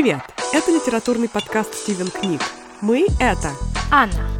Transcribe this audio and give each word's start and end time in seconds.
Привет! 0.00 0.22
Это 0.54 0.70
литературный 0.70 1.28
подкаст 1.28 1.74
«Стивен 1.74 2.08
Книг». 2.08 2.40
Мы— 2.80 3.06
это 3.20 3.50
Анна, 3.90 4.30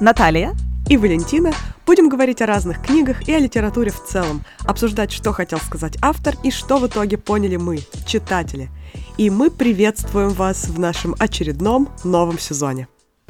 Наталья 0.00 0.54
и 0.86 0.98
Валентина. 0.98 1.54
Будем 1.86 2.10
говорить 2.10 2.42
о 2.42 2.46
разных 2.46 2.82
книгах 2.82 3.26
и 3.26 3.32
о 3.32 3.38
литературе 3.38 3.90
в 3.90 4.04
целом, 4.04 4.44
обсуждать, 4.66 5.10
что 5.10 5.32
хотел 5.32 5.60
сказать 5.60 5.96
автор 6.02 6.34
и 6.44 6.50
что 6.50 6.76
в 6.76 6.86
итоге 6.88 7.16
поняли 7.16 7.56
мы, 7.56 7.78
читатели. 8.04 8.68
И 9.16 9.30
мы 9.30 9.50
приветствуем 9.50 10.28
вас 10.28 10.68
в 10.68 10.78
нашем 10.78 11.14
очередном 11.18 11.88
новом 12.04 12.38
сезоне. 12.38 12.86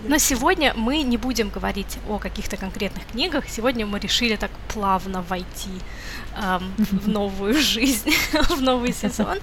Но 0.09 0.16
сегодня 0.16 0.72
мы 0.75 1.02
не 1.02 1.18
будем 1.18 1.50
говорить 1.50 1.98
о 2.08 2.18
каких-то 2.18 2.57
конкретных 2.57 3.07
книгах. 3.08 3.46
Сегодня 3.46 3.84
мы 3.84 3.98
решили 3.98 4.36
так 4.36 4.50
плавно 4.72 5.20
войти 5.20 5.82
эм, 6.34 6.72
в 6.79 7.08
новую 7.08 7.53
жизнь, 7.53 8.11
в 8.48 8.62
новый 8.62 8.93
сезон 9.03 9.39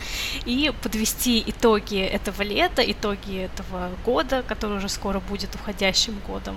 и 0.45 0.73
подвести 0.81 1.43
итоги 1.45 1.99
этого 1.99 2.41
лета, 2.41 2.81
итоги 2.81 3.41
этого 3.43 3.91
года, 4.03 4.41
который 4.41 4.77
уже 4.77 4.89
скоро 4.89 5.19
будет 5.19 5.53
уходящим 5.53 6.17
годом 6.27 6.55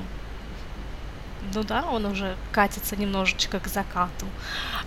ну 1.54 1.62
да, 1.62 1.84
он 1.90 2.06
уже 2.06 2.36
катится 2.52 2.96
немножечко 2.96 3.60
к 3.60 3.68
закату. 3.68 4.26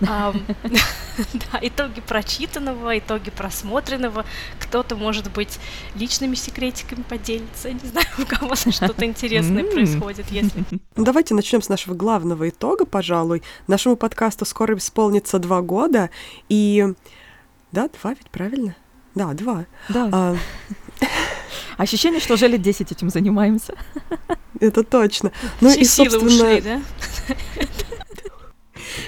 Да, 1.34 1.58
итоги 1.60 2.00
прочитанного, 2.00 2.98
итоги 2.98 3.30
просмотренного. 3.30 4.24
Кто-то, 4.58 4.96
может 4.96 5.30
быть, 5.30 5.58
личными 5.94 6.34
секретиками 6.34 7.02
поделится. 7.02 7.70
Не 7.70 7.86
знаю, 7.86 8.06
у 8.18 8.24
кого 8.24 8.54
что-то 8.54 9.04
интересное 9.04 9.64
происходит, 9.64 10.30
если... 10.30 10.64
Ну, 10.96 11.04
давайте 11.04 11.34
начнем 11.34 11.62
с 11.62 11.68
нашего 11.68 11.94
главного 11.94 12.48
итога, 12.48 12.86
пожалуй. 12.86 13.42
Нашему 13.66 13.96
подкасту 13.96 14.44
скоро 14.44 14.76
исполнится 14.76 15.38
два 15.38 15.60
года, 15.60 16.10
и... 16.48 16.94
Да, 17.72 17.88
два 17.88 18.10
ведь, 18.10 18.30
правильно? 18.30 18.74
Да, 19.14 19.32
два. 19.34 19.66
Да. 19.88 20.08
А... 20.12 20.36
Ощущение, 21.76 22.20
что 22.20 22.34
уже 22.34 22.48
лет 22.48 22.62
10 22.62 22.92
этим 22.92 23.10
занимаемся. 23.10 23.74
Это 24.60 24.82
точно. 24.84 25.32
Ну 25.60 25.70
Все 25.70 25.80
и, 25.80 25.84
собственно... 25.84 26.26
ушли, 26.26 26.60
да? 26.60 26.80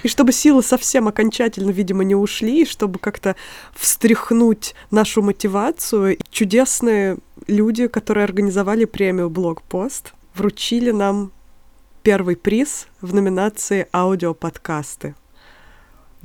И 0.03 0.09
чтобы 0.09 0.33
силы 0.33 0.63
совсем 0.63 1.09
окончательно, 1.09 1.71
видимо, 1.71 2.05
не 2.05 2.15
ушли, 2.15 2.65
чтобы 2.65 2.99
как-то 2.99 3.37
встряхнуть 3.75 4.75
нашу 4.91 5.23
мотивацию, 5.23 6.19
чудесные 6.31 7.19
люди, 7.47 7.87
которые 7.87 8.25
организовали 8.25 8.85
премию 8.85 9.31
«Блогпост», 9.31 10.13
вручили 10.35 10.91
нам 10.91 11.33
первый 12.03 12.37
приз 12.37 12.87
в 13.01 13.15
номинации 13.15 13.87
«Аудиоподкасты». 13.93 15.15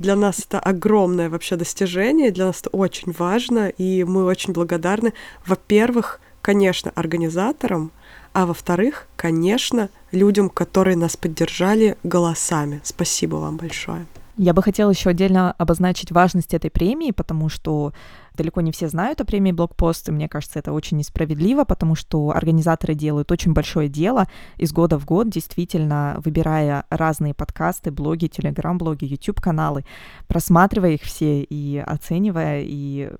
Для 0.00 0.16
нас 0.16 0.38
это 0.38 0.58
огромное 0.58 1.28
вообще 1.28 1.56
достижение, 1.56 2.30
для 2.30 2.46
нас 2.46 2.60
это 2.60 2.70
очень 2.70 3.12
важно, 3.12 3.68
и 3.68 4.02
мы 4.04 4.24
очень 4.24 4.54
благодарны, 4.54 5.12
во-первых, 5.44 6.20
конечно, 6.40 6.90
организаторам, 6.94 7.90
а 8.32 8.46
во-вторых, 8.46 9.08
конечно, 9.16 9.90
людям, 10.10 10.48
которые 10.48 10.96
нас 10.96 11.18
поддержали 11.18 11.98
голосами. 12.02 12.80
Спасибо 12.82 13.36
вам 13.36 13.58
большое. 13.58 14.06
Я 14.42 14.54
бы 14.54 14.62
хотела 14.62 14.88
еще 14.88 15.10
отдельно 15.10 15.52
обозначить 15.52 16.12
важность 16.12 16.54
этой 16.54 16.70
премии, 16.70 17.10
потому 17.10 17.50
что 17.50 17.92
далеко 18.32 18.62
не 18.62 18.72
все 18.72 18.88
знают 18.88 19.20
о 19.20 19.26
премии 19.26 19.52
Блокпост, 19.52 20.08
и 20.08 20.12
мне 20.12 20.30
кажется, 20.30 20.58
это 20.58 20.72
очень 20.72 20.96
несправедливо, 20.96 21.64
потому 21.64 21.94
что 21.94 22.30
организаторы 22.30 22.94
делают 22.94 23.30
очень 23.30 23.52
большое 23.52 23.90
дело 23.90 24.28
из 24.56 24.72
года 24.72 24.98
в 24.98 25.04
год, 25.04 25.28
действительно 25.28 26.16
выбирая 26.24 26.86
разные 26.88 27.34
подкасты, 27.34 27.90
блоги, 27.90 28.28
телеграм-блоги, 28.28 29.04
YouTube-каналы, 29.04 29.84
просматривая 30.26 30.92
их 30.92 31.02
все 31.02 31.42
и 31.42 31.76
оценивая, 31.76 32.62
и, 32.64 33.10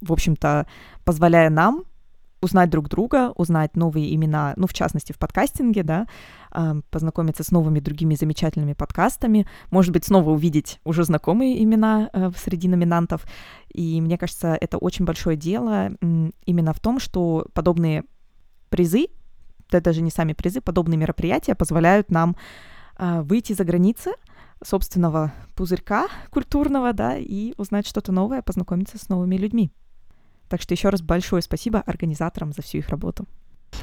в 0.00 0.12
общем-то, 0.12 0.66
позволяя 1.04 1.50
нам 1.50 1.84
узнать 2.40 2.70
друг 2.70 2.88
друга, 2.88 3.32
узнать 3.36 3.76
новые 3.76 4.12
имена, 4.12 4.54
ну, 4.56 4.66
в 4.66 4.72
частности, 4.72 5.12
в 5.12 5.18
подкастинге, 5.18 5.84
да, 5.84 6.08
познакомиться 6.90 7.42
с 7.42 7.50
новыми 7.50 7.80
другими 7.80 8.14
замечательными 8.14 8.72
подкастами, 8.72 9.46
может 9.70 9.92
быть, 9.92 10.04
снова 10.04 10.30
увидеть 10.30 10.80
уже 10.84 11.04
знакомые 11.04 11.62
имена 11.62 12.10
э, 12.12 12.30
среди 12.36 12.68
номинантов. 12.68 13.26
И 13.72 14.00
мне 14.00 14.16
кажется, 14.18 14.56
это 14.60 14.78
очень 14.78 15.04
большое 15.04 15.36
дело 15.36 15.90
именно 16.46 16.72
в 16.72 16.80
том, 16.80 16.98
что 16.98 17.46
подобные 17.52 18.04
призы, 18.70 19.08
да 19.70 19.80
даже 19.80 20.02
не 20.02 20.10
сами 20.10 20.32
призы, 20.32 20.60
подобные 20.60 20.96
мероприятия 20.96 21.54
позволяют 21.54 22.10
нам 22.10 22.36
а, 22.96 23.22
выйти 23.22 23.52
за 23.52 23.64
границы 23.64 24.12
собственного 24.64 25.32
пузырька 25.54 26.08
культурного, 26.30 26.92
да, 26.92 27.16
и 27.16 27.54
узнать 27.58 27.86
что-то 27.86 28.12
новое, 28.12 28.42
познакомиться 28.42 28.98
с 28.98 29.08
новыми 29.08 29.36
людьми. 29.36 29.70
Так 30.48 30.62
что 30.62 30.74
еще 30.74 30.88
раз 30.88 31.02
большое 31.02 31.42
спасибо 31.42 31.80
организаторам 31.80 32.52
за 32.52 32.62
всю 32.62 32.78
их 32.78 32.88
работу. 32.88 33.26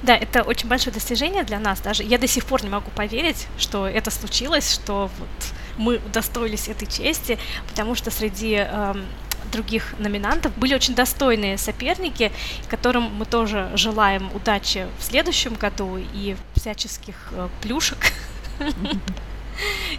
Да, 0.04 0.16
это 0.16 0.44
очень 0.44 0.68
большое 0.68 0.94
достижение 0.94 1.44
для 1.44 1.60
нас. 1.60 1.80
Даже 1.80 2.04
я 2.04 2.18
до 2.18 2.28
сих 2.28 2.46
пор 2.46 2.64
не 2.64 2.70
могу 2.70 2.92
поверить, 2.92 3.48
что 3.58 3.88
это 3.88 4.12
случилось, 4.12 4.72
что 4.72 5.10
вот 5.18 5.54
мы 5.78 5.98
удостоились 5.98 6.68
этой 6.68 6.86
чести, 6.86 7.40
потому 7.68 7.96
что 7.96 8.12
среди 8.12 8.56
эм, 8.56 9.06
других 9.52 9.96
номинантов 10.00 10.56
были 10.58 10.76
очень 10.76 10.96
достойные 10.96 11.58
соперники, 11.58 12.32
которым 12.70 13.04
мы 13.16 13.26
тоже 13.26 13.72
желаем 13.76 14.30
удачи 14.36 14.88
в 15.00 15.04
следующем 15.04 15.56
году 15.56 15.98
и 16.14 16.36
всяческих 16.56 17.16
э, 17.32 17.50
плюшек. 17.62 17.98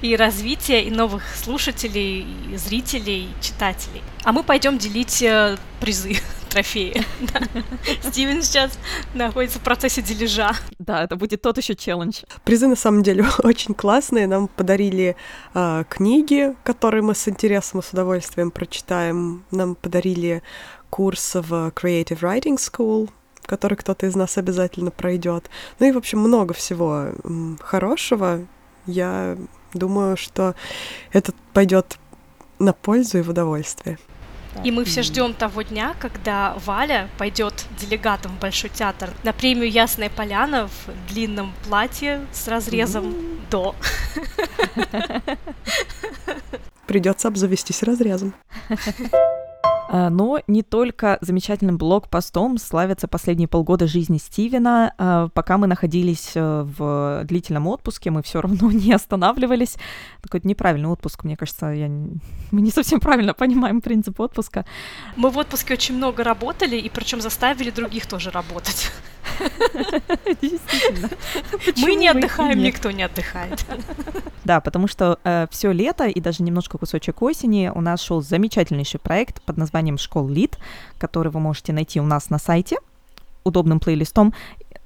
И 0.03 0.17
развития, 0.17 0.83
и 0.83 0.91
новых 0.91 1.23
слушателей, 1.37 2.27
и 2.53 2.57
зрителей, 2.57 3.25
и 3.25 3.43
читателей. 3.43 4.03
А 4.25 4.33
мы 4.33 4.43
пойдем 4.43 4.79
делить 4.79 5.23
э, 5.23 5.57
призы, 5.81 6.17
трофеи. 6.49 7.05
Стивен 8.03 8.43
сейчас 8.43 8.79
находится 9.15 9.59
в 9.59 9.63
процессе 9.63 10.03
дележа. 10.03 10.53
Да, 10.79 11.05
это 11.05 11.17
будет 11.17 11.43
тот 11.43 11.59
еще 11.59 11.75
челлендж. 11.75 12.23
Призы 12.45 12.67
на 12.67 12.77
самом 12.77 13.03
деле 13.03 13.25
очень 13.43 13.75
классные. 13.75 14.27
Нам 14.27 14.49
подарили 14.49 15.17
э, 15.55 15.85
книги, 15.89 16.55
которые 16.65 17.03
мы 17.03 17.15
с 17.15 17.29
интересом 17.29 17.81
и 17.81 17.83
с 17.83 17.91
удовольствием 17.91 18.51
прочитаем. 18.51 19.45
Нам 19.51 19.75
подарили 19.75 20.43
курс 20.91 21.35
в 21.35 21.73
Creative 21.75 22.21
Writing 22.21 22.57
School, 22.57 23.11
который 23.45 23.77
кто-то 23.77 24.07
из 24.07 24.17
нас 24.17 24.39
обязательно 24.39 24.91
пройдет. 24.91 25.51
Ну 25.79 25.87
и, 25.87 25.93
в 25.93 25.99
общем, 25.99 26.19
много 26.19 26.55
всего 26.55 27.13
хорошего. 27.61 28.47
Я 28.87 29.37
думаю, 29.75 30.17
что 30.17 30.55
это 31.13 31.33
пойдет 31.53 31.99
на 32.59 32.73
пользу 32.73 33.19
и 33.19 33.23
в 33.23 33.31
удовольствие. 33.31 33.99
И 34.65 34.71
мы 34.71 34.85
все 34.85 35.03
ждем 35.03 35.35
того 35.35 35.63
дня, 35.63 35.95
когда 35.99 36.57
Валя 36.65 37.11
пойдет 37.19 37.67
делегатом 37.79 38.33
в 38.33 38.41
Большой 38.41 38.71
театр 38.71 39.11
на 39.23 39.33
премию 39.33 39.71
Ясная 39.71 40.09
Поляна 40.09 40.69
в 40.69 41.13
длинном 41.13 41.53
платье 41.67 42.27
с 42.33 42.49
разрезом 42.49 43.15
до. 43.51 43.75
Придется 46.87 47.29
обзавестись 47.29 47.83
разрезом. 47.83 48.35
А, 49.89 50.11
но 50.11 50.41
не 50.47 50.63
только 50.63 51.19
замечательным 51.21 51.79
блог-постом 51.79 52.59
славятся 52.59 53.09
последние 53.09 53.49
полгода 53.49 53.87
жизни 53.87 54.19
Стивена. 54.19 54.93
А, 54.99 55.29
пока 55.29 55.59
мы 55.59 55.67
находились 55.67 56.33
э, 56.35 56.63
в 56.63 57.23
длительном 57.25 57.67
отпуске, 57.69 58.11
мы 58.11 58.23
все 58.23 58.41
равно 58.41 58.71
не 58.73 58.93
останавливались. 58.93 59.77
Такой 60.23 60.41
неправильный 60.45 60.89
отпуск, 60.89 61.25
мне 61.25 61.37
кажется, 61.37 61.67
я... 61.67 61.89
мы 61.89 62.61
не 62.61 62.71
совсем 62.71 63.01
правильно 63.01 63.35
понимаем 63.35 63.81
принцип 63.81 64.21
отпуска. 64.21 64.65
Мы 65.17 65.31
в 65.31 65.39
отпуске 65.39 65.75
очень 65.75 65.97
много 65.97 66.25
работали, 66.25 66.77
и 66.77 66.89
причем 66.89 67.21
заставили 67.21 67.71
других 67.71 68.07
тоже 68.07 68.31
работать. 68.31 68.91
Действительно. 70.43 71.11
Мы 71.79 71.95
не 71.95 72.09
отдыхаем, 72.09 72.59
никто 72.59 72.91
не 72.91 73.03
отдыхает. 73.05 73.65
Да, 74.45 74.61
потому 74.61 74.87
что 74.87 75.19
э, 75.25 75.49
все 75.51 75.73
лето 75.73 76.05
и 76.05 76.21
даже 76.21 76.45
немножко 76.45 76.79
кусочек 76.79 77.21
осени 77.21 77.69
у 77.75 77.81
нас 77.81 78.01
шел 78.01 78.23
замечательнейший 78.23 79.01
проект 79.01 79.43
под 79.43 79.57
названием 79.57 79.76
«Школ 79.99 80.29
Лид», 80.29 80.59
который 80.99 81.31
вы 81.31 81.41
можете 81.41 81.73
найти 81.73 82.01
у 82.01 82.07
нас 82.07 82.31
на 82.31 82.39
сайте 82.39 82.77
удобным 83.45 83.81
плейлистом, 83.81 84.35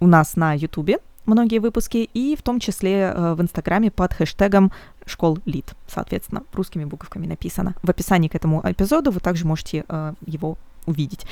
у 0.00 0.06
нас 0.06 0.36
на 0.36 0.54
Ютубе 0.54 0.98
многие 1.26 1.58
выпуски, 1.58 2.08
и 2.12 2.36
в 2.36 2.42
том 2.42 2.60
числе 2.60 3.12
э, 3.14 3.34
в 3.34 3.40
Инстаграме 3.40 3.90
под 3.90 4.12
хэштегом 4.12 4.72
школ 5.06 5.38
лид, 5.44 5.74
соответственно, 5.88 6.42
русскими 6.52 6.84
буковками 6.84 7.26
написано. 7.26 7.74
В 7.82 7.90
описании 7.90 8.28
к 8.28 8.34
этому 8.34 8.60
эпизоду 8.64 9.10
вы 9.10 9.20
также 9.20 9.46
можете 9.46 9.84
э, 9.88 10.14
его 10.26 10.56
увидеть. 10.86 11.26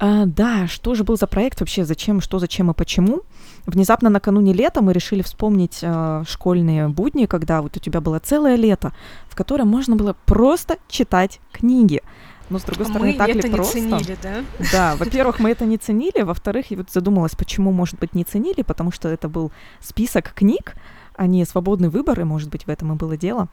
А, 0.00 0.26
да, 0.26 0.68
что 0.68 0.94
же 0.94 1.02
был 1.02 1.16
за 1.16 1.26
проект 1.26 1.60
вообще, 1.60 1.84
зачем, 1.84 2.20
что, 2.20 2.38
зачем 2.38 2.70
и 2.70 2.74
почему? 2.74 3.22
Внезапно 3.66 4.10
накануне 4.10 4.52
лета 4.52 4.80
мы 4.80 4.92
решили 4.92 5.22
вспомнить 5.22 5.80
э, 5.82 6.24
школьные 6.26 6.88
будни, 6.88 7.26
когда 7.26 7.62
вот 7.62 7.76
у 7.76 7.80
тебя 7.80 8.00
было 8.00 8.20
целое 8.20 8.56
лето, 8.56 8.92
в 9.28 9.34
котором 9.34 9.68
можно 9.68 9.96
было 9.96 10.14
просто 10.24 10.76
читать 10.88 11.40
книги. 11.52 12.02
Но 12.50 12.58
с 12.58 12.62
другой 12.62 12.86
а 12.86 12.88
стороны, 12.88 13.12
мы 13.12 13.18
так 13.18 13.28
это 13.28 13.38
ли 13.38 13.48
не 13.48 13.54
просто? 13.54 13.72
ценили, 13.74 14.16
да? 14.22 14.44
Да, 14.72 14.96
во-первых, 14.96 15.38
мы 15.38 15.50
это 15.50 15.64
не 15.64 15.78
ценили, 15.78 16.22
во-вторых, 16.22 16.70
я 16.70 16.78
вот 16.78 16.90
задумалась, 16.90 17.34
почему, 17.34 17.72
может 17.72 17.98
быть, 17.98 18.14
не 18.14 18.24
ценили, 18.24 18.62
потому 18.62 18.90
что 18.90 19.08
это 19.08 19.28
был 19.28 19.52
список 19.80 20.32
книг, 20.34 20.74
а 21.18 21.26
не 21.26 21.44
свободный 21.44 21.88
выбор, 21.88 22.20
и, 22.20 22.24
может 22.24 22.48
быть, 22.48 22.64
в 22.64 22.70
этом 22.70 22.92
и 22.92 22.96
было 22.96 23.16
дело. 23.16 23.48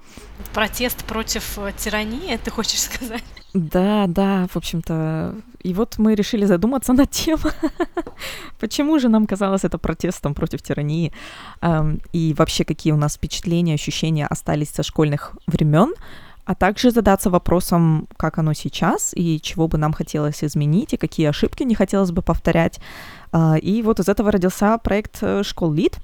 Протест 0.54 1.04
против 1.06 1.58
э, 1.58 1.72
тирании, 1.76 2.38
ты 2.38 2.52
хочешь 2.52 2.82
сказать? 2.82 3.24
Да, 3.56 4.06
да, 4.08 4.48
в 4.52 4.56
общем-то. 4.56 5.34
И 5.64 5.74
вот 5.74 5.98
мы 5.98 6.14
решили 6.14 6.46
задуматься 6.46 6.94
над 6.94 7.10
тем, 7.10 7.40
почему 8.60 9.00
же 9.00 9.10
нам 9.10 9.26
казалось 9.26 9.64
это 9.64 9.80
протестом 9.80 10.36
против 10.36 10.62
тирании, 10.62 11.12
и 12.14 12.36
вообще 12.38 12.66
какие 12.66 12.94
у 12.94 12.98
нас 12.98 13.16
впечатления, 13.16 13.74
ощущения 13.74 14.28
остались 14.28 14.70
со 14.70 14.84
школьных 14.84 15.36
времен, 15.48 15.96
а 16.46 16.56
также 16.56 16.92
задаться 16.92 17.30
вопросом, 17.30 18.08
как 18.18 18.38
оно 18.38 18.54
сейчас, 18.54 19.14
и 19.16 19.40
чего 19.42 19.68
бы 19.68 19.78
нам 19.78 19.94
хотелось 19.94 20.44
изменить, 20.44 20.94
и 20.94 20.98
какие 20.98 21.28
ошибки 21.28 21.64
не 21.64 21.76
хотелось 21.76 22.12
бы 22.12 22.22
повторять. 22.22 22.80
А, 23.32 23.58
и 23.58 23.82
вот 23.82 24.00
из 24.00 24.08
этого 24.08 24.32
родился 24.32 24.78
проект 24.78 25.18
э, 25.22 25.44
«Школ 25.44 25.74
Лид», 25.74 26.00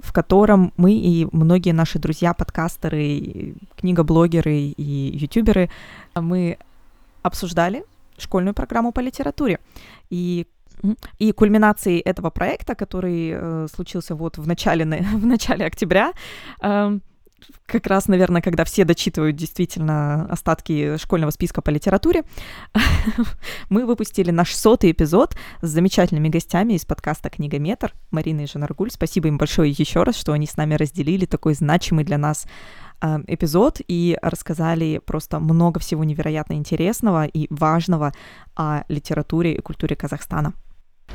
в 0.00 0.12
котором 0.12 0.72
мы 0.76 0.92
и 0.92 1.26
многие 1.32 1.72
наши 1.72 1.98
друзья, 1.98 2.34
подкастеры, 2.34 3.54
книгоблогеры 3.76 4.74
и 4.76 5.16
ютуберы, 5.16 5.70
мы 6.14 6.58
обсуждали 7.22 7.84
школьную 8.18 8.54
программу 8.54 8.92
по 8.92 9.00
литературе. 9.00 9.58
И 10.10 10.46
и 11.18 11.32
кульминацией 11.32 12.00
этого 12.00 12.30
проекта, 12.30 12.74
который 12.74 13.32
э, 13.34 13.66
случился 13.74 14.14
вот 14.14 14.38
в 14.38 14.46
начале, 14.46 14.84
в 15.14 15.26
начале 15.26 15.66
октября, 15.66 16.12
э, 16.62 16.98
как 17.66 17.86
раз, 17.86 18.08
наверное, 18.08 18.42
когда 18.42 18.64
все 18.64 18.84
дочитывают 18.84 19.36
действительно 19.36 20.26
остатки 20.26 20.96
школьного 20.96 21.30
списка 21.30 21.62
по 21.62 21.70
литературе, 21.70 22.24
мы 23.68 23.86
выпустили 23.86 24.30
наш 24.30 24.54
сотый 24.54 24.92
эпизод 24.92 25.36
с 25.62 25.68
замечательными 25.68 26.28
гостями 26.28 26.74
из 26.74 26.84
подкаста 26.84 27.30
«Книгометр» 27.30 27.94
Мариной 28.10 28.46
Жанаргуль. 28.46 28.90
Спасибо 28.90 29.28
им 29.28 29.38
большое 29.38 29.70
еще 29.70 30.02
раз, 30.02 30.16
что 30.16 30.32
они 30.32 30.46
с 30.46 30.56
нами 30.56 30.74
разделили 30.74 31.26
такой 31.26 31.54
значимый 31.54 32.04
для 32.04 32.18
нас 32.18 32.46
э, 33.00 33.18
эпизод 33.26 33.80
и 33.86 34.18
рассказали 34.20 35.00
просто 35.04 35.38
много 35.38 35.80
всего 35.80 36.04
невероятно 36.04 36.54
интересного 36.54 37.26
и 37.26 37.46
важного 37.50 38.12
о 38.56 38.82
литературе 38.88 39.54
и 39.54 39.60
культуре 39.60 39.96
Казахстана. 39.96 40.54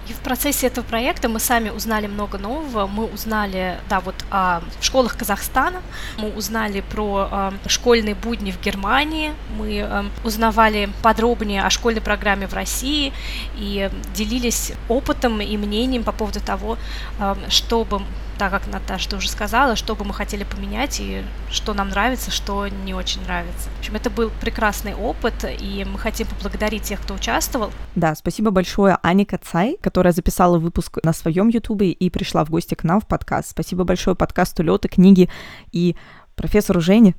И 0.07 0.13
в 0.13 0.19
процессе 0.19 0.68
этого 0.68 0.86
проекта 0.86 1.30
мы 1.30 1.39
сами 1.39 1.69
узнали 1.69 2.07
много 2.07 2.38
нового. 2.38 2.86
Мы 2.86 3.06
узнали, 3.06 3.80
да, 3.89 4.00
вот 4.00 4.15
о 4.30 4.62
школах 4.80 5.18
Казахстана, 5.18 5.81
мы 6.18 6.30
узнали 6.30 6.81
про 6.81 7.27
э, 7.31 7.51
школьные 7.68 8.13
будни 8.13 8.51
в 8.51 8.62
Германии, 8.62 9.33
мы 9.57 9.77
э, 9.77 10.03
узнавали 10.24 10.89
подробнее 11.01 11.63
о 11.63 11.69
школьной 11.71 12.01
программе 12.01 12.47
в 12.47 12.53
России 12.53 13.13
и 13.57 13.89
делились 14.13 14.74
опытом 14.89 15.42
и 15.42 15.57
мнением 15.57 16.03
по 16.03 16.12
поводу 16.12 16.39
того, 16.39 16.77
э, 17.19 17.36
чтобы 17.50 18.01
так 18.38 18.52
как 18.52 18.68
Наташа 18.68 19.16
уже 19.16 19.30
сказала, 19.30 19.76
что 19.76 19.96
бы 19.96 20.06
мы 20.06 20.14
хотели 20.14 20.44
поменять 20.44 21.00
и 21.00 21.24
что 21.50 21.74
нам 21.74 21.90
нравится, 21.90 22.32
что 22.32 22.68
не 22.68 22.94
очень 22.94 23.22
нравится. 23.24 23.70
В 23.76 23.80
общем, 23.80 23.96
это 23.96 24.10
был 24.10 24.32
прекрасный 24.42 24.94
опыт, 24.94 25.46
и 25.60 25.86
мы 25.90 25.98
хотим 25.98 26.28
поблагодарить 26.28 26.84
тех, 26.84 27.02
кто 27.02 27.14
участвовал. 27.14 27.72
Да, 27.96 28.16
спасибо 28.16 28.52
большое 28.52 28.98
Ане 29.04 29.26
Кацай, 29.26 29.78
которая 29.82 30.14
записала 30.14 30.58
выпуск 30.58 31.00
на 31.04 31.14
своем 31.14 31.48
ютубе 31.48 31.92
и 31.92 32.10
пришла 32.10 32.44
в 32.46 32.50
гости 32.50 32.76
к 32.76 32.84
нам 32.84 33.00
в 33.00 33.08
подкаст. 33.08 33.50
Спасибо 33.50 33.84
большое 33.84 34.16
подкасту 34.16 34.64
Лёты, 34.64 34.88
книги 34.88 35.30
и 35.72 35.96
профессору 36.36 36.81
Жене, 36.81 37.16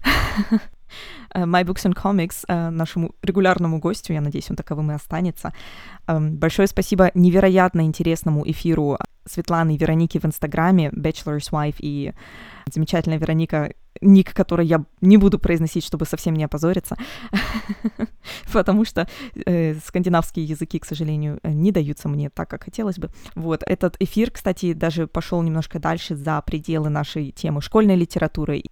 My 1.44 1.64
Books 1.64 1.84
and 1.84 1.94
Comics, 1.94 2.44
э, 2.48 2.70
нашему 2.70 3.14
регулярному 3.22 3.78
гостю, 3.78 4.12
я 4.12 4.20
надеюсь, 4.20 4.50
он 4.50 4.56
таковым 4.56 4.90
и 4.90 4.94
останется. 4.94 5.52
Эм, 6.06 6.36
большое 6.36 6.68
спасибо 6.68 7.10
невероятно 7.14 7.82
интересному 7.82 8.48
эфиру 8.48 8.98
Светланы 9.26 9.74
и 9.74 9.78
Вероники 9.78 10.18
в 10.18 10.24
Инстаграме, 10.24 10.90
Bachelor's 10.90 11.50
Wife 11.50 11.76
и 11.80 12.12
замечательная 12.72 13.18
Вероника, 13.18 13.72
ник, 14.00 14.34
который 14.34 14.66
я 14.66 14.84
не 15.00 15.16
буду 15.16 15.38
произносить, 15.38 15.84
чтобы 15.84 16.06
совсем 16.06 16.34
не 16.34 16.44
опозориться, 16.44 16.96
потому 18.52 18.84
что 18.84 19.08
э, 19.46 19.74
скандинавские 19.74 20.44
языки, 20.44 20.78
к 20.78 20.84
сожалению, 20.84 21.38
не 21.42 21.72
даются 21.72 22.08
мне 22.08 22.30
так, 22.30 22.48
как 22.48 22.64
хотелось 22.64 22.98
бы. 22.98 23.10
Вот, 23.34 23.62
этот 23.66 23.96
эфир, 24.00 24.30
кстати, 24.30 24.72
даже 24.72 25.06
пошел 25.06 25.42
немножко 25.42 25.78
дальше 25.78 26.14
за 26.14 26.40
пределы 26.42 26.88
нашей 26.88 27.30
темы 27.30 27.60
школьной 27.60 27.96
литературы. 27.96 28.62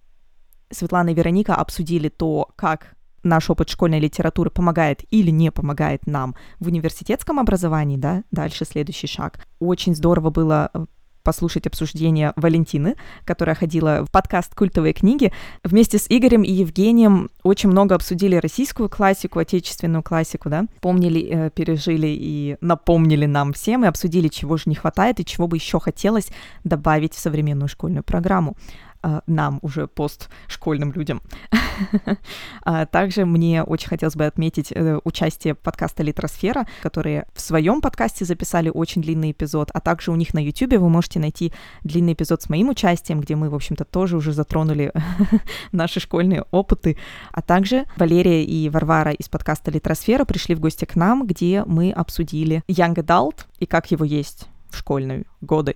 Светлана 0.71 1.09
и 1.09 1.13
Вероника 1.13 1.55
обсудили 1.55 2.09
то, 2.09 2.49
как 2.55 2.95
наш 3.25 3.49
опыт 3.49 3.69
школьной 3.69 3.99
литературы 3.99 4.49
помогает 4.49 5.03
или 5.09 5.31
не 5.31 5.51
помогает 5.51 6.07
нам 6.07 6.35
в 6.59 6.67
университетском 6.67 7.39
образовании, 7.39 7.97
да, 7.97 8.23
дальше 8.31 8.65
следующий 8.65 9.07
шаг. 9.07 9.39
Очень 9.59 9.95
здорово 9.95 10.29
было 10.29 10.69
э, 10.73 10.85
послушать 11.23 11.65
обсуждение 11.67 12.31
Валентины, 12.35 12.95
которая 13.25 13.55
ходила 13.55 14.05
в 14.05 14.11
подкаст 14.11 14.53
«Культовые 14.55 14.93
книги». 14.93 15.33
Вместе 15.63 15.97
с 15.97 16.05
Игорем 16.07 16.43
и 16.43 16.51
Евгением 16.51 17.29
очень 17.43 17.69
много 17.69 17.95
обсудили 17.95 18.35
российскую 18.35 18.89
классику, 18.89 19.39
отечественную 19.39 20.03
классику, 20.03 20.49
да, 20.49 20.65
помнили, 20.79 21.27
э, 21.27 21.49
пережили 21.49 22.07
и 22.07 22.57
напомнили 22.61 23.25
нам 23.25 23.53
всем, 23.53 23.83
и 23.83 23.87
обсудили, 23.87 24.27
чего 24.27 24.55
же 24.55 24.63
не 24.67 24.75
хватает 24.75 25.19
и 25.19 25.25
чего 25.25 25.47
бы 25.47 25.57
еще 25.57 25.79
хотелось 25.79 26.29
добавить 26.63 27.15
в 27.15 27.19
современную 27.19 27.67
школьную 27.67 28.03
программу. 28.03 28.55
А, 29.05 29.21
нам, 29.27 29.59
уже 29.61 29.87
постшкольным 29.87 30.91
людям. 30.91 31.21
А 32.63 32.85
также 32.87 33.25
мне 33.25 33.61
очень 33.61 33.87
хотелось 33.87 34.15
бы 34.15 34.25
отметить 34.25 34.71
э, 34.71 34.99
участие 35.03 35.53
подкаста 35.53 36.01
«Литросфера», 36.01 36.65
которые 36.81 37.27
в 37.35 37.41
своем 37.41 37.81
подкасте 37.81 38.25
записали 38.25 38.69
очень 38.69 39.03
длинный 39.03 39.31
эпизод, 39.31 39.69
а 39.73 39.79
также 39.79 40.11
у 40.11 40.15
них 40.15 40.33
на 40.33 40.43
YouTube 40.43 40.73
вы 40.73 40.89
можете 40.89 41.19
найти 41.19 41.53
длинный 41.83 42.13
эпизод 42.13 42.41
с 42.41 42.49
моим 42.49 42.69
участием, 42.69 43.19
где 43.19 43.35
мы, 43.35 43.51
в 43.51 43.55
общем-то, 43.55 43.83
тоже 43.85 44.17
уже 44.17 44.31
затронули 44.31 44.91
наши 45.71 45.99
школьные 45.99 46.45
опыты. 46.49 46.97
А 47.31 47.43
также 47.43 47.85
Валерия 47.97 48.43
и 48.43 48.69
Варвара 48.69 49.11
из 49.11 49.29
подкаста 49.29 49.69
«Литросфера» 49.69 50.25
пришли 50.25 50.55
в 50.55 50.59
гости 50.59 50.85
к 50.85 50.95
нам, 50.95 51.27
где 51.27 51.63
мы 51.65 51.91
обсудили 51.91 52.63
Young 52.67 52.95
Adult 52.95 53.45
и 53.59 53.67
как 53.67 53.91
его 53.91 54.03
есть 54.03 54.47
в 54.69 54.77
школьные 54.77 55.25
годы. 55.41 55.75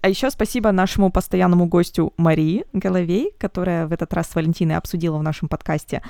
А 0.00 0.08
еще 0.08 0.30
спасибо 0.30 0.72
нашему 0.72 1.10
постоянному 1.10 1.66
гостю 1.66 2.12
Марии 2.16 2.64
Головей, 2.72 3.32
которая 3.38 3.86
в 3.86 3.92
этот 3.92 4.12
раз 4.14 4.28
с 4.28 4.34
Валентиной 4.34 4.76
обсудила 4.76 5.18
в 5.18 5.22
нашем 5.22 5.48
подкасте 5.48 6.02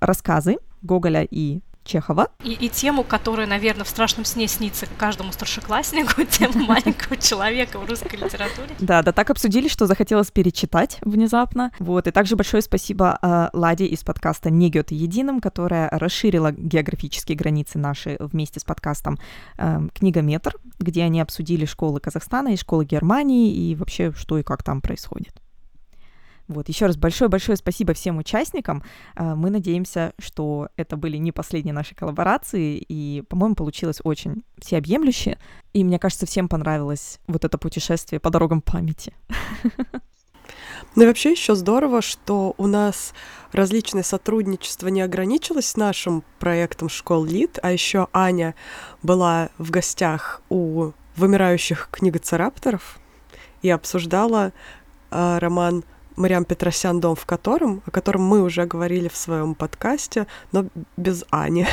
рассказы 0.00 0.58
Гоголя 0.82 1.26
и 1.28 1.60
Чехова. 1.86 2.28
И, 2.44 2.52
и 2.52 2.68
тему, 2.68 3.04
которая, 3.04 3.46
наверное, 3.46 3.84
в 3.84 3.88
страшном 3.88 4.24
сне 4.24 4.48
снится 4.48 4.86
каждому 4.98 5.32
старшекласснику, 5.32 6.24
тему 6.30 6.66
маленького 6.66 7.16
человека 7.16 7.78
в 7.78 7.88
русской 7.88 8.16
литературе. 8.16 8.68
Да, 8.78 9.02
да, 9.02 9.12
так 9.12 9.30
обсудили, 9.30 9.68
что 9.68 9.86
захотелось 9.86 10.30
перечитать 10.30 10.98
внезапно. 11.02 11.72
Вот, 11.78 12.06
и 12.06 12.10
также 12.10 12.36
большое 12.36 12.62
спасибо 12.62 13.18
э, 13.22 13.48
Ладе 13.52 13.86
из 13.86 14.02
подкаста 14.04 14.50
«Не 14.50 14.70
Гёте 14.70 14.94
единым», 14.94 15.40
которая 15.40 15.88
расширила 15.90 16.52
географические 16.52 17.36
границы 17.36 17.78
наши 17.78 18.16
вместе 18.20 18.60
с 18.60 18.64
подкастом 18.64 19.18
э, 19.56 19.80
«Книгометр», 19.94 20.56
где 20.78 21.04
они 21.04 21.20
обсудили 21.20 21.64
школы 21.64 22.00
Казахстана 22.00 22.48
и 22.48 22.56
школы 22.56 22.84
Германии 22.84 23.54
и 23.54 23.74
вообще, 23.74 24.12
что 24.12 24.38
и 24.38 24.42
как 24.42 24.62
там 24.62 24.80
происходит. 24.80 25.40
Вот, 26.48 26.68
еще 26.68 26.86
раз 26.86 26.96
большое-большое 26.96 27.56
спасибо 27.56 27.92
всем 27.92 28.18
участникам. 28.18 28.82
А, 29.14 29.34
мы 29.34 29.50
надеемся, 29.50 30.12
что 30.18 30.68
это 30.76 30.96
были 30.96 31.16
не 31.16 31.32
последние 31.32 31.74
наши 31.74 31.94
коллаборации, 31.94 32.76
и, 32.76 33.22
по-моему, 33.28 33.56
получилось 33.56 34.00
очень 34.04 34.44
всеобъемлюще. 34.58 35.38
И 35.72 35.82
мне 35.82 35.98
кажется, 35.98 36.26
всем 36.26 36.48
понравилось 36.48 37.18
вот 37.26 37.44
это 37.44 37.58
путешествие 37.58 38.20
по 38.20 38.30
дорогам 38.30 38.60
памяти. 38.62 39.14
Ну 40.94 41.02
и 41.02 41.06
вообще 41.06 41.32
еще 41.32 41.54
здорово, 41.54 42.00
что 42.00 42.54
у 42.56 42.66
нас 42.66 43.12
различное 43.52 44.02
сотрудничество 44.02 44.88
не 44.88 45.02
ограничилось 45.02 45.76
нашим 45.76 46.24
проектом 46.38 46.88
школ 46.88 47.24
Лид, 47.24 47.58
а 47.62 47.70
еще 47.72 48.08
Аня 48.12 48.54
была 49.02 49.50
в 49.58 49.70
гостях 49.70 50.40
у 50.48 50.92
вымирающих 51.16 51.88
книгоцерапторов 51.90 52.98
и 53.62 53.70
обсуждала 53.70 54.52
э, 55.10 55.38
роман 55.38 55.84
Мариам 56.16 56.44
Петросян 56.44 57.00
«Дом 57.00 57.14
в 57.14 57.26
котором», 57.26 57.82
о 57.86 57.90
котором 57.90 58.22
мы 58.22 58.42
уже 58.42 58.66
говорили 58.66 59.08
в 59.08 59.16
своем 59.16 59.54
подкасте, 59.54 60.26
но 60.52 60.66
без 60.96 61.24
Ани. 61.30 61.66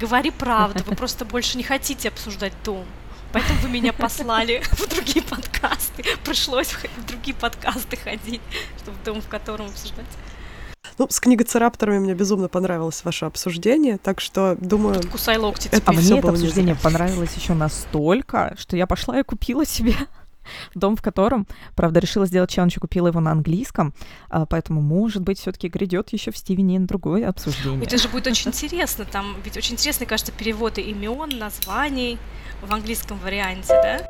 Говори 0.00 0.30
правду, 0.30 0.82
вы 0.86 0.96
просто 0.96 1.24
больше 1.24 1.56
не 1.56 1.62
хотите 1.62 2.08
обсуждать 2.08 2.52
дом. 2.64 2.84
Поэтому 3.32 3.60
вы 3.60 3.68
меня 3.68 3.92
послали 3.92 4.62
в 4.72 4.88
другие 4.88 5.22
подкасты. 5.22 6.04
Пришлось 6.24 6.72
в 6.72 7.06
другие 7.06 7.36
подкасты 7.36 7.96
ходить, 7.96 8.40
чтобы 8.78 8.96
дом 9.04 9.20
в 9.20 9.28
котором 9.28 9.66
обсуждать. 9.66 10.06
Ну, 10.98 11.06
с 11.08 11.20
книгоцерапторами 11.20 11.98
мне 11.98 12.14
безумно 12.14 12.48
понравилось 12.48 13.04
ваше 13.04 13.24
обсуждение, 13.24 13.96
так 13.96 14.20
что, 14.20 14.56
думаю... 14.60 15.00
Кусай 15.10 15.38
локти. 15.38 15.68
Это 15.68 15.82
а 15.86 15.92
мне 15.92 16.18
это 16.18 16.28
обсуждение 16.28 16.74
понравилось 16.74 17.32
еще 17.34 17.54
настолько, 17.54 18.54
что 18.58 18.76
я 18.76 18.86
пошла 18.86 19.18
и 19.18 19.22
купила 19.22 19.64
себе 19.64 19.94
дом 20.74 20.96
в 20.96 21.02
котором, 21.02 21.46
правда, 21.74 22.00
решила 22.00 22.26
сделать 22.26 22.50
челлендж 22.50 22.76
и 22.76 22.80
купила 22.80 23.08
его 23.08 23.20
на 23.20 23.32
английском, 23.32 23.94
а, 24.28 24.46
поэтому, 24.46 24.80
может 24.80 25.22
быть, 25.22 25.38
все-таки 25.38 25.68
грядет 25.68 26.12
еще 26.12 26.30
в 26.30 26.36
Стивене 26.36 26.80
другое 26.80 27.28
обсуждение. 27.28 27.84
Это 27.84 27.98
же 27.98 28.08
будет 28.08 28.26
очень 28.26 28.50
интересно, 28.50 29.04
там 29.04 29.36
ведь 29.44 29.56
очень 29.56 29.74
интересно, 29.74 30.06
кажется, 30.06 30.32
переводы 30.32 30.80
имен, 30.80 31.38
названий 31.38 32.18
в 32.62 32.72
английском 32.72 33.18
варианте, 33.18 33.68
да? 33.68 34.08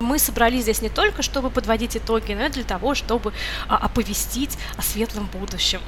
Мы 0.00 0.18
собрались 0.18 0.62
здесь 0.62 0.80
не 0.80 0.88
только, 0.88 1.22
чтобы 1.22 1.50
подводить 1.50 1.96
итоги, 1.96 2.32
но 2.32 2.46
и 2.46 2.48
для 2.48 2.64
того, 2.64 2.94
чтобы 2.94 3.34
а, 3.68 3.76
оповестить 3.76 4.56
о 4.78 4.82
светлом 4.82 5.28
будущем. 5.32 5.80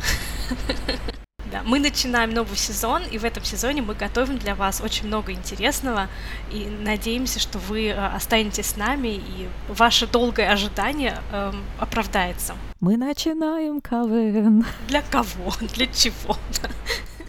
Да. 1.52 1.60
Мы 1.66 1.80
начинаем 1.80 2.30
новый 2.30 2.56
сезон, 2.56 3.02
и 3.10 3.18
в 3.18 3.24
этом 3.26 3.44
сезоне 3.44 3.82
мы 3.82 3.94
готовим 3.94 4.38
для 4.38 4.54
вас 4.54 4.80
очень 4.80 5.06
много 5.06 5.32
интересного, 5.32 6.08
и 6.50 6.66
надеемся, 6.80 7.38
что 7.40 7.58
вы 7.58 7.88
э, 7.88 8.06
останетесь 8.06 8.68
с 8.68 8.76
нами, 8.76 9.08
и 9.08 9.48
ваше 9.68 10.06
долгое 10.06 10.50
ожидание 10.50 11.18
э, 11.30 11.52
оправдается. 11.78 12.54
Мы 12.80 12.96
начинаем 12.96 13.82
КВН. 13.82 14.64
Для 14.88 15.02
кого? 15.02 15.52
Для 15.74 15.86
чего? 15.88 16.38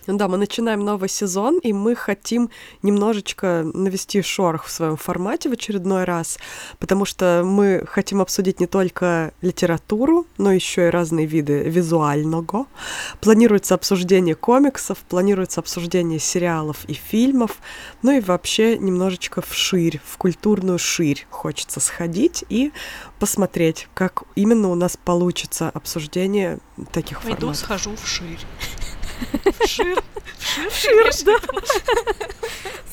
Да, 0.07 0.27
мы 0.27 0.37
начинаем 0.37 0.81
новый 0.81 1.07
сезон, 1.07 1.59
и 1.59 1.71
мы 1.71 1.95
хотим 1.95 2.49
немножечко 2.81 3.63
навести 3.73 4.21
шорох 4.21 4.65
в 4.65 4.71
своем 4.71 4.97
формате 4.97 5.49
в 5.49 5.53
очередной 5.53 6.03
раз, 6.03 6.39
потому 6.77 7.05
что 7.05 7.43
мы 7.45 7.85
хотим 7.87 8.19
обсудить 8.21 8.59
не 8.59 8.67
только 8.67 9.33
литературу, 9.41 10.27
но 10.37 10.51
еще 10.51 10.87
и 10.87 10.89
разные 10.89 11.25
виды 11.25 11.63
визуального. 11.63 12.65
Планируется 13.21 13.75
обсуждение 13.75 14.35
комиксов, 14.35 14.97
планируется 14.99 15.61
обсуждение 15.61 16.19
сериалов 16.19 16.83
и 16.85 16.93
фильмов, 16.93 17.59
ну 18.01 18.11
и 18.11 18.19
вообще 18.19 18.77
немножечко 18.77 19.41
вширь, 19.41 20.01
в 20.05 20.17
культурную 20.17 20.79
ширь 20.79 21.25
хочется 21.29 21.79
сходить 21.79 22.43
и 22.49 22.71
посмотреть, 23.19 23.87
как 23.93 24.23
именно 24.35 24.69
у 24.69 24.75
нас 24.75 24.97
получится 24.97 25.69
обсуждение 25.69 26.59
таких 26.91 27.21
Пойду 27.21 27.53
форматов. 27.53 27.57
схожу 27.57 27.95
вширь. 27.95 28.39
Шир. 29.67 30.01
Шир, 30.71 31.11
да. 31.25 31.37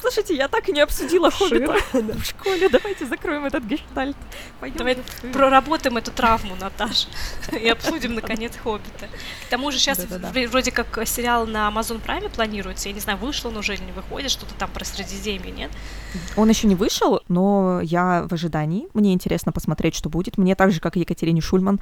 Слушайте, 0.00 0.34
я 0.34 0.48
так 0.48 0.68
и 0.68 0.72
не 0.72 0.80
обсудила 0.80 1.30
Хоббита 1.30 1.76
в 1.92 2.24
школе. 2.24 2.68
Давайте 2.70 3.04
закроем 3.06 3.44
этот 3.44 3.64
гештальт. 3.64 4.16
Пойдем 4.58 4.78
Давай 4.78 4.96
проработаем 5.32 5.98
эту 5.98 6.10
травму, 6.10 6.56
Наташа, 6.58 7.08
и 7.52 7.68
обсудим, 7.68 8.14
наконец, 8.14 8.56
Хоббита. 8.56 9.08
К 9.46 9.50
тому 9.50 9.70
же 9.70 9.78
сейчас 9.78 10.06
вроде 10.50 10.72
как 10.72 11.06
сериал 11.06 11.46
на 11.46 11.68
Amazon 11.68 12.02
Prime 12.02 12.30
планируется. 12.30 12.88
Я 12.88 12.94
не 12.94 13.00
знаю, 13.00 13.18
вышел 13.18 13.50
он 13.50 13.58
уже 13.58 13.74
или 13.74 13.82
не 13.82 13.92
выходит, 13.92 14.30
что-то 14.30 14.54
там 14.54 14.70
про 14.70 14.84
Средиземье, 14.84 15.52
нет? 15.52 15.70
Он 16.36 16.48
еще 16.48 16.66
не 16.66 16.74
вышел, 16.74 17.20
но 17.28 17.80
я 17.82 18.26
в 18.28 18.32
ожидании. 18.32 18.88
Мне 18.94 19.12
интересно 19.12 19.52
посмотреть, 19.52 19.94
что 19.94 20.08
будет. 20.08 20.38
Мне 20.38 20.54
так 20.54 20.72
же, 20.72 20.80
как 20.80 20.96
и 20.96 21.00
Екатерине 21.00 21.42
Шульман, 21.42 21.78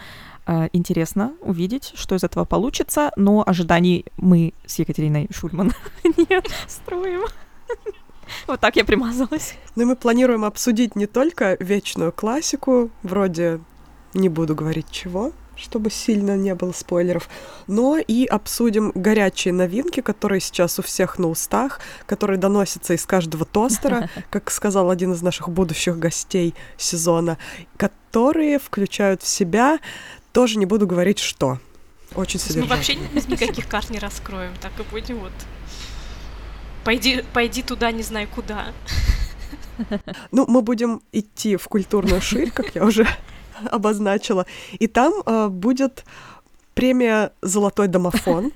интересно 0.73 1.35
увидеть, 1.41 1.93
что 1.95 2.15
из 2.15 2.25
этого 2.25 2.45
получится. 2.45 3.13
Но 3.17 3.45
ожиданий 3.47 4.07
мы 4.17 4.55
с 4.67 4.79
Екатериной 4.79 5.29
Шульман 5.31 5.73
не 6.05 6.43
строим. 6.67 7.23
Вот 8.47 8.61
так 8.61 8.77
я 8.77 8.85
примазалась. 8.85 9.55
Ну 9.77 9.83
и 9.83 9.87
мы 9.87 9.97
планируем 9.97 10.45
обсудить 10.45 10.97
не 10.97 11.07
только 11.07 11.57
вечную 11.61 12.13
классику, 12.13 12.91
вроде 13.03 13.61
не 14.15 14.29
буду 14.29 14.55
говорить 14.55 14.91
чего, 14.91 15.33
чтобы 15.59 15.91
сильно 15.91 16.37
не 16.37 16.55
было 16.55 16.73
спойлеров, 16.73 17.29
но 17.67 17.99
и 17.99 18.25
обсудим 18.27 18.93
горячие 18.95 19.53
новинки, 19.53 20.01
которые 20.01 20.41
сейчас 20.41 20.79
у 20.79 20.83
всех 20.83 21.19
на 21.19 21.29
устах, 21.29 21.81
которые 22.07 22.39
доносятся 22.39 22.95
из 22.95 23.05
каждого 23.05 23.45
тостера, 23.45 24.09
как 24.31 24.51
сказал 24.51 24.91
один 24.91 25.13
из 25.13 25.23
наших 25.23 25.49
будущих 25.49 25.99
гостей 25.99 26.55
сезона, 26.77 27.39
которые 27.77 28.59
включают 28.59 29.23
в 29.23 29.27
себя, 29.27 29.79
тоже 30.39 30.57
не 30.57 30.67
буду 30.67 30.87
говорить 30.87 31.19
что. 31.19 31.59
Очень 32.15 32.39
содержательно. 32.39 33.09
Мы 33.09 33.13
вообще 33.17 33.29
никаких 33.29 33.67
карт 33.67 33.91
не 33.91 33.99
раскроем, 33.99 34.53
так 34.61 34.71
и 34.79 34.85
будем 34.89 35.19
вот 35.19 35.33
Пойди, 36.85 37.25
пойди 37.33 37.61
туда, 37.63 37.91
не 37.91 38.05
знаю 38.05 38.29
куда. 38.33 38.67
Ну, 40.31 40.45
мы 40.47 40.63
будем 40.63 41.03
идти 41.11 41.57
в 41.57 41.67
культурную 41.67 42.21
ширь, 42.21 42.53
как 42.53 42.73
я 42.77 42.85
уже 42.85 43.05
обозначила. 43.69 44.47
И 44.79 44.87
там 44.87 45.13
э, 45.27 45.49
будет 45.49 46.05
премия 46.75 47.33
«Золотой 47.43 47.89
домофон». 47.89 48.53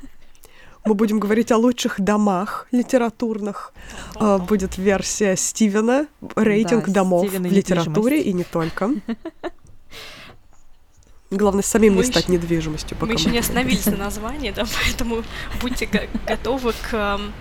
Мы 0.84 0.94
будем 0.94 1.18
говорить 1.18 1.50
о 1.50 1.56
лучших 1.56 2.00
домах 2.00 2.68
литературных. 2.70 3.74
Э, 4.20 4.38
будет 4.38 4.78
версия 4.78 5.34
Стивена, 5.34 6.06
рейтинг 6.36 6.86
да, 6.86 6.92
домов 6.92 7.26
Стивена 7.26 7.48
в 7.48 7.52
литературе 7.52 8.22
и 8.22 8.32
не 8.32 8.44
только. 8.44 8.90
Главное, 11.32 11.62
самим 11.62 11.94
мы 11.94 12.02
не 12.02 12.10
стать 12.10 12.28
недвижимостью. 12.28 12.96
Пока 12.98 13.14
мы 13.14 13.18
еще 13.18 13.30
не 13.30 13.38
остановились 13.38 13.86
на 13.86 13.96
названии, 13.96 14.50
да, 14.50 14.64
поэтому 14.84 15.24
будьте 15.62 15.88
готовы 16.26 16.74
к 16.74 16.92
эм, 16.92 17.32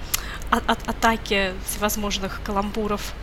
от, 0.50 0.70
от 0.70 0.88
атаки 0.88 1.52
всевозможных 1.66 2.40
каламбуров. 2.42 3.14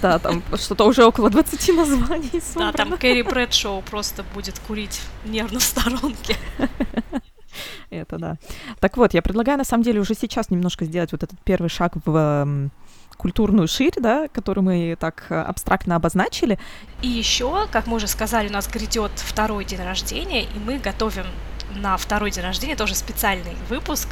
Да, 0.00 0.18
там 0.18 0.42
что-то 0.56 0.86
уже 0.86 1.04
около 1.04 1.28
20 1.28 1.76
названий 1.76 2.40
собрано. 2.40 2.72
Да, 2.72 2.72
там 2.72 2.96
Кэрри 2.96 3.20
Брэдшоу 3.20 3.82
просто 3.82 4.24
будет 4.34 4.58
курить 4.60 5.02
нервно 5.26 5.60
в 5.60 5.62
сторонке. 5.62 6.36
Это 7.90 8.18
да. 8.18 8.36
Так 8.80 8.96
вот, 8.96 9.12
я 9.12 9.20
предлагаю 9.20 9.58
на 9.58 9.64
самом 9.64 9.84
деле 9.84 10.00
уже 10.00 10.14
сейчас 10.14 10.48
немножко 10.48 10.86
сделать 10.86 11.12
вот 11.12 11.22
этот 11.22 11.38
первый 11.44 11.68
шаг 11.68 11.92
в 12.06 12.70
культурную 13.16 13.68
ширь, 13.68 13.94
да, 13.96 14.28
которую 14.28 14.64
мы 14.64 14.96
так 14.98 15.26
э, 15.28 15.40
абстрактно 15.40 15.96
обозначили. 15.96 16.58
И 17.02 17.08
еще, 17.08 17.66
как 17.70 17.86
мы 17.86 17.96
уже 17.96 18.06
сказали, 18.06 18.48
у 18.48 18.52
нас 18.52 18.68
грядет 18.68 19.12
второй 19.16 19.64
день 19.64 19.82
рождения, 19.82 20.42
и 20.42 20.58
мы 20.64 20.78
готовим 20.78 21.26
на 21.74 21.96
второй 21.96 22.30
день 22.30 22.44
рождения 22.44 22.76
тоже 22.76 22.94
специальный 22.94 23.56
выпуск 23.68 24.08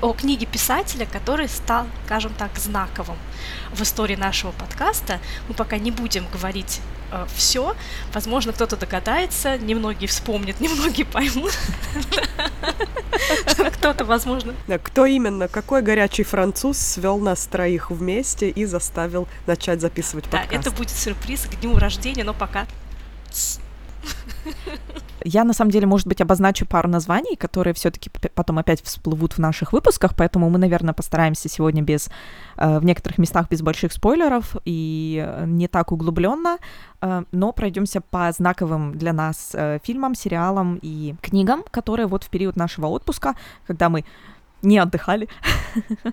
о 0.00 0.12
книге 0.12 0.46
писателя, 0.46 1.06
который 1.06 1.48
стал, 1.48 1.86
скажем 2.06 2.32
так, 2.34 2.56
знаковым 2.56 3.16
в 3.72 3.82
истории 3.82 4.16
нашего 4.16 4.52
подкаста. 4.52 5.20
Мы 5.48 5.54
пока 5.54 5.78
не 5.78 5.90
будем 5.90 6.26
говорить 6.32 6.80
э, 7.12 7.26
все. 7.34 7.74
Возможно, 8.12 8.52
кто-то 8.52 8.76
догадается, 8.76 9.58
немногие 9.58 10.08
вспомнят, 10.08 10.60
немногие 10.60 11.06
поймут. 11.06 11.52
Кто-то, 13.74 14.04
возможно. 14.04 14.54
Кто 14.82 15.06
именно, 15.06 15.48
какой 15.48 15.82
горячий 15.82 16.22
француз 16.22 16.78
свел 16.78 17.18
нас 17.18 17.46
троих 17.46 17.90
вместе 17.90 18.50
и 18.50 18.64
заставил 18.64 19.28
начать 19.46 19.80
записывать 19.80 20.24
подкаст? 20.24 20.50
Да, 20.50 20.56
это 20.56 20.70
будет 20.70 20.90
сюрприз 20.90 21.46
к 21.46 21.60
дню 21.60 21.76
рождения, 21.78 22.24
но 22.24 22.34
пока 22.34 22.66
я, 25.28 25.44
на 25.44 25.52
самом 25.52 25.70
деле, 25.70 25.86
может 25.86 26.06
быть, 26.06 26.20
обозначу 26.20 26.66
пару 26.66 26.88
названий, 26.88 27.36
которые 27.36 27.74
все-таки 27.74 28.10
потом 28.34 28.58
опять 28.58 28.82
всплывут 28.82 29.34
в 29.34 29.38
наших 29.38 29.72
выпусках, 29.72 30.14
поэтому 30.16 30.50
мы, 30.50 30.58
наверное, 30.58 30.94
постараемся 30.94 31.48
сегодня 31.48 31.82
без, 31.82 32.10
э, 32.56 32.78
в 32.78 32.84
некоторых 32.84 33.18
местах 33.18 33.48
без 33.48 33.62
больших 33.62 33.92
спойлеров 33.92 34.56
и 34.64 35.24
э, 35.26 35.44
не 35.46 35.68
так 35.68 35.92
углубленно, 35.92 36.58
э, 37.00 37.24
но 37.32 37.52
пройдемся 37.52 38.00
по 38.00 38.32
знаковым 38.32 38.96
для 38.96 39.12
нас 39.12 39.54
фильмам, 39.82 40.14
сериалам 40.14 40.78
и 40.82 41.14
книгам, 41.20 41.62
которые 41.70 42.06
вот 42.06 42.24
в 42.24 42.30
период 42.30 42.56
нашего 42.56 42.86
отпуска, 42.86 43.34
когда 43.66 43.88
мы 43.88 44.04
не 44.62 44.78
отдыхали, 44.78 45.28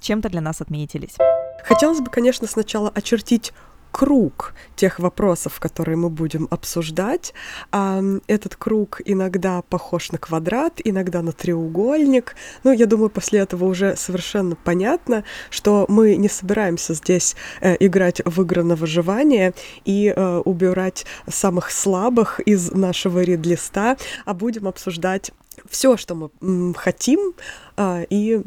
чем-то 0.00 0.28
для 0.28 0.40
нас 0.40 0.60
отметились. 0.60 1.16
Хотелось 1.64 2.00
бы, 2.00 2.10
конечно, 2.10 2.46
сначала 2.46 2.90
очертить 2.94 3.52
круг 3.90 4.54
тех 4.76 4.98
вопросов, 4.98 5.60
которые 5.60 5.96
мы 5.96 6.10
будем 6.10 6.48
обсуждать. 6.50 7.34
А 7.72 8.02
этот 8.26 8.56
круг 8.56 9.00
иногда 9.04 9.62
похож 9.62 10.12
на 10.12 10.18
квадрат, 10.18 10.80
иногда 10.84 11.22
на 11.22 11.32
треугольник. 11.32 12.36
Ну, 12.64 12.72
я 12.72 12.86
думаю, 12.86 13.10
после 13.10 13.40
этого 13.40 13.64
уже 13.64 13.96
совершенно 13.96 14.56
понятно, 14.56 15.24
что 15.50 15.86
мы 15.88 16.16
не 16.16 16.28
собираемся 16.28 16.94
здесь 16.94 17.36
э, 17.60 17.76
играть 17.80 18.22
в 18.24 18.42
игры 18.42 18.62
на 18.62 18.76
выживание 18.76 19.54
и 19.84 20.12
э, 20.14 20.42
убирать 20.44 21.06
самых 21.28 21.70
слабых 21.70 22.40
из 22.40 22.70
нашего 22.72 23.22
рид-листа, 23.22 23.96
а 24.24 24.34
будем 24.34 24.68
обсуждать 24.68 25.32
все, 25.68 25.96
что 25.96 26.30
мы 26.40 26.74
хотим, 26.74 27.34
э, 27.76 28.06
и 28.08 28.42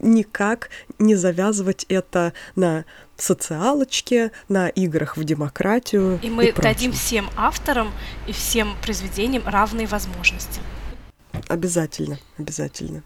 никак 0.00 0.70
не 0.98 1.14
завязывать 1.14 1.86
это 1.88 2.32
на 2.54 2.84
социалочке, 3.16 4.32
на 4.48 4.68
играх 4.68 5.16
в 5.16 5.24
демократию. 5.24 6.18
И 6.22 6.30
мы 6.30 6.46
и 6.46 6.52
дадим 6.52 6.92
всем 6.92 7.28
авторам 7.36 7.92
и 8.26 8.32
всем 8.32 8.76
произведениям 8.82 9.42
равные 9.46 9.86
возможности. 9.86 10.60
Обязательно, 11.48 12.18
обязательно. 12.38 13.02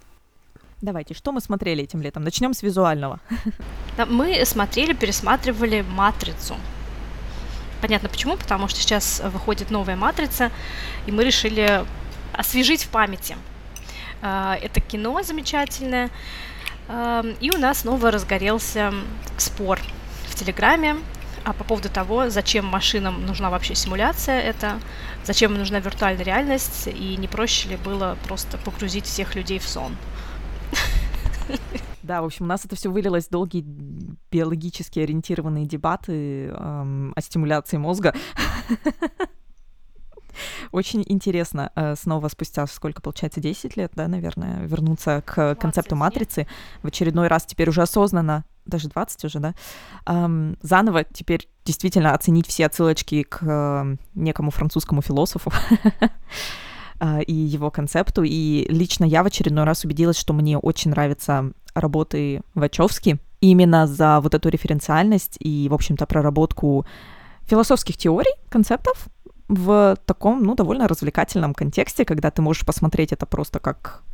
Давайте, 0.81 1.15
что 1.15 1.31
мы 1.33 1.41
смотрели 1.41 1.85
этим 1.85 2.01
летом? 2.01 2.25
Начнем 2.25 2.55
с 2.55 2.63
визуального. 2.63 3.21
Мы 4.09 4.47
смотрели, 4.47 4.95
пересматривали 4.95 5.83
«Матрицу». 5.83 6.57
Понятно 7.83 8.09
почему, 8.09 8.39
потому 8.39 8.67
что 8.67 8.81
сейчас 8.81 9.21
выходит 9.21 9.71
новая 9.71 9.97
«Матрица», 9.97 10.51
и 11.07 11.13
мы 11.13 11.23
решили 11.25 11.85
освежить 12.33 12.85
в 12.85 12.89
памяти. 12.89 13.37
А, 14.23 14.57
это 14.57 14.81
кино 14.81 15.23
замечательное, 15.23 16.09
и 17.41 17.51
у 17.55 17.59
нас 17.59 17.81
снова 17.81 18.11
разгорелся 18.11 18.93
спор 19.37 19.81
в 20.31 20.35
Телеграме 20.35 20.97
а 21.45 21.53
по 21.53 21.65
поводу 21.65 21.89
того, 21.89 22.29
зачем 22.29 22.67
машинам 22.67 23.25
нужна 23.25 23.51
вообще 23.51 23.75
симуляция 23.75 24.41
это, 24.41 24.79
зачем 25.25 25.53
им 25.53 25.59
нужна 25.59 25.81
виртуальная 25.81 26.25
реальность, 26.25 26.87
и 26.87 27.17
не 27.17 27.29
проще 27.29 27.71
ли 27.71 27.77
было 27.77 28.19
просто 28.27 28.59
погрузить 28.59 29.07
всех 29.07 29.35
людей 29.35 29.59
в 29.59 29.67
сон. 29.67 29.97
Да, 32.03 32.23
в 32.23 32.25
общем, 32.25 32.47
у 32.47 32.49
нас 32.49 32.65
это 32.65 32.75
все 32.75 32.91
вылилось 32.91 33.27
в 33.27 33.31
долгие 33.31 33.65
биологически 34.33 34.99
ориентированные 34.99 35.67
дебаты 35.67 36.47
эм, 36.47 37.13
о 37.15 37.21
стимуляции 37.21 37.77
мозга. 37.77 38.15
Очень 40.73 41.05
интересно 41.07 41.71
э, 41.75 41.95
снова 41.97 42.29
спустя 42.29 42.67
сколько, 42.67 43.03
получается, 43.03 43.41
10 43.41 43.77
лет, 43.77 43.93
да, 43.95 44.09
наверное, 44.09 44.67
вернуться 44.67 45.23
к 45.25 45.55
концепту 45.57 45.95
матрицы. 45.95 46.47
В 46.83 46.89
очередной 46.89 47.29
раз 47.29 47.45
теперь 47.45 47.69
уже 47.69 47.83
осознанно 47.83 48.45
даже 48.71 48.89
20 48.89 49.25
уже, 49.25 49.39
да, 49.39 49.55
эм, 50.07 50.57
заново 50.63 51.05
теперь 51.05 51.49
действительно 51.65 52.15
оценить 52.15 52.47
все 52.47 52.67
отсылочки 52.67 53.23
к 53.23 53.39
э, 53.43 53.97
некому 54.15 54.51
французскому 54.51 55.03
философу 55.03 55.53
э, 57.01 57.23
и 57.27 57.35
его 57.35 57.71
концепту. 57.71 58.23
И 58.23 58.67
лично 58.69 59.05
я 59.05 59.23
в 59.23 59.27
очередной 59.27 59.65
раз 59.65 59.85
убедилась, 59.85 60.19
что 60.19 60.33
мне 60.33 60.59
очень 60.59 60.91
нравятся 60.91 61.53
работы 61.75 62.43
Вачовски 62.55 63.19
именно 63.41 63.87
за 63.87 64.21
вот 64.21 64.35
эту 64.35 64.49
референциальность 64.49 65.37
и, 65.41 65.69
в 65.69 65.75
общем-то, 65.75 66.07
проработку 66.07 66.87
философских 67.47 67.97
теорий, 67.97 68.33
концептов 68.49 69.09
в 69.49 69.97
таком, 70.07 70.43
ну, 70.43 70.55
довольно 70.55 70.87
развлекательном 70.87 71.55
контексте, 71.55 72.05
когда 72.05 72.31
ты 72.31 72.41
можешь 72.43 72.65
посмотреть 72.65 73.13
это 73.13 73.27
просто 73.27 73.59
как 73.59 74.05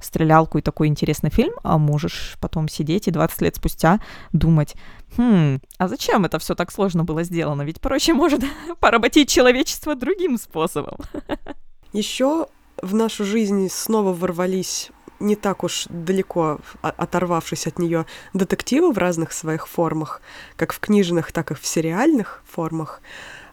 стрелялку 0.00 0.58
и 0.58 0.62
такой 0.62 0.88
интересный 0.88 1.30
фильм, 1.30 1.54
а 1.62 1.78
можешь 1.78 2.36
потом 2.40 2.68
сидеть 2.68 3.08
и 3.08 3.10
20 3.10 3.42
лет 3.42 3.56
спустя 3.56 4.00
думать, 4.32 4.74
хм, 5.16 5.60
а 5.78 5.88
зачем 5.88 6.24
это 6.24 6.38
все 6.38 6.54
так 6.54 6.72
сложно 6.72 7.04
было 7.04 7.22
сделано? 7.22 7.62
Ведь 7.62 7.80
проще 7.80 8.14
может 8.14 8.42
поработить 8.80 9.28
человечество 9.28 9.94
другим 9.94 10.38
способом. 10.38 10.98
Еще 11.92 12.46
в 12.82 12.94
нашу 12.94 13.24
жизнь 13.24 13.68
снова 13.70 14.12
ворвались 14.12 14.90
не 15.20 15.36
так 15.36 15.64
уж 15.64 15.86
далеко 15.88 16.58
оторвавшись 16.82 17.66
от 17.66 17.78
нее 17.78 18.06
детективы 18.34 18.92
в 18.92 18.98
разных 18.98 19.32
своих 19.32 19.66
формах, 19.66 20.20
как 20.56 20.72
в 20.72 20.80
книжных, 20.80 21.32
так 21.32 21.50
и 21.50 21.54
в 21.54 21.66
сериальных 21.66 22.42
формах. 22.46 23.00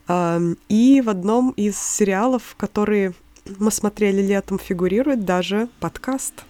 И 0.10 1.02
в 1.04 1.10
одном 1.10 1.52
из 1.52 1.80
сериалов, 1.80 2.56
которые 2.58 3.14
мы 3.60 3.72
смотрели 3.72 4.22
летом, 4.22 4.60
фигурирует 4.60 5.26
даже 5.26 5.68
подкаст 5.80 6.44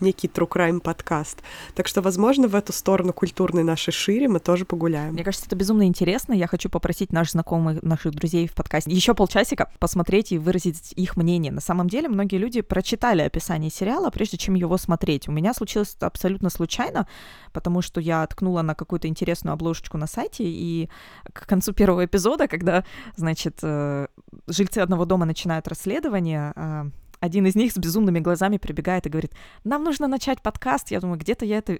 некий 0.00 0.28
true 0.28 0.48
crime 0.48 0.80
подкаст. 0.80 1.42
Так 1.74 1.88
что, 1.88 2.02
возможно, 2.02 2.48
в 2.48 2.54
эту 2.54 2.72
сторону 2.72 3.12
культурной 3.12 3.64
нашей 3.64 3.92
шире 3.92 4.28
мы 4.28 4.40
тоже 4.40 4.64
погуляем. 4.64 5.14
Мне 5.14 5.24
кажется, 5.24 5.46
это 5.46 5.56
безумно 5.56 5.84
интересно. 5.84 6.32
Я 6.32 6.46
хочу 6.46 6.68
попросить 6.68 7.12
наших 7.12 7.32
знакомых, 7.32 7.82
наших 7.82 8.14
друзей 8.14 8.46
в 8.46 8.54
подкасте 8.54 8.90
еще 8.90 9.14
полчасика 9.14 9.70
посмотреть 9.78 10.32
и 10.32 10.38
выразить 10.38 10.92
их 10.96 11.16
мнение. 11.16 11.52
На 11.52 11.60
самом 11.60 11.88
деле, 11.88 12.08
многие 12.08 12.36
люди 12.36 12.60
прочитали 12.60 13.22
описание 13.22 13.70
сериала, 13.70 14.10
прежде 14.10 14.36
чем 14.36 14.54
его 14.54 14.76
смотреть. 14.76 15.28
У 15.28 15.32
меня 15.32 15.54
случилось 15.54 15.94
это 15.96 16.06
абсолютно 16.06 16.50
случайно, 16.50 17.06
потому 17.52 17.82
что 17.82 18.00
я 18.00 18.26
ткнула 18.26 18.62
на 18.62 18.74
какую-то 18.74 19.08
интересную 19.08 19.54
обложечку 19.54 19.98
на 19.98 20.06
сайте, 20.06 20.44
и 20.44 20.88
к 21.32 21.46
концу 21.46 21.72
первого 21.72 22.04
эпизода, 22.04 22.48
когда, 22.48 22.84
значит, 23.16 23.58
э, 23.62 24.06
жильцы 24.46 24.78
одного 24.78 25.04
дома 25.04 25.26
начинают 25.26 25.68
расследование, 25.68 26.52
а, 26.56 26.86
один 27.20 27.46
из 27.46 27.54
них 27.54 27.72
с 27.72 27.76
безумными 27.76 28.18
глазами 28.18 28.56
прибегает 28.56 29.06
и 29.06 29.10
говорит, 29.10 29.32
нам 29.62 29.84
нужно 29.84 30.08
начать 30.08 30.42
подкаст. 30.42 30.90
Я 30.90 31.00
думаю, 31.00 31.18
где-то 31.18 31.44
я 31.44 31.58
это 31.58 31.78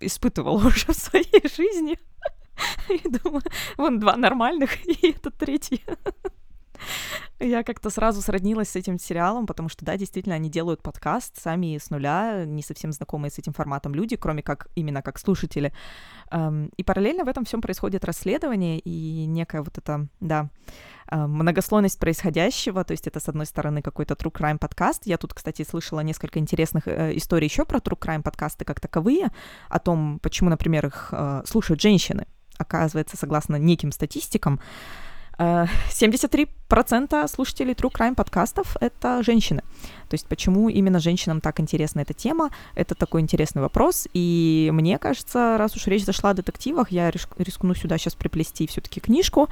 испытывала 0.00 0.56
уже 0.66 0.92
в 0.92 0.96
своей 0.96 1.48
жизни. 1.48 1.98
И 2.90 3.08
думаю, 3.08 3.42
вон 3.76 3.98
два 3.98 4.16
нормальных, 4.16 4.86
и 4.86 5.10
этот 5.10 5.36
третий. 5.38 5.82
Я 7.40 7.62
как-то 7.62 7.90
сразу 7.90 8.22
сроднилась 8.22 8.70
с 8.70 8.76
этим 8.76 8.98
сериалом, 8.98 9.46
потому 9.46 9.68
что, 9.68 9.84
да, 9.84 9.96
действительно, 9.96 10.34
они 10.34 10.48
делают 10.48 10.82
подкаст 10.82 11.40
сами 11.40 11.78
с 11.78 11.90
нуля, 11.90 12.44
не 12.44 12.62
совсем 12.62 12.92
знакомые 12.92 13.30
с 13.30 13.38
этим 13.38 13.52
форматом 13.52 13.94
люди, 13.94 14.16
кроме 14.16 14.42
как 14.42 14.68
именно 14.74 15.02
как 15.02 15.18
слушатели. 15.18 15.72
И 16.76 16.84
параллельно 16.84 17.24
в 17.24 17.28
этом 17.28 17.44
всем 17.44 17.60
происходит 17.60 18.04
расследование 18.04 18.78
и 18.78 19.26
некая 19.26 19.62
вот 19.62 19.76
эта, 19.76 20.06
да, 20.20 20.48
а, 21.12 21.26
многослойность 21.26 21.98
происходящего, 21.98 22.84
то 22.84 22.92
есть 22.92 23.06
это, 23.06 23.20
с 23.20 23.28
одной 23.28 23.44
стороны, 23.44 23.82
какой-то 23.82 24.14
true 24.14 24.32
crime 24.32 24.58
подкаст. 24.58 25.02
Я 25.04 25.18
тут, 25.18 25.34
кстати, 25.34 25.62
слышала 25.62 26.00
несколько 26.00 26.38
интересных 26.38 26.88
э, 26.88 27.14
историй 27.16 27.48
еще 27.48 27.66
про 27.66 27.80
true 27.80 27.98
crime 27.98 28.22
подкасты 28.22 28.64
как 28.64 28.80
таковые, 28.80 29.30
о 29.68 29.78
том, 29.78 30.18
почему, 30.20 30.48
например, 30.48 30.86
их 30.86 31.10
э, 31.12 31.42
слушают 31.44 31.82
женщины. 31.82 32.26
Оказывается, 32.56 33.18
согласно 33.18 33.56
неким 33.56 33.92
статистикам, 33.92 34.58
73% 35.42 37.08
э, 37.10 37.28
слушателей 37.28 37.74
True 37.74 37.92
Crime 37.92 38.14
подкастов— 38.14 38.76
это 38.80 39.22
женщины. 39.22 39.62
То 40.08 40.14
есть 40.14 40.26
почему 40.26 40.68
именно 40.68 41.00
женщинам 41.00 41.40
так 41.40 41.60
интересна 41.60 42.00
эта 42.00 42.14
тема, 42.14 42.50
это 42.74 42.94
такой 42.94 43.20
интересный 43.20 43.62
вопрос. 43.62 44.06
И 44.14 44.70
мне 44.72 44.98
кажется, 44.98 45.56
раз 45.58 45.74
уж 45.76 45.86
речь 45.86 46.04
зашла 46.04 46.30
о 46.30 46.34
детективах, 46.34 46.90
я 46.90 47.10
рискну 47.10 47.74
сюда 47.74 47.98
сейчас 47.98 48.14
приплести 48.14 48.66
все 48.66 48.80
таки 48.80 49.00
книжку. 49.00 49.48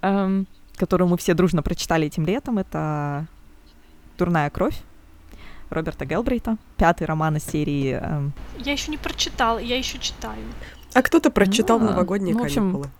Эм, 0.00 0.46
которую 0.76 1.08
мы 1.08 1.16
все 1.16 1.34
дружно 1.34 1.62
прочитали 1.62 2.06
этим 2.06 2.24
летом, 2.24 2.58
это 2.58 3.26
«Дурная 4.16 4.48
кровь» 4.50 4.80
Роберта 5.70 6.06
Гелбрейта, 6.06 6.56
пятый 6.76 7.04
роман 7.04 7.36
из 7.36 7.44
серии. 7.44 7.98
Эм... 8.00 8.32
Я 8.58 8.72
еще 8.72 8.90
не 8.90 8.96
прочитал, 8.96 9.58
я 9.58 9.76
еще 9.76 9.98
читаю. 9.98 10.42
А 10.94 11.02
кто-то 11.02 11.30
прочитал 11.30 11.78
ну, 11.78 11.86
новогодние 11.90 12.34
ну, 12.34 12.40
в 12.40 12.44
общем, 12.44 12.62
каникулы. 12.62 12.90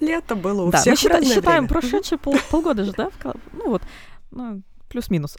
Лето 0.00 0.34
было 0.34 0.62
у 0.62 0.70
да, 0.70 0.78
всех 0.78 0.94
мы 0.94 1.08
счита- 1.10 1.22
считаем 1.24 1.66
время. 1.66 1.68
прошедшие 1.68 2.18
пол- 2.18 2.36
полгода 2.50 2.84
же, 2.84 2.92
да? 2.92 3.10
Ну 3.52 3.68
вот, 3.70 3.82
ну, 4.30 4.62
плюс-минус. 4.88 5.36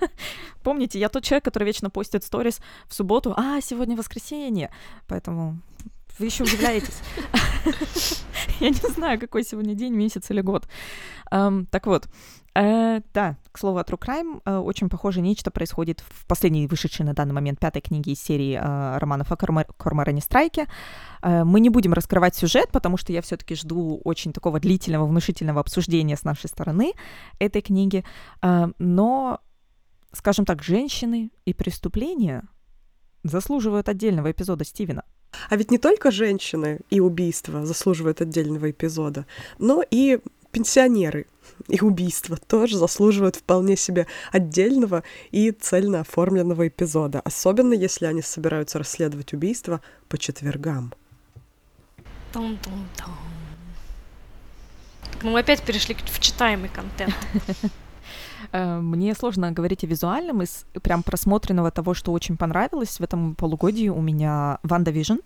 Помните, 0.62 0.98
я 0.98 1.08
тот 1.08 1.24
человек, 1.24 1.44
который 1.44 1.64
вечно 1.64 1.90
постит 1.90 2.24
сторис 2.24 2.60
в 2.88 2.94
субботу, 2.94 3.34
а, 3.36 3.60
сегодня 3.60 3.96
воскресенье, 3.96 4.70
поэтому 5.06 5.60
вы 6.18 6.26
еще 6.26 6.44
удивляетесь. 6.44 7.00
Я 8.60 8.70
не 8.70 8.90
знаю, 8.94 9.18
какой 9.18 9.44
сегодня 9.44 9.74
день, 9.74 9.94
месяц 9.94 10.30
или 10.30 10.40
год. 10.40 10.68
Так 11.30 11.86
вот, 11.86 12.08
э, 12.54 13.00
да, 13.14 13.36
к 13.50 13.58
слову 13.58 13.78
о 13.78 13.82
True 13.82 13.98
Crime, 13.98 14.42
э, 14.44 14.56
очень 14.58 14.90
похоже 14.90 15.22
нечто 15.22 15.50
происходит 15.50 16.00
в 16.00 16.26
последней 16.26 16.66
вышедшей 16.66 17.06
на 17.06 17.14
данный 17.14 17.32
момент 17.32 17.58
пятой 17.58 17.80
книге 17.80 18.12
из 18.12 18.20
серии 18.20 18.60
э, 18.62 18.98
романов 18.98 19.32
о 19.32 19.36
Корморане 19.36 20.20
Страйке. 20.20 20.68
Мы 21.22 21.60
не 21.60 21.70
будем 21.70 21.92
раскрывать 21.92 22.34
сюжет, 22.34 22.70
потому 22.72 22.96
что 22.96 23.12
я 23.12 23.22
все-таки 23.22 23.54
жду 23.54 24.00
очень 24.04 24.32
такого 24.32 24.58
длительного, 24.60 25.06
внушительного 25.06 25.60
обсуждения 25.60 26.16
с 26.16 26.24
нашей 26.24 26.48
стороны 26.48 26.94
этой 27.38 27.62
книги. 27.62 28.04
Но, 28.42 29.38
скажем 30.12 30.44
так, 30.44 30.64
женщины 30.64 31.30
и 31.44 31.54
преступления 31.54 32.42
заслуживают 33.22 33.88
отдельного 33.88 34.32
эпизода 34.32 34.64
Стивена. 34.64 35.04
А 35.48 35.56
ведь 35.56 35.70
не 35.70 35.78
только 35.78 36.10
женщины 36.10 36.80
и 36.90 37.00
убийства 37.00 37.64
заслуживают 37.66 38.20
отдельного 38.20 38.70
эпизода, 38.70 39.26
но 39.58 39.82
и 39.90 40.18
пенсионеры 40.50 41.26
и 41.68 41.80
убийства 41.80 42.36
тоже 42.36 42.76
заслуживают 42.76 43.36
вполне 43.36 43.76
себе 43.76 44.06
отдельного 44.30 45.02
и 45.30 45.50
цельно 45.50 46.00
оформленного 46.00 46.68
эпизода, 46.68 47.20
особенно 47.20 47.72
если 47.72 48.06
они 48.06 48.22
собираются 48.22 48.78
расследовать 48.78 49.32
убийства 49.32 49.80
по 50.08 50.18
четвергам. 50.18 50.92
Тум-тум-тум. 52.32 53.14
Мы 55.22 55.40
опять 55.40 55.62
перешли 55.62 55.94
в 55.94 56.20
читаемый 56.20 56.68
контент. 56.68 57.14
Э, 58.52 58.80
мне 58.80 59.14
сложно 59.14 59.50
говорить 59.50 59.84
о 59.84 59.86
визуальном 59.86 60.42
из 60.42 60.66
прям 60.82 61.02
просмотренного 61.02 61.70
того, 61.70 61.94
что 61.94 62.12
очень 62.12 62.36
понравилось 62.36 63.00
в 63.00 63.02
этом 63.02 63.34
полугодии 63.34 63.88
у 63.88 64.00
меня 64.00 64.58
WandaVision. 64.62 65.16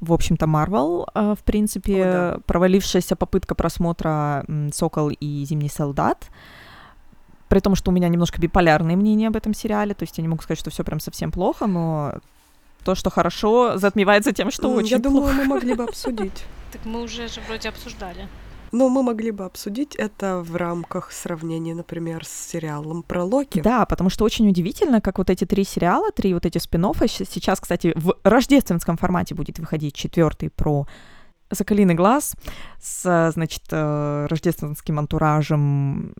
В 0.00 0.12
общем-то, 0.12 0.46
Марвел, 0.46 1.06
э, 1.14 1.34
в 1.38 1.42
принципе, 1.42 2.04
О, 2.04 2.12
да. 2.12 2.38
провалившаяся 2.46 3.16
попытка 3.16 3.54
просмотра 3.54 4.44
«Сокол» 4.72 5.08
и 5.08 5.44
«Зимний 5.44 5.70
солдат», 5.70 6.28
при 7.48 7.60
том, 7.60 7.74
что 7.76 7.90
у 7.90 7.94
меня 7.94 8.08
немножко 8.08 8.40
биполярные 8.40 8.96
мнения 8.96 9.28
об 9.28 9.36
этом 9.36 9.54
сериале, 9.54 9.94
то 9.94 10.02
есть 10.02 10.18
я 10.18 10.22
не 10.22 10.28
могу 10.28 10.42
сказать, 10.42 10.58
что 10.58 10.70
все 10.70 10.84
прям 10.84 11.00
совсем 11.00 11.30
плохо, 11.30 11.66
но 11.66 12.14
то, 12.84 12.94
что 12.94 13.10
хорошо, 13.10 13.78
затмевается 13.78 14.32
тем, 14.32 14.50
что 14.50 14.70
очень 14.70 14.90
Я 14.90 14.98
думаю, 14.98 15.34
мы 15.34 15.44
могли 15.44 15.74
бы 15.74 15.84
обсудить. 15.88 16.44
Так 16.72 16.84
мы 16.84 17.02
уже 17.02 17.28
же 17.28 17.40
вроде 17.46 17.68
обсуждали. 17.68 18.28
Но 18.76 18.90
мы 18.90 19.02
могли 19.02 19.30
бы 19.30 19.46
обсудить 19.46 19.94
это 19.94 20.42
в 20.42 20.54
рамках 20.54 21.10
сравнения, 21.10 21.74
например, 21.74 22.26
с 22.26 22.50
сериалом 22.50 23.02
про 23.02 23.24
Локи. 23.24 23.62
Да, 23.62 23.86
потому 23.86 24.10
что 24.10 24.22
очень 24.22 24.46
удивительно, 24.50 25.00
как 25.00 25.16
вот 25.16 25.30
эти 25.30 25.46
три 25.46 25.64
сериала, 25.64 26.12
три 26.12 26.34
вот 26.34 26.44
эти 26.44 26.58
спин 26.58 26.84
сейчас, 27.08 27.58
кстати, 27.58 27.94
в 27.96 28.18
рождественском 28.22 28.98
формате 28.98 29.34
будет 29.34 29.58
выходить 29.58 29.94
четвертый 29.94 30.50
про 30.50 30.86
Соколиный 31.52 31.94
глаз 31.94 32.34
с, 32.80 33.30
значит, 33.32 33.62
э, 33.70 34.26
рождественским 34.28 34.98
антуражем 34.98 36.14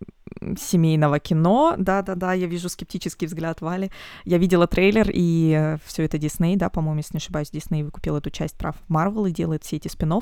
семейного 0.58 1.18
кино. 1.18 1.74
Да-да-да, 1.78 2.32
я 2.32 2.46
вижу 2.46 2.68
скептический 2.68 3.26
взгляд 3.26 3.60
Вали. 3.60 3.90
Я 4.24 4.38
видела 4.38 4.66
трейлер, 4.66 5.10
и 5.12 5.54
э, 5.56 5.78
все 5.84 6.04
это 6.04 6.18
Дисней, 6.18 6.56
да, 6.56 6.68
по-моему, 6.68 6.98
если 6.98 7.14
не 7.14 7.18
ошибаюсь, 7.18 7.50
Дисней 7.50 7.82
выкупил 7.82 8.16
эту 8.16 8.30
часть 8.30 8.56
прав 8.56 8.76
Марвел 8.88 9.26
и 9.26 9.32
делает 9.32 9.64
все 9.64 9.76
эти 9.76 9.88
спин 9.88 10.12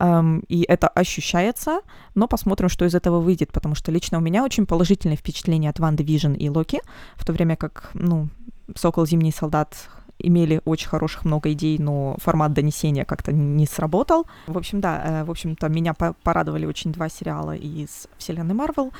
эм, 0.00 0.40
И 0.48 0.62
это 0.62 0.88
ощущается, 0.88 1.80
но 2.14 2.26
посмотрим, 2.26 2.68
что 2.68 2.84
из 2.84 2.94
этого 2.94 3.20
выйдет, 3.20 3.52
потому 3.52 3.74
что 3.74 3.92
лично 3.92 4.18
у 4.18 4.20
меня 4.20 4.44
очень 4.44 4.66
положительное 4.66 5.16
впечатление 5.16 5.70
от 5.70 5.78
WandaVision 5.78 6.32
и 6.32 6.48
Локи, 6.48 6.80
в 7.16 7.24
то 7.24 7.32
время 7.32 7.56
как, 7.56 7.90
ну, 7.94 8.28
Сокол 8.74 9.06
Зимний 9.06 9.32
солдат 9.32 9.76
имели 10.18 10.60
очень 10.64 10.88
хороших 10.88 11.24
много 11.24 11.52
идей, 11.52 11.78
но 11.78 12.16
формат 12.18 12.52
донесения 12.52 13.04
как-то 13.04 13.32
не 13.32 13.66
сработал. 13.66 14.26
В 14.46 14.56
общем, 14.56 14.80
да, 14.80 15.02
э, 15.04 15.24
в 15.24 15.30
общем-то, 15.30 15.68
меня 15.68 15.94
порадовали 15.94 16.66
очень 16.66 16.92
два 16.92 17.08
сериала 17.08 17.54
из 17.56 18.08
вселенной 18.18 18.54
Марвел. 18.54 18.92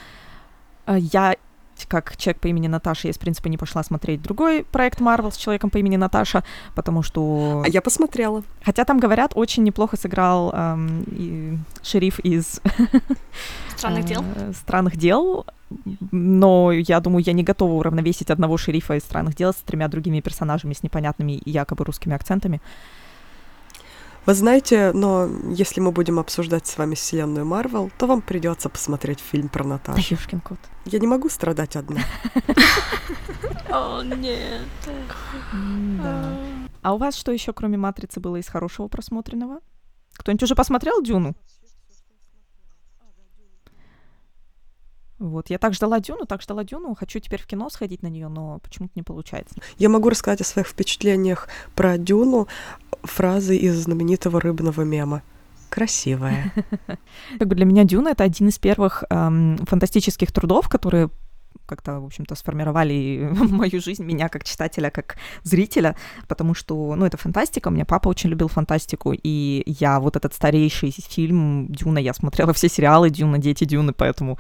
Э, 0.87 0.97
я 0.99 1.37
как 1.89 2.17
человек 2.17 2.41
по 2.41 2.47
имени 2.47 2.69
Наташа, 2.69 3.09
я, 3.09 3.13
в 3.13 3.19
принципе, 3.19 3.51
не 3.51 3.59
пошла 3.59 3.83
смотреть 3.83 4.23
другой 4.23 4.65
проект 4.65 5.01
Марвел 5.01 5.33
с 5.33 5.37
человеком 5.37 5.71
по 5.71 5.79
имени 5.79 5.97
Наташа, 5.97 6.45
потому 6.75 7.03
что... 7.03 7.63
А 7.65 7.69
я 7.69 7.83
посмотрела. 7.83 8.43
Хотя 8.63 8.85
там, 8.85 8.99
говорят, 8.99 9.33
очень 9.35 9.65
неплохо 9.65 9.97
сыграл 9.97 10.53
эм, 10.53 11.05
и 11.09 11.59
шериф 11.83 12.21
из... 12.21 12.61
Странных 13.77 14.05
дел. 14.05 14.25
Э, 14.37 14.53
странных 14.55 14.97
дел, 14.97 15.47
но 16.11 16.73
я 16.73 17.01
думаю, 17.01 17.25
я 17.25 17.33
не 17.33 17.43
готова 17.43 17.73
уравновесить 17.73 18.31
одного 18.31 18.57
шерифа 18.57 18.95
из 18.95 19.03
странных 19.03 19.35
дел 19.37 19.53
с 19.53 19.57
тремя 19.57 19.89
другими 19.89 20.21
персонажами 20.21 20.73
с 20.73 20.83
непонятными 20.83 21.41
якобы 21.45 21.85
русскими 21.85 22.15
акцентами. 22.15 22.61
Вы 24.27 24.35
знаете, 24.35 24.93
но 24.95 25.29
если 25.51 25.81
мы 25.81 25.93
будем 25.93 26.19
обсуждать 26.19 26.67
с 26.67 26.79
вами 26.79 26.95
вселенную 26.95 27.45
Марвел, 27.45 27.91
то 27.99 28.07
вам 28.07 28.23
придется 28.23 28.71
посмотреть 28.71 29.21
фильм 29.21 29.51
про 29.51 29.65
Наташу. 29.65 30.17
Да, 30.33 30.41
кот. 30.41 30.59
Я 30.87 30.99
не 30.99 31.07
могу 31.07 31.29
страдать 31.29 31.77
одна. 31.77 32.01
О, 33.71 34.03
нет. 34.03 34.63
А 36.81 36.95
у 36.95 36.99
вас 36.99 37.17
что 37.17 37.33
еще, 37.33 37.53
кроме 37.53 37.77
«Матрицы», 37.77 38.21
было 38.21 38.37
из 38.37 38.49
хорошего 38.49 38.89
просмотренного? 38.89 39.61
Кто-нибудь 40.15 40.43
уже 40.43 40.55
посмотрел 40.55 41.03
«Дюну»? 41.03 41.35
Вот, 45.29 45.49
я 45.49 45.59
так 45.59 45.73
ждала 45.75 46.01
Дюну, 46.01 46.27
так 46.27 46.43
ждала 46.43 46.65
Дюну, 46.65 46.95
хочу 46.95 47.19
теперь 47.19 47.41
в 47.41 47.47
кино 47.47 47.71
сходить 47.71 48.03
на 48.03 48.09
нее, 48.09 48.29
но 48.29 48.59
почему-то 48.59 48.93
не 48.95 49.03
получается. 49.03 49.55
Я 49.79 49.89
могу 49.89 50.11
рассказать 50.11 50.43
о 50.43 50.45
своих 50.45 50.69
впечатлениях 50.69 51.49
про 51.75 51.97
Дюну 51.97 52.47
фразы 53.03 53.57
из 53.57 53.77
знаменитого 53.77 54.41
рыбного 54.41 54.83
мема. 54.83 55.23
Красивая. 55.71 56.53
Как 57.39 57.49
бы 57.49 57.55
для 57.55 57.65
меня 57.65 57.85
Дюна 57.85 58.11
это 58.11 58.23
один 58.23 58.49
из 58.49 58.59
первых 58.59 59.03
эм, 59.09 59.57
фантастических 59.67 60.31
трудов, 60.31 60.69
которые 60.69 61.09
как-то, 61.67 62.01
в 62.01 62.07
общем-то, 62.07 62.35
сформировали 62.35 63.31
мою 63.51 63.81
жизнь, 63.81 64.05
меня 64.05 64.29
как 64.29 64.45
читателя, 64.45 64.91
как 64.91 65.17
зрителя, 65.43 65.97
потому 66.29 66.55
что, 66.55 66.95
ну, 66.97 67.07
это 67.07 67.17
фантастика, 67.17 67.69
у 67.69 67.71
меня 67.71 67.85
папа 67.85 68.09
очень 68.09 68.31
любил 68.31 68.49
фантастику, 68.49 69.13
и 69.13 69.63
я 69.67 70.01
вот 70.01 70.17
этот 70.17 70.35
старейший 70.35 70.91
фильм 70.91 71.67
«Дюна», 71.69 71.99
я 71.99 72.15
смотрела 72.15 72.53
все 72.53 72.69
сериалы 72.69 73.11
«Дюна», 73.11 73.39
«Дети 73.39 73.65
Дюны», 73.65 73.93
поэтому, 73.93 74.39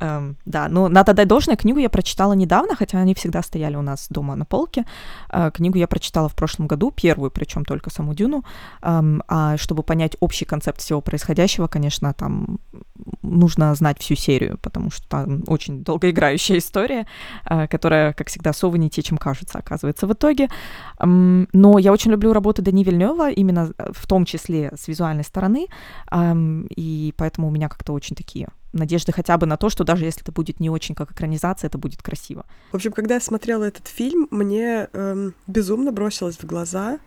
эм, 0.00 0.36
да, 0.44 0.68
но 0.68 0.88
надо 0.88 1.14
дать 1.14 1.28
должное, 1.28 1.56
книгу 1.56 1.78
я 1.78 1.88
прочитала 1.88 2.34
недавно, 2.34 2.76
хотя 2.76 2.98
они 2.98 3.14
всегда 3.14 3.42
стояли 3.42 3.76
у 3.76 3.82
нас 3.82 4.08
дома 4.10 4.36
на 4.36 4.44
полке, 4.44 4.84
э, 5.30 5.50
книгу 5.54 5.78
я 5.78 5.86
прочитала 5.86 6.28
в 6.28 6.34
прошлом 6.34 6.66
году, 6.66 6.90
первую, 6.90 7.30
причем 7.30 7.64
только 7.64 7.90
саму 7.90 8.14
«Дюну», 8.14 8.44
эм, 8.82 9.22
а 9.28 9.56
чтобы 9.56 9.82
понять 9.82 10.16
общий 10.20 10.44
концепт 10.44 10.80
всего 10.80 11.00
происходящего, 11.00 11.66
конечно, 11.66 12.12
там 12.12 12.58
нужно 13.22 13.74
знать 13.74 13.98
всю 14.00 14.14
серию, 14.14 14.58
потому 14.62 14.90
что 14.90 15.08
там 15.08 15.42
очень 15.46 15.84
долгоиграющая 15.84 16.57
история, 16.58 17.06
э, 17.44 17.66
которая, 17.68 18.12
как 18.12 18.28
всегда, 18.28 18.52
совы 18.52 18.78
не 18.78 18.90
те, 18.90 19.02
чем 19.02 19.18
кажется, 19.18 19.58
оказывается 19.58 20.06
в 20.06 20.12
итоге. 20.12 20.48
Но 21.00 21.78
я 21.78 21.92
очень 21.92 22.10
люблю 22.10 22.32
работу 22.32 22.62
Дани 22.62 22.84
Вильнева, 22.84 23.30
именно 23.30 23.72
э, 23.78 23.90
в 23.92 24.06
том 24.06 24.24
числе 24.24 24.72
с 24.76 24.88
визуальной 24.88 25.24
стороны, 25.24 25.66
и 26.76 27.14
поэтому 27.16 27.48
у 27.48 27.50
меня 27.50 27.68
как-то 27.68 27.92
очень 27.92 28.16
такие 28.16 28.48
надежды 28.72 29.12
хотя 29.12 29.36
бы 29.38 29.46
на 29.46 29.56
то, 29.56 29.70
что 29.70 29.84
даже 29.84 30.04
если 30.04 30.22
это 30.22 30.32
будет 30.32 30.60
не 30.60 30.70
очень 30.70 30.94
как 30.94 31.12
экранизация, 31.12 31.68
это 31.68 31.78
будет 31.78 32.02
красиво. 32.02 32.44
В 32.72 32.76
общем, 32.76 32.92
когда 32.92 33.14
я 33.14 33.20
смотрела 33.20 33.64
этот 33.64 33.86
фильм, 33.88 34.28
мне 34.30 34.88
эм, 34.92 35.34
безумно 35.46 35.92
бросилось 35.92 36.36
в 36.36 36.44
глаза 36.44 36.98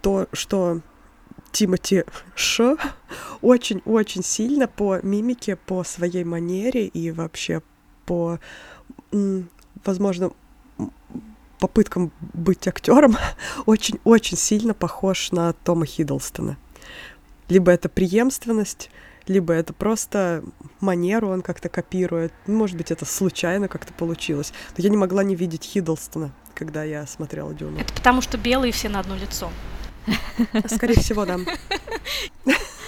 то, 0.00 0.26
что 0.32 0.80
Тимати 1.52 2.04
Ш 2.34 2.76
очень-очень 3.42 4.22
сильно 4.22 4.66
по 4.66 5.00
мимике, 5.02 5.56
по 5.56 5.84
своей 5.84 6.24
манере 6.24 6.86
и 6.86 7.10
вообще 7.10 7.62
по 8.06 8.38
возможно, 9.84 10.32
попыткам 11.58 12.10
быть 12.32 12.66
актером 12.66 13.16
очень-очень 13.66 14.36
сильно 14.36 14.74
похож 14.74 15.30
на 15.30 15.52
Тома 15.52 15.86
Хиддлстона. 15.86 16.56
Либо 17.48 17.70
это 17.70 17.88
преемственность, 17.88 18.90
либо 19.26 19.52
это 19.52 19.72
просто 19.72 20.42
манеру 20.80 21.28
он 21.28 21.42
как-то 21.42 21.68
копирует. 21.68 22.32
Ну, 22.46 22.58
может 22.58 22.76
быть, 22.76 22.90
это 22.90 23.04
случайно 23.04 23.68
как-то 23.68 23.92
получилось. 23.92 24.52
Но 24.76 24.82
я 24.82 24.90
не 24.90 24.96
могла 24.96 25.22
не 25.22 25.36
видеть 25.36 25.64
Хиддлстона, 25.64 26.32
когда 26.54 26.82
я 26.82 27.06
смотрела 27.06 27.54
Дюну. 27.54 27.78
Это 27.78 27.92
потому, 27.92 28.20
что 28.22 28.38
белые 28.38 28.72
все 28.72 28.88
на 28.88 29.00
одно 29.00 29.16
лицо. 29.16 29.50
Скорее 30.66 30.98
всего, 30.98 31.24
да. 31.24 31.38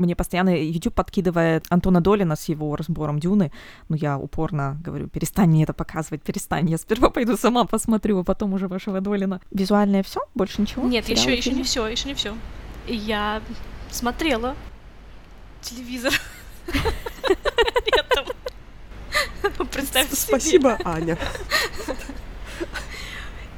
Мне 0.00 0.16
постоянно 0.16 0.56
YouTube 0.56 0.94
подкидывает 0.94 1.66
Антона 1.68 2.00
Долина 2.00 2.34
с 2.34 2.48
его 2.48 2.74
разбором 2.74 3.20
Дюны, 3.20 3.52
но 3.90 3.96
я 3.96 4.16
упорно 4.16 4.80
говорю, 4.82 5.08
перестань 5.08 5.50
мне 5.50 5.64
это 5.64 5.74
показывать, 5.74 6.22
перестань, 6.22 6.70
я 6.70 6.78
сперва 6.78 7.10
пойду 7.10 7.36
сама 7.36 7.66
посмотрю, 7.66 8.20
а 8.20 8.24
потом 8.24 8.54
уже 8.54 8.66
вашего 8.66 9.02
Долина. 9.02 9.42
Визуальное 9.50 10.02
все, 10.02 10.20
больше 10.34 10.62
ничего? 10.62 10.88
Нет, 10.88 11.06
еще, 11.10 11.36
еще 11.36 11.52
не 11.52 11.64
все, 11.64 11.86
еще 11.86 12.08
не 12.08 12.14
все. 12.14 12.34
Я 12.86 13.42
смотрела 13.90 14.56
телевизор. 15.60 16.14
Представьте 19.70 20.16
себе. 20.16 20.38
Спасибо, 20.38 20.78
Аня. 20.82 21.18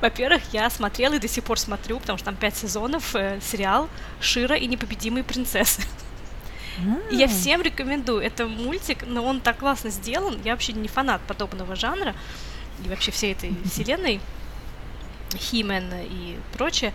Во-первых, 0.00 0.42
я 0.52 0.68
смотрела 0.70 1.14
и 1.14 1.20
до 1.20 1.28
сих 1.28 1.44
пор 1.44 1.56
смотрю, 1.60 2.00
потому 2.00 2.18
что 2.18 2.24
там 2.24 2.34
пять 2.34 2.56
сезонов, 2.56 3.14
э, 3.14 3.38
сериал 3.40 3.88
«Шира 4.20 4.56
и 4.56 4.66
непобедимые 4.66 5.22
принцессы». 5.22 5.82
И 7.10 7.16
я 7.16 7.28
всем 7.28 7.62
рекомендую. 7.62 8.22
Это 8.22 8.46
мультик, 8.46 9.04
но 9.06 9.24
он 9.24 9.40
так 9.40 9.58
классно 9.58 9.90
сделан. 9.90 10.40
Я 10.44 10.52
вообще 10.52 10.72
не 10.72 10.88
фанат 10.88 11.20
подобного 11.22 11.76
жанра 11.76 12.14
и 12.84 12.88
вообще 12.88 13.10
всей 13.10 13.32
этой 13.32 13.54
вселенной. 13.64 14.20
Химен 15.34 15.90
и 15.94 16.38
прочее. 16.52 16.92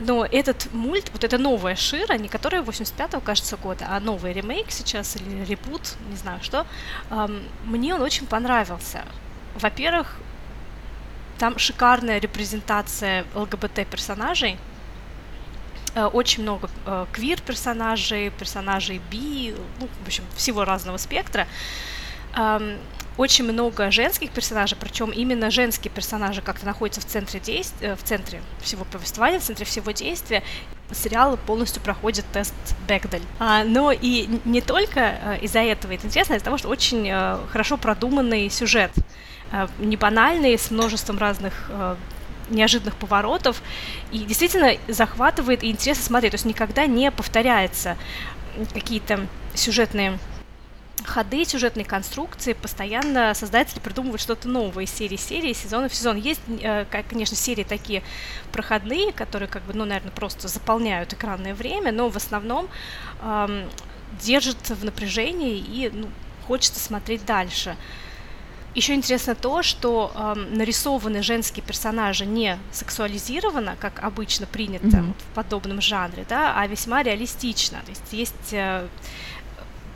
Но 0.00 0.24
этот 0.24 0.72
мульт, 0.72 1.10
вот 1.12 1.24
это 1.24 1.38
новая 1.38 1.74
Шира, 1.74 2.14
не 2.14 2.28
которая 2.28 2.62
85-го, 2.62 3.20
кажется, 3.20 3.56
года, 3.56 3.86
а 3.90 3.98
новый 3.98 4.32
ремейк 4.32 4.70
сейчас 4.70 5.16
или 5.16 5.44
репут, 5.44 5.96
не 6.08 6.16
знаю 6.16 6.38
что, 6.40 6.66
эм, 7.10 7.42
мне 7.64 7.96
он 7.96 8.02
очень 8.02 8.26
понравился. 8.26 9.04
Во-первых, 9.56 10.16
там 11.38 11.58
шикарная 11.58 12.20
репрезентация 12.20 13.24
ЛГБТ-персонажей, 13.34 14.52
Э, 14.52 14.67
очень 16.06 16.42
много 16.42 16.68
э, 16.86 17.06
квир-персонажей, 17.12 18.30
персонажей 18.30 19.00
би, 19.10 19.54
ну, 19.80 19.88
в 20.04 20.06
общем, 20.06 20.24
всего 20.36 20.64
разного 20.64 20.96
спектра. 20.96 21.46
Очень 23.16 23.50
много 23.50 23.90
женских 23.90 24.30
персонажей, 24.30 24.78
причем 24.80 25.10
именно 25.10 25.50
женские 25.50 25.90
персонажи 25.90 26.40
как-то 26.40 26.64
находятся 26.66 27.00
в 27.00 27.04
центре 27.04 27.40
действия, 27.40 27.88
э, 27.88 27.96
в 27.96 28.02
центре 28.04 28.40
всего 28.60 28.84
повествования, 28.84 29.40
в 29.40 29.42
центре 29.42 29.66
всего 29.66 29.90
действия. 29.90 30.44
Сериал 30.92 31.36
полностью 31.36 31.82
проходит 31.82 32.24
тест 32.32 32.54
Бекдель. 32.86 33.22
А, 33.40 33.64
но 33.64 33.90
и 33.90 34.28
не 34.44 34.60
только 34.60 35.36
из-за 35.42 35.60
этого 35.60 35.92
это 35.92 36.06
интересно, 36.06 36.34
а 36.34 36.36
из-за 36.36 36.44
того, 36.44 36.58
что 36.58 36.68
очень 36.68 37.10
хорошо 37.50 37.76
продуманный 37.76 38.48
сюжет 38.48 38.92
не 39.78 39.96
банальный, 39.96 40.56
с 40.56 40.70
множеством 40.70 41.18
разных 41.18 41.70
неожиданных 42.50 42.96
поворотов, 42.96 43.62
и 44.12 44.18
действительно 44.18 44.74
захватывает 44.88 45.62
и 45.62 45.70
интересно 45.70 46.04
смотреть, 46.04 46.32
то 46.32 46.36
есть 46.36 46.44
никогда 46.44 46.86
не 46.86 47.10
повторяется 47.10 47.96
какие-то 48.72 49.26
сюжетные 49.54 50.18
ходы, 51.04 51.44
сюжетные 51.44 51.84
конструкции, 51.84 52.52
постоянно 52.52 53.32
создатели 53.34 53.78
придумывают 53.78 54.20
что-то 54.20 54.48
новое 54.48 54.84
из 54.84 54.90
серии 54.90 55.16
серии, 55.16 55.52
сезона 55.52 55.88
в 55.88 55.94
сезон. 55.94 56.16
Есть, 56.16 56.40
э, 56.60 56.84
конечно, 57.08 57.36
серии 57.36 57.64
такие 57.64 58.02
проходные, 58.52 59.12
которые, 59.12 59.48
как 59.48 59.62
бы, 59.62 59.74
ну, 59.74 59.84
наверное, 59.84 60.10
просто 60.10 60.48
заполняют 60.48 61.12
экранное 61.12 61.54
время, 61.54 61.92
но 61.92 62.08
в 62.08 62.16
основном 62.16 62.68
эм, 63.22 63.68
держат 64.20 64.70
в 64.70 64.84
напряжении 64.84 65.56
и 65.56 65.90
ну, 65.92 66.08
хочется 66.46 66.80
смотреть 66.80 67.24
дальше. 67.24 67.76
Еще 68.78 68.94
интересно 68.94 69.34
то, 69.34 69.64
что 69.64 70.12
э, 70.14 70.34
нарисованы 70.52 71.20
женские 71.20 71.64
персонажи 71.64 72.24
не 72.24 72.56
сексуализированно, 72.70 73.74
как 73.80 74.04
обычно 74.04 74.46
принято 74.46 74.86
mm-hmm. 74.86 75.06
вот, 75.08 75.16
в 75.16 75.34
подобном 75.34 75.80
жанре, 75.80 76.24
да, 76.28 76.54
а 76.56 76.64
весьма 76.68 77.02
реалистично. 77.02 77.80
То 77.84 77.90
есть 77.90 78.12
есть 78.12 78.52
э, 78.52 78.86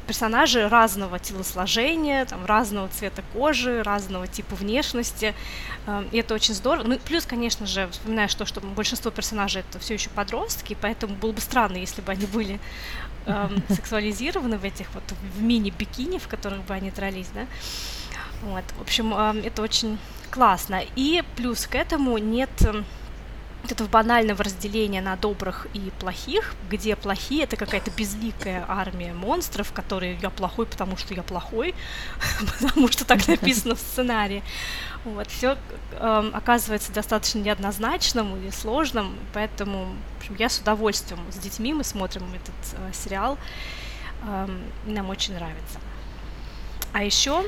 персонажи 0.09 0.69
разного 0.69 1.21
телосложения, 1.21 2.25
там, 2.25 2.45
разного 2.45 2.89
цвета 2.89 3.23
кожи, 3.33 3.85
разного 3.85 4.27
типа 4.27 4.57
внешности. 4.57 5.33
И 6.11 6.19
это 6.19 6.35
очень 6.35 6.55
здорово. 6.55 6.85
Ну, 6.89 6.99
плюс, 6.99 7.25
конечно 7.25 7.67
же, 7.67 7.89
вспоминаешь 7.89 8.35
то, 8.35 8.47
что 8.47 8.61
большинство 8.61 9.13
персонажей 9.13 9.63
это 9.63 9.79
все 9.79 9.95
еще 9.95 10.11
подростки, 10.11 10.77
поэтому 10.81 11.15
было 11.15 11.31
бы 11.31 11.41
странно, 11.41 11.77
если 11.77 12.03
бы 12.03 12.11
они 12.11 12.27
были 12.27 12.59
э, 13.27 13.49
сексуализированы 13.69 14.59
в 14.59 14.65
этих 14.65 14.93
вот 14.93 15.05
в 15.37 15.41
мини-бикини, 15.41 16.19
в 16.19 16.27
которых 16.27 16.65
бы 16.65 16.75
они 16.75 16.91
дрались, 16.91 17.29
да. 17.33 17.47
Вот, 18.43 18.65
в 18.77 18.81
общем, 18.81 19.15
это 19.15 19.63
очень 19.63 19.99
классно. 20.31 20.83
И 20.97 21.23
плюс 21.37 21.67
к 21.67 21.75
этому 21.75 22.19
нет 22.19 22.51
вот 23.63 23.71
этого 23.71 23.89
банального 23.89 24.43
разделения 24.43 25.01
на 25.01 25.17
добрых 25.17 25.69
и 25.73 25.93
плохих, 26.01 26.55
где 26.69 26.97
плохие 26.97 27.45
это 27.45 27.57
какая-то 27.57 27.93
безликая 27.93 28.65
армия 28.67 29.13
монстров, 29.15 29.73
которые 29.73 30.19
я 30.21 30.31
плохой, 30.31 30.67
потому 30.67 30.97
что 30.97 31.15
я 31.15 31.23
плохой, 31.23 31.75
потому 32.59 32.89
что 32.89 33.05
так 33.05 33.27
написано 33.29 33.77
в 33.77 33.79
сценарии. 33.79 34.43
Вот, 35.05 35.29
все 35.29 35.53
э, 35.53 35.57
эм, 36.01 36.35
оказывается 36.35 36.93
достаточно 36.93 37.39
неоднозначным 37.39 38.45
и 38.45 38.51
сложным, 38.51 39.17
поэтому 39.33 39.95
общем, 40.19 40.37
я 40.37 40.49
с 40.49 40.59
удовольствием 40.59 41.21
с 41.31 41.37
детьми 41.37 41.75
мы 41.75 41.85
смотрим 41.85 42.25
этот 42.35 42.79
э, 42.79 42.93
сериал, 42.93 43.39
э, 44.25 44.49
нам 44.87 45.11
очень 45.11 45.35
нравится. 45.35 45.81
А 46.93 47.03
еще 47.03 47.45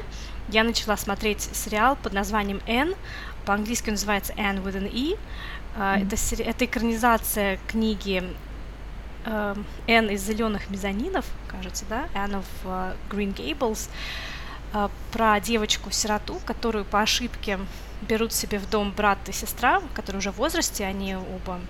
я 0.49 0.65
начала 0.65 0.97
смотреть 0.97 1.43
сериал 1.43 1.97
под 1.97 2.13
названием 2.13 2.61
N, 2.67 2.95
по-английски 3.45 3.89
он 3.89 3.95
называется 3.95 4.33
N 4.37 4.59
with 4.59 4.77
an 4.77 4.91
E. 4.91 5.17
Mm-hmm. 5.77 6.07
Это, 6.07 6.43
это 6.43 6.65
экранизация 6.65 7.59
книги 7.67 8.23
э, 9.25 9.55
N 9.87 10.11
из 10.11 10.23
зеленых 10.23 10.71
мезонинов, 10.71 11.27
кажется, 11.49 11.85
да, 11.89 12.07
Anne 12.15 12.43
of 12.43 12.45
uh, 12.65 12.97
Green 13.11 13.35
Gables. 13.35 13.91
А, 14.75 14.91
про 15.13 15.39
девочку-сироту, 15.39 16.41
которую 16.45 16.85
по 16.85 17.01
ошибке 17.01 17.61
берут 18.03 18.33
себе 18.33 18.59
в 18.59 18.69
дом 18.69 18.91
брат 18.91 19.19
и 19.29 19.33
сестра, 19.33 19.81
которые 19.95 20.19
уже 20.19 20.33
в 20.33 20.37
возрасте, 20.37 20.85
они 20.85 21.15
оба 21.15 21.61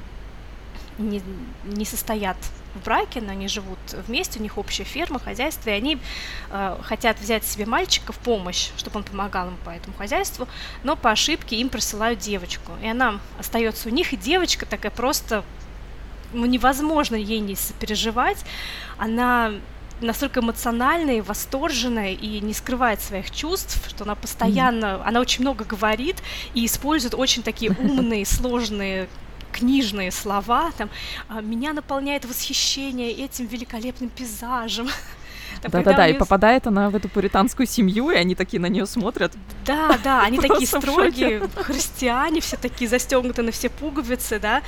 не, 0.98 1.22
не 1.64 1.84
состоят 1.84 2.36
в 2.74 2.84
браке, 2.84 3.20
но 3.20 3.32
они 3.32 3.48
живут 3.48 3.78
вместе, 4.06 4.38
у 4.38 4.42
них 4.42 4.58
общая 4.58 4.84
ферма, 4.84 5.18
хозяйство, 5.18 5.70
и 5.70 5.72
они 5.72 5.98
э, 6.50 6.76
хотят 6.82 7.18
взять 7.20 7.44
себе 7.44 7.66
мальчика 7.66 8.12
в 8.12 8.18
помощь, 8.18 8.70
чтобы 8.76 8.98
он 8.98 9.04
помогал 9.04 9.48
им 9.48 9.56
по 9.64 9.70
этому 9.70 9.96
хозяйству, 9.96 10.48
но 10.82 10.96
по 10.96 11.10
ошибке 11.10 11.56
им 11.56 11.68
присылают 11.68 12.18
девочку, 12.18 12.72
и 12.82 12.88
она 12.88 13.20
остается 13.38 13.88
у 13.88 13.92
них, 13.92 14.12
и 14.12 14.16
девочка 14.16 14.66
такая 14.66 14.90
просто, 14.90 15.44
ну, 16.32 16.46
невозможно 16.46 17.14
ей 17.14 17.40
не 17.40 17.54
сопереживать, 17.54 18.44
она 18.98 19.52
настолько 20.00 20.40
эмоциональная, 20.40 21.22
восторженная 21.22 22.12
и 22.12 22.40
не 22.40 22.52
скрывает 22.52 23.00
своих 23.00 23.30
чувств, 23.30 23.80
что 23.88 24.04
она 24.04 24.16
постоянно, 24.16 24.86
mm-hmm. 24.86 25.02
она 25.04 25.20
очень 25.20 25.42
много 25.42 25.64
говорит 25.64 26.16
и 26.52 26.66
использует 26.66 27.14
очень 27.14 27.42
такие 27.42 27.70
умные, 27.70 28.26
сложные 28.26 29.08
книжные 29.54 30.10
слова, 30.10 30.72
там, 30.76 30.90
«А, 31.28 31.40
меня 31.40 31.72
наполняет 31.72 32.24
восхищение 32.24 33.12
этим 33.12 33.46
великолепным 33.46 34.10
пейзажем. 34.10 34.88
Да-да-да, 35.62 36.08
и 36.08 36.14
попадает 36.14 36.66
она 36.66 36.90
в 36.90 36.96
эту 36.96 37.08
пуританскую 37.08 37.66
семью, 37.66 38.10
и 38.10 38.16
они 38.16 38.34
такие 38.34 38.60
на 38.60 38.66
нее 38.66 38.86
смотрят. 38.86 39.32
Да, 39.64 39.98
да, 40.02 40.22
они 40.22 40.38
такие 40.48 40.66
строгие, 40.66 41.48
христиане, 41.56 42.40
все 42.40 42.56
такие 42.56 42.88
застегнуты 42.88 43.42
на 43.42 43.52
все 43.52 43.68
пуговицы, 43.68 44.40
да, 44.40 44.62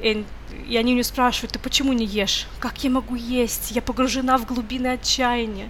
и, 0.00 0.24
и 0.68 0.76
они 0.76 0.92
у 0.92 0.94
нее 0.94 1.04
спрашивают, 1.04 1.52
ты 1.52 1.58
почему 1.58 1.92
не 1.92 2.04
ешь? 2.04 2.46
Как 2.60 2.84
я 2.84 2.90
могу 2.90 3.14
есть? 3.14 3.70
Я 3.70 3.82
погружена 3.82 4.38
в 4.38 4.46
глубины 4.46 4.88
отчаяния. 4.88 5.68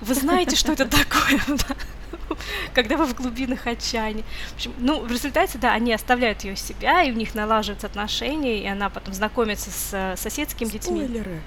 Вы 0.00 0.14
знаете, 0.14 0.56
что 0.56 0.72
это 0.72 0.86
такое? 0.98 1.40
Когда 2.74 2.96
вы 2.96 3.06
в 3.06 3.14
глубинах 3.14 3.66
отчаяния. 3.66 4.24
В 4.52 4.54
общем, 4.54 4.72
ну, 4.78 5.00
в 5.00 5.10
результате, 5.10 5.58
да, 5.58 5.72
они 5.72 5.92
оставляют 5.92 6.42
ее 6.42 6.56
себя, 6.56 7.02
и 7.02 7.10
у 7.10 7.14
них 7.14 7.34
налаживаются 7.34 7.86
отношения, 7.86 8.62
и 8.62 8.66
она 8.66 8.90
потом 8.90 9.14
знакомится 9.14 9.70
с 9.70 9.90
э, 9.92 10.16
соседскими 10.16 10.68
детьми. 10.68 11.04
Спойлеры. 11.04 11.40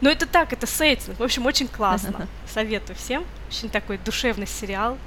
Ну, 0.00 0.10
это 0.10 0.26
так, 0.26 0.52
это 0.52 0.66
сеттинг. 0.66 1.18
В 1.18 1.22
общем, 1.22 1.46
очень 1.46 1.68
классно. 1.68 2.28
Советую 2.52 2.96
всем. 2.96 3.24
Очень 3.48 3.70
такой 3.70 3.98
душевный 3.98 4.46
сериал. 4.46 4.98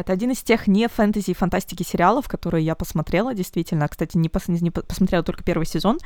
Это 0.00 0.12
один 0.12 0.30
из 0.30 0.42
тех 0.42 0.66
не 0.66 0.88
фэнтези 0.88 1.30
и 1.30 1.34
фантастики 1.34 1.82
сериалов, 1.82 2.28
которые 2.28 2.64
я 2.64 2.74
посмотрела, 2.74 3.34
действительно. 3.34 3.86
Кстати, 3.88 4.16
не, 4.16 4.28
пос 4.28 4.48
не 4.48 4.70
посмотрела 4.70 5.22
только 5.22 5.44
первый 5.44 5.66
сезон. 5.66 5.98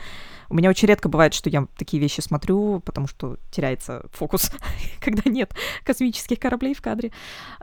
У 0.49 0.55
меня 0.55 0.69
очень 0.71 0.89
редко 0.89 1.09
бывает, 1.09 1.33
что 1.33 1.49
я 1.49 1.67
такие 1.77 2.01
вещи 2.01 2.21
смотрю, 2.21 2.81
потому 2.81 3.07
что 3.07 3.39
теряется 3.51 4.05
фокус, 4.13 4.51
когда 5.01 5.31
нет 5.31 5.55
космических 5.85 6.39
кораблей 6.39 6.75
в 6.75 6.83
кадре. 6.83 7.13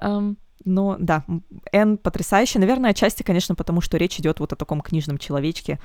Эм, 0.02 0.38
но 0.63 0.96
да, 1.00 1.26
Энн 1.71 1.97
потрясающе. 1.98 2.60
Наверное, 2.60 2.91
отчасти, 2.91 3.24
конечно, 3.24 3.56
потому 3.56 3.82
что 3.82 3.98
речь 3.98 4.20
идет 4.20 4.39
вот 4.39 4.54
о 4.54 4.56
таком 4.56 4.82
книжном 4.82 5.17
человечке, 5.17 5.80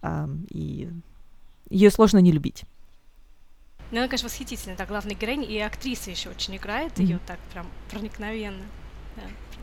эм, 0.00 0.46
и 0.48 0.90
ее 1.68 1.90
сложно 1.90 2.18
не 2.18 2.32
любить. 2.32 2.64
Ну, 3.90 3.98
она, 3.98 4.08
конечно, 4.08 4.28
восхитительная, 4.28 4.76
да, 4.76 4.86
главная 4.86 5.14
героиня, 5.14 5.44
и 5.44 5.58
актриса 5.58 6.10
еще 6.10 6.30
очень 6.30 6.56
играет 6.56 6.98
mm-hmm. 6.98 7.04
ее 7.04 7.20
так 7.26 7.38
прям 7.52 7.66
проникновенно. 7.90 8.64
Да 9.16 9.22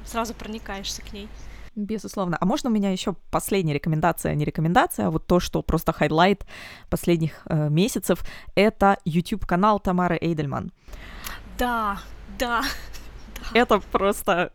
сразу 0.10 0.34
проникаешься 0.34 1.02
к 1.02 1.14
ней. 1.14 1.30
Безусловно. 1.76 2.38
А 2.42 2.46
можно 2.46 2.70
у 2.70 2.74
меня 2.74 2.92
еще 2.92 3.14
последняя 3.32 3.74
рекомендация, 3.74 4.36
не 4.36 4.44
рекомендация, 4.44 5.08
а 5.08 5.12
вот 5.12 5.28
то, 5.28 5.40
что 5.40 5.62
просто 5.62 5.94
highlight 5.94 6.46
последних 6.90 7.44
э, 7.46 7.70
месяцев, 7.70 8.26
это 8.56 8.98
YouTube-канал 9.06 9.80
Тамары 9.80 10.18
Эйдельман. 10.20 10.72
Да, 11.58 12.00
да. 12.38 12.64
Это 13.54 13.80
просто 13.92 14.52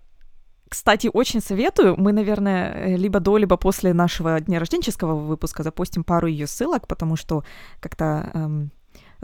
кстати, 0.69 1.09
очень 1.13 1.41
советую. 1.41 1.95
Мы, 1.97 2.13
наверное, 2.13 2.97
либо 2.97 3.21
до, 3.21 3.39
либо 3.39 3.57
после 3.57 3.95
нашего 3.95 4.41
дня 4.41 4.59
рожденческого 4.59 5.15
выпуска 5.15 5.63
запустим 5.63 6.03
пару 6.03 6.27
ее 6.27 6.49
ссылок, 6.49 6.89
потому 6.89 7.15
что 7.15 7.45
как-то 7.79 8.31
эм, 8.35 8.73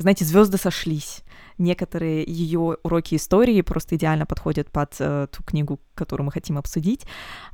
знаете, 0.01 0.25
звезды 0.25 0.59
сошлись. 0.59 1.23
Некоторые 1.59 2.25
ее 2.27 2.79
уроки 2.83 3.17
истории 3.17 3.61
просто 3.61 3.97
идеально 3.97 4.25
подходят 4.25 4.71
под 4.71 4.95
э, 4.99 5.27
ту 5.31 5.43
книгу, 5.43 5.79
которую 5.95 6.25
мы 6.25 6.33
хотим 6.33 6.57
обсудить, 6.57 7.05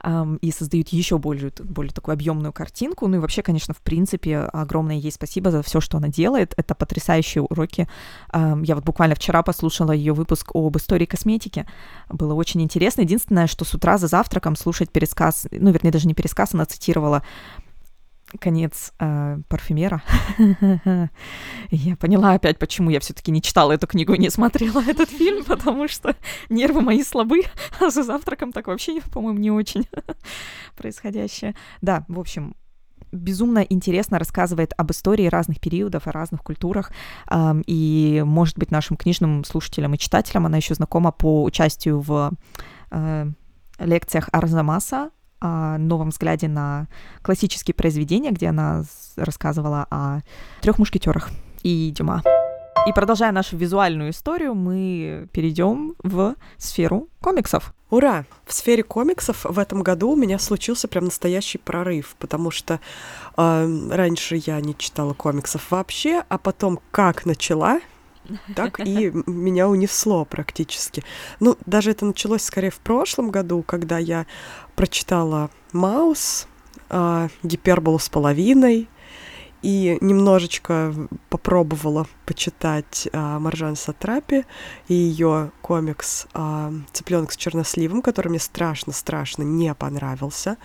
э, 0.05 0.37
и 0.41 0.53
создают 0.53 0.91
еще 0.91 1.19
более, 1.19 1.51
более 1.59 1.93
такую 1.93 2.13
объемную 2.13 2.53
картинку. 2.53 3.09
Ну 3.09 3.17
и 3.17 3.19
вообще, 3.19 3.43
конечно, 3.43 3.75
в 3.75 3.81
принципе, 3.83 4.39
огромное 4.39 4.95
ей 4.95 5.11
спасибо 5.11 5.51
за 5.51 5.63
все, 5.63 5.81
что 5.81 5.99
она 5.99 6.07
делает. 6.07 6.55
Это 6.57 6.77
потрясающие 6.77 7.43
уроки. 7.43 7.89
Э, 8.33 8.55
я 8.63 8.77
вот 8.77 8.85
буквально 8.85 9.17
вчера 9.17 9.43
послушала 9.43 9.91
ее 9.91 10.13
выпуск 10.13 10.53
об 10.55 10.77
истории 10.77 11.07
косметики. 11.07 11.67
Было 12.09 12.35
очень 12.35 12.63
интересно. 12.63 13.01
Единственное, 13.01 13.49
что 13.49 13.65
с 13.65 13.75
утра 13.75 13.99
за 13.99 14.07
завтраком 14.07 14.55
слушать 14.55 14.91
пересказ, 14.91 15.49
ну, 15.51 15.71
вернее, 15.73 15.91
даже 15.91 16.07
не 16.07 16.15
пересказ, 16.15 16.55
она 16.55 16.65
цитировала 16.65 17.25
конец 18.39 18.93
э, 18.99 19.39
парфюмера. 19.49 20.03
я 21.71 21.97
поняла 21.97 22.33
опять, 22.33 22.59
почему 22.59 22.91
я 22.91 23.01
все-таки 23.01 23.31
не 23.31 23.43
читала 23.43 23.73
эту 23.73 23.87
книгу 23.87 24.15
и 24.15 24.19
не 24.19 24.31
смотрела 24.31 24.81
этот 24.81 25.09
фильм, 25.09 25.45
потому 25.47 25.89
что 25.89 26.17
нервы 26.49 26.81
мои 26.81 27.03
слабы, 27.03 27.43
а 27.81 27.91
за 27.91 28.03
завтраком 28.03 28.53
так 28.53 28.67
вообще, 28.67 29.01
по-моему, 29.13 29.39
не 29.39 29.51
очень 29.51 29.89
происходящее. 30.77 31.55
Да, 31.81 32.05
в 32.09 32.19
общем, 32.19 32.55
безумно 33.13 33.61
интересно 33.61 34.19
рассказывает 34.19 34.73
об 34.77 34.91
истории 34.91 35.27
разных 35.27 35.61
периодов, 35.61 36.07
о 36.07 36.13
разных 36.13 36.43
культурах, 36.43 36.93
и, 37.67 38.23
может 38.27 38.59
быть, 38.59 38.71
нашим 38.71 38.97
книжным 38.97 39.45
слушателям 39.45 39.95
и 39.95 39.99
читателям 39.99 40.47
она 40.47 40.57
еще 40.57 40.75
знакома 40.75 41.13
по 41.13 41.45
участию 41.45 42.01
в 42.01 42.33
э, 42.91 43.27
лекциях 43.79 44.29
Арзамаса, 44.33 45.11
новом 45.41 46.11
взгляде 46.11 46.49
на 46.49 46.89
классические 47.23 47.75
произведения, 47.75 48.31
где 48.31 48.49
она 48.49 48.85
рассказывала 49.17 49.87
о 49.91 50.21
трех 50.61 50.79
мушкетерах 50.79 51.31
и 51.63 51.93
Дюма. 51.95 52.23
И 52.87 52.93
продолжая 52.93 53.33
нашу 53.33 53.57
визуальную 53.57 54.11
историю, 54.11 54.55
мы 54.55 55.29
перейдем 55.33 55.97
в 56.05 56.37
сферу 56.57 57.09
комиксов. 57.21 57.75
Ура! 57.91 58.25
В 58.45 58.53
сфере 58.53 58.85
комиксов 58.85 59.45
в 59.45 59.59
этом 59.59 59.83
году 59.83 60.11
у 60.11 60.17
меня 60.17 60.39
случился 60.39 60.87
прям 60.87 61.07
настоящий 61.07 61.59
прорыв, 61.59 62.15
потому 62.19 62.53
что 62.53 62.79
э, 63.37 63.89
раньше 63.91 64.37
я 64.37 64.61
не 64.61 64.77
читала 64.77 65.15
комиксов 65.15 65.71
вообще, 65.71 66.23
а 66.29 66.39
потом 66.39 66.79
как 66.93 67.27
начала, 67.27 67.81
так 68.55 68.81
и 68.81 69.13
меня 69.27 69.69
унесло 69.69 70.25
практически. 70.25 71.03
Ну, 71.41 71.57
даже 71.67 71.91
это 71.91 72.05
началось 72.05 72.43
скорее 72.43 72.71
в 72.71 72.79
прошлом 72.79 73.31
году, 73.31 73.63
когда 73.63 73.99
я 73.99 74.27
прочитала 74.77 75.51
«Маус», 75.73 76.47
э, 76.91 77.29
«Гиперболу 77.43 77.99
с 77.99 78.09
половиной», 78.09 78.89
и 79.63 79.99
немножечко 80.01 80.95
попробовала 81.29 82.07
почитать 82.25 83.09
э, 83.11 83.39
Маржан 83.39 83.75
Сатрапи 83.75 84.45
и 84.87 84.95
ее 84.95 85.51
комикс 85.61 86.29
э, 86.35 86.73
«Цыпленок 86.93 87.33
с 87.33 87.37
черносливом», 87.37 88.01
который 88.01 88.29
мне 88.29 88.39
страшно-страшно 88.39 89.43
не 89.43 89.75
понравился. 89.75 90.57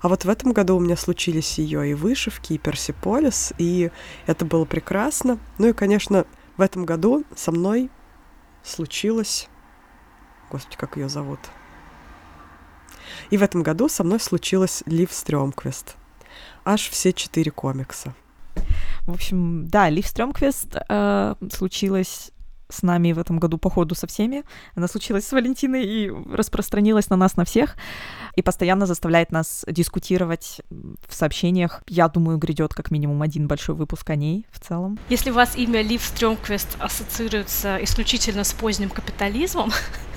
А 0.00 0.08
вот 0.08 0.24
в 0.24 0.28
этом 0.30 0.52
году 0.52 0.76
у 0.76 0.80
меня 0.80 0.96
случились 0.96 1.58
ее 1.58 1.90
и 1.90 1.94
вышивки, 1.94 2.54
и 2.54 2.58
Персиполис, 2.58 3.52
и 3.58 3.90
это 4.26 4.46
было 4.46 4.64
прекрасно. 4.64 5.38
Ну 5.58 5.68
и, 5.68 5.72
конечно, 5.74 6.24
в 6.56 6.62
этом 6.62 6.86
году 6.86 7.24
со 7.34 7.52
мной 7.52 7.90
случилось... 8.62 9.48
Господи, 10.50 10.76
как 10.78 10.96
ее 10.96 11.08
зовут? 11.08 11.40
И 13.30 13.36
в 13.36 13.42
этом 13.42 13.62
году 13.62 13.88
со 13.88 14.04
мной 14.04 14.20
случилось 14.20 14.82
Лив 14.86 15.12
Стрёмквест. 15.12 15.96
Аж 16.64 16.88
все 16.88 17.12
четыре 17.12 17.50
комикса. 17.50 18.14
В 19.06 19.12
общем, 19.12 19.68
да, 19.68 19.88
Лив 19.88 20.06
Стрёмквест 20.06 20.76
э, 20.88 21.34
случилось 21.52 22.32
с 22.68 22.82
нами 22.82 23.12
в 23.12 23.18
этом 23.18 23.38
году, 23.38 23.58
по 23.58 23.70
ходу 23.70 23.94
со 23.94 24.06
всеми. 24.06 24.44
Она 24.74 24.88
случилась 24.88 25.26
с 25.26 25.32
Валентиной 25.32 25.84
и 25.84 26.10
распространилась 26.32 27.08
на 27.10 27.16
нас, 27.16 27.36
на 27.36 27.44
всех, 27.44 27.76
и 28.34 28.42
постоянно 28.42 28.86
заставляет 28.86 29.30
нас 29.30 29.64
дискутировать 29.68 30.60
в 30.70 31.14
сообщениях. 31.14 31.82
Я 31.86 32.08
думаю, 32.08 32.38
грядет 32.38 32.74
как 32.74 32.90
минимум 32.90 33.22
один 33.22 33.46
большой 33.46 33.74
выпуск 33.74 34.10
о 34.10 34.16
ней 34.16 34.46
в 34.50 34.60
целом. 34.60 34.98
Если 35.08 35.30
у 35.30 35.34
вас 35.34 35.56
имя 35.56 35.82
Лив 35.82 36.02
Стрёмквест 36.02 36.76
ассоциируется 36.78 37.78
исключительно 37.82 38.44
с 38.44 38.52
поздним 38.52 38.90
капитализмом, 38.90 39.70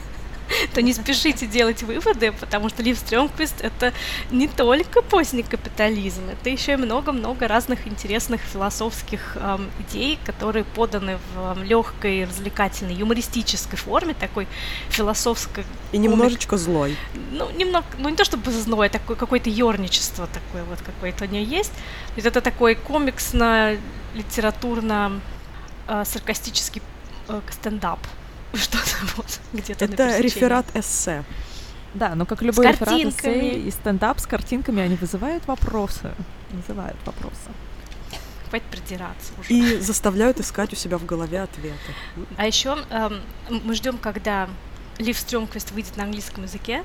то 0.74 0.82
не 0.82 0.94
спешите 0.94 1.46
делать 1.46 1.84
выводы, 1.84 2.32
потому 2.32 2.70
что 2.70 2.82
Лив 2.84 2.98
Стрёмквист— 2.98 3.62
это 3.64 3.94
не 4.32 4.48
только 4.48 5.02
поздний 5.02 5.44
капитализм, 5.44 6.22
это 6.30 6.50
еще 6.50 6.74
и 6.74 6.76
много-много 6.76 7.48
разных 7.48 7.88
интересных 7.88 8.42
философских 8.42 9.38
эм, 9.40 9.70
идей, 9.80 10.20
которые 10.26 10.66
поданы 10.66 11.20
в 11.34 11.58
эм, 11.58 11.64
легкой, 11.64 12.26
развлекательной, 12.26 12.96
юмористической 12.96 13.78
форме, 13.78 14.14
такой 14.14 14.48
философской. 14.90 15.64
И 15.92 15.98
немножечко 15.98 16.58
комик... 16.58 16.64
злой. 16.64 16.96
Ну, 17.32 17.50
немного, 17.52 17.86
ну 17.98 18.10
не 18.10 18.16
то 18.16 18.26
чтобы 18.26 18.52
злой, 18.52 18.88
а 18.88 18.90
такое 18.90 19.18
какое-то 19.18 19.50
ерничество 19.50 20.28
такое 20.28 20.64
вот 20.64 20.82
какое-то 20.82 21.26
у 21.26 21.28
нее 21.28 21.44
есть. 21.44 21.72
То 21.72 22.16
есть 22.16 22.28
это 22.28 22.42
такой 22.42 22.76
комиксно-литературно 22.76 25.22
э, 25.88 26.04
саркастический 26.06 26.82
э, 27.28 27.42
стендап. 27.52 28.00
что-то 28.54 29.16
вот 29.16 29.40
где-то 29.54 29.86
Это 29.86 30.20
реферат 30.20 30.66
эссе. 30.76 31.24
Да, 31.94 32.16
но 32.16 32.26
как 32.26 32.42
любой 32.42 32.68
реферат 32.68 33.02
эссе 33.02 33.60
и 33.60 33.72
стендап 33.72 34.20
с 34.20 34.28
картинками, 34.28 34.82
они 34.82 34.96
вызывают 34.96 35.48
вопросы. 35.48 36.12
Вызывают 36.52 36.98
вопросы. 37.06 37.50
Хватит 38.50 38.68
придираться 38.68 39.34
уже. 39.40 39.54
И 39.54 39.80
заставляют 39.80 40.40
искать 40.40 40.74
у 40.74 40.76
себя 40.76 40.98
в 40.98 41.06
голове 41.06 41.42
ответы. 41.42 41.94
А 42.38 42.48
еще 42.48 42.78
эм, 42.90 43.22
мы 43.50 43.76
ждем, 43.76 43.98
когда 43.98 44.50
Лив 44.98 45.18
Стрёмквист 45.18 45.72
выйдет 45.72 45.98
на 45.98 46.04
английском 46.04 46.44
языке. 46.44 46.84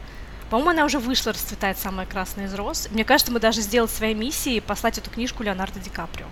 По-моему, 0.50 0.70
она 0.70 0.84
уже 0.84 0.98
вышла, 0.98 1.32
расцветает 1.32 1.78
самая 1.78 2.06
красная 2.06 2.46
из 2.46 2.54
роз. 2.54 2.88
Мне 2.90 3.04
кажется, 3.04 3.32
мы 3.32 3.40
даже 3.40 3.62
сделали 3.62 3.90
своей 3.90 4.14
миссией 4.14 4.60
послать 4.60 4.98
эту 4.98 5.10
книжку 5.10 5.42
Леонардо 5.42 5.80
Ди 5.80 5.88
Каприо. 5.88 6.26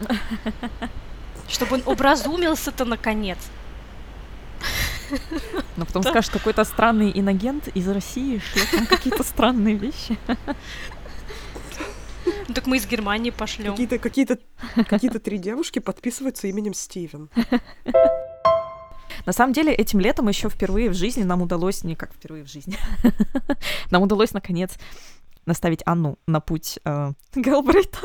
Чтобы 1.48 1.76
он 1.76 1.82
образумился-то 1.86 2.84
наконец. 2.84 3.38
Но 5.76 5.86
потом 5.86 6.02
скажешь, 6.02 6.30
какой-то 6.30 6.64
странный 6.64 7.12
иногент 7.14 7.68
из 7.68 7.88
России 7.88 8.38
шлет 8.38 8.68
там 8.70 8.86
какие-то 8.86 9.22
странные 9.22 9.76
вещи. 9.76 10.18
Ну, 12.48 12.54
так 12.54 12.66
мы 12.66 12.76
из 12.76 12.86
Германии 12.86 13.30
пошлем. 13.30 13.72
Какие-то 13.72 13.98
какие-то 13.98 14.38
какие-то 14.88 15.18
три 15.18 15.38
девушки 15.38 15.78
подписываются 15.78 16.46
именем 16.46 16.74
Стивен. 16.74 17.30
На 19.26 19.32
самом 19.32 19.52
деле, 19.52 19.74
этим 19.74 20.00
летом 20.00 20.28
еще 20.28 20.48
впервые 20.48 20.88
в 20.88 20.94
жизни 20.94 21.22
нам 21.22 21.42
удалось, 21.42 21.84
не 21.84 21.94
как 21.94 22.14
впервые 22.14 22.44
в 22.44 22.48
жизни, 22.48 22.78
нам 23.90 24.02
удалось 24.02 24.32
наконец 24.32 24.72
наставить 25.44 25.82
Анну 25.84 26.18
на 26.26 26.40
путь 26.40 26.78
э, 26.84 27.12
Гэлбрейта. 27.34 27.98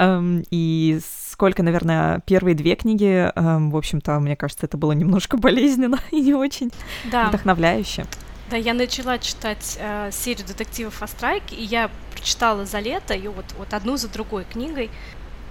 Эм, 0.00 0.44
и 0.50 0.98
сколько, 1.30 1.62
наверное, 1.62 2.20
первые 2.20 2.54
две 2.54 2.74
книги, 2.74 3.30
эм, 3.34 3.70
в 3.70 3.76
общем-то, 3.76 4.18
мне 4.18 4.34
кажется, 4.34 4.64
это 4.64 4.78
было 4.78 4.92
немножко 4.92 5.36
болезненно 5.36 5.98
и 6.10 6.20
не 6.20 6.32
очень 6.32 6.70
да. 7.12 7.28
вдохновляюще. 7.28 8.06
Да, 8.50 8.56
я 8.56 8.72
начала 8.72 9.18
читать 9.18 9.78
э, 9.78 10.08
серию 10.10 10.46
детективов 10.46 11.02
о 11.02 11.06
страйке, 11.06 11.54
и 11.54 11.62
я 11.62 11.90
прочитала 12.12 12.64
за 12.64 12.80
лето 12.80 13.14
ее 13.14 13.30
вот, 13.30 13.44
вот 13.58 13.74
одну 13.74 13.98
за 13.98 14.08
другой 14.08 14.44
книгой. 14.44 14.90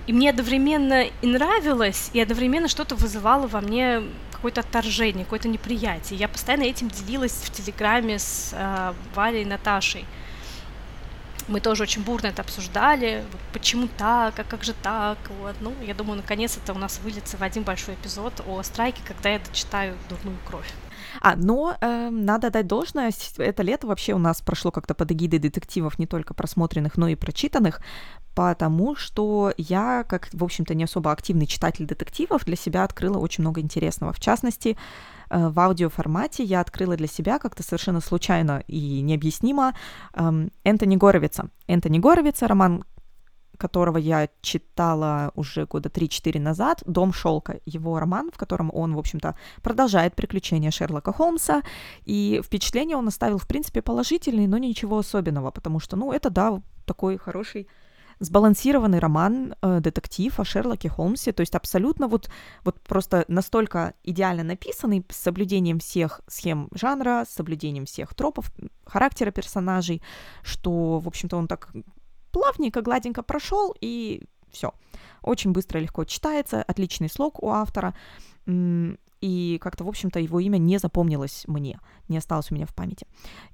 И 0.07 0.13
мне 0.13 0.31
одновременно 0.31 1.03
и 1.03 1.27
нравилось, 1.27 2.09
и 2.13 2.19
одновременно 2.19 2.67
что-то 2.67 2.95
вызывало 2.95 3.45
во 3.45 3.61
мне 3.61 4.01
какое-то 4.31 4.61
отторжение, 4.61 5.25
какое-то 5.25 5.47
неприятие. 5.47 6.17
Я 6.17 6.27
постоянно 6.27 6.63
этим 6.63 6.89
делилась 6.89 7.33
в 7.43 7.51
Телеграме 7.51 8.17
с 8.17 8.49
э, 8.53 8.93
Валей 9.13 9.43
и 9.43 9.45
Наташей. 9.45 10.05
Мы 11.49 11.59
тоже 11.61 11.83
очень 11.83 12.03
бурно 12.03 12.27
это 12.27 12.43
обсуждали, 12.43 13.23
почему 13.53 13.89
так, 13.97 14.39
а 14.39 14.43
как 14.43 14.63
же 14.63 14.73
так, 14.83 15.17
вот. 15.41 15.55
Ну, 15.61 15.73
я 15.81 15.95
думаю, 15.95 16.17
наконец 16.17 16.57
это 16.57 16.73
у 16.73 16.77
нас 16.77 16.99
выльется 17.03 17.37
в 17.37 17.41
один 17.41 17.63
большой 17.63 17.95
эпизод 17.95 18.43
о 18.47 18.61
страйке, 18.61 19.01
когда 19.03 19.29
я 19.29 19.39
дочитаю 19.39 19.97
«Дурную 20.09 20.37
кровь». 20.45 20.71
А, 21.21 21.35
но 21.35 21.75
э, 21.81 22.09
надо 22.11 22.51
дать 22.51 22.67
должное, 22.67 23.11
это 23.37 23.63
лето 23.63 23.87
вообще 23.87 24.13
у 24.13 24.19
нас 24.19 24.41
прошло 24.41 24.71
как-то 24.71 24.93
под 24.93 25.11
эгидой 25.11 25.39
детективов 25.39 25.97
не 25.97 26.05
только 26.05 26.35
просмотренных, 26.35 26.97
но 26.97 27.07
и 27.07 27.15
прочитанных, 27.15 27.81
потому 28.35 28.95
что 28.95 29.51
я, 29.57 30.03
как, 30.07 30.29
в 30.31 30.43
общем-то, 30.43 30.75
не 30.75 30.83
особо 30.83 31.11
активный 31.11 31.47
читатель 31.47 31.85
детективов, 31.85 32.45
для 32.45 32.55
себя 32.55 32.83
открыла 32.83 33.17
очень 33.17 33.41
много 33.41 33.59
интересного. 33.59 34.13
В 34.13 34.19
частности, 34.19 34.77
в 35.29 35.59
аудиоформате. 35.59 36.43
Я 36.43 36.61
открыла 36.61 36.95
для 36.95 37.07
себя 37.07 37.39
как-то 37.39 37.63
совершенно 37.63 38.01
случайно 38.01 38.63
и 38.67 39.01
необъяснимо 39.01 39.73
эм, 40.13 40.51
Энтони 40.63 40.95
Горовица. 40.95 41.49
Энтони 41.67 41.99
Горовица, 41.99 42.47
роман 42.47 42.83
которого 43.59 43.97
я 43.97 44.29
читала 44.41 45.31
уже 45.35 45.65
года 45.65 45.89
3-4 45.89 46.39
назад, 46.39 46.81
«Дом 46.85 47.13
шелка», 47.13 47.59
его 47.65 47.99
роман, 47.99 48.31
в 48.33 48.37
котором 48.37 48.71
он, 48.73 48.95
в 48.95 48.97
общем-то, 48.97 49.35
продолжает 49.61 50.15
приключения 50.15 50.71
Шерлока 50.71 51.11
Холмса, 51.11 51.61
и 52.05 52.41
впечатление 52.43 52.95
он 52.95 53.07
оставил, 53.07 53.37
в 53.37 53.47
принципе, 53.47 53.81
положительные, 53.81 54.47
но 54.47 54.57
ничего 54.57 54.97
особенного, 54.97 55.51
потому 55.51 55.79
что, 55.79 55.97
ну, 55.97 56.13
это, 56.13 56.29
да, 56.29 56.61
такой 56.85 57.17
хороший 57.17 57.67
сбалансированный 58.19 58.99
роман, 58.99 59.55
э, 59.61 59.79
детектив 59.79 60.39
о 60.39 60.43
Шерлоке 60.43 60.89
Холмсе, 60.89 61.31
то 61.31 61.41
есть 61.41 61.55
абсолютно 61.55 62.07
вот, 62.07 62.29
вот 62.63 62.79
просто 62.81 63.25
настолько 63.27 63.93
идеально 64.03 64.43
написанный, 64.43 65.05
с 65.09 65.15
соблюдением 65.15 65.79
всех 65.79 66.21
схем 66.27 66.69
жанра, 66.73 67.25
с 67.25 67.33
соблюдением 67.33 67.85
всех 67.85 68.13
тропов, 68.13 68.51
характера 68.85 69.31
персонажей, 69.31 70.01
что, 70.43 70.99
в 70.99 71.07
общем-то, 71.07 71.37
он 71.37 71.47
так 71.47 71.69
плавненько, 72.31 72.81
гладенько 72.81 73.23
прошел, 73.23 73.75
и 73.79 74.23
все. 74.51 74.73
Очень 75.21 75.51
быстро 75.51 75.79
и 75.79 75.83
легко 75.83 76.05
читается, 76.05 76.61
отличный 76.63 77.09
слог 77.09 77.41
у 77.43 77.49
автора 77.49 77.93
и 79.21 79.57
как-то, 79.61 79.83
в 79.83 79.87
общем-то, 79.87 80.19
его 80.19 80.39
имя 80.39 80.57
не 80.57 80.77
запомнилось 80.77 81.43
мне, 81.47 81.79
не 82.07 82.17
осталось 82.17 82.51
у 82.51 82.55
меня 82.55 82.65
в 82.65 82.73
памяти. 82.73 83.07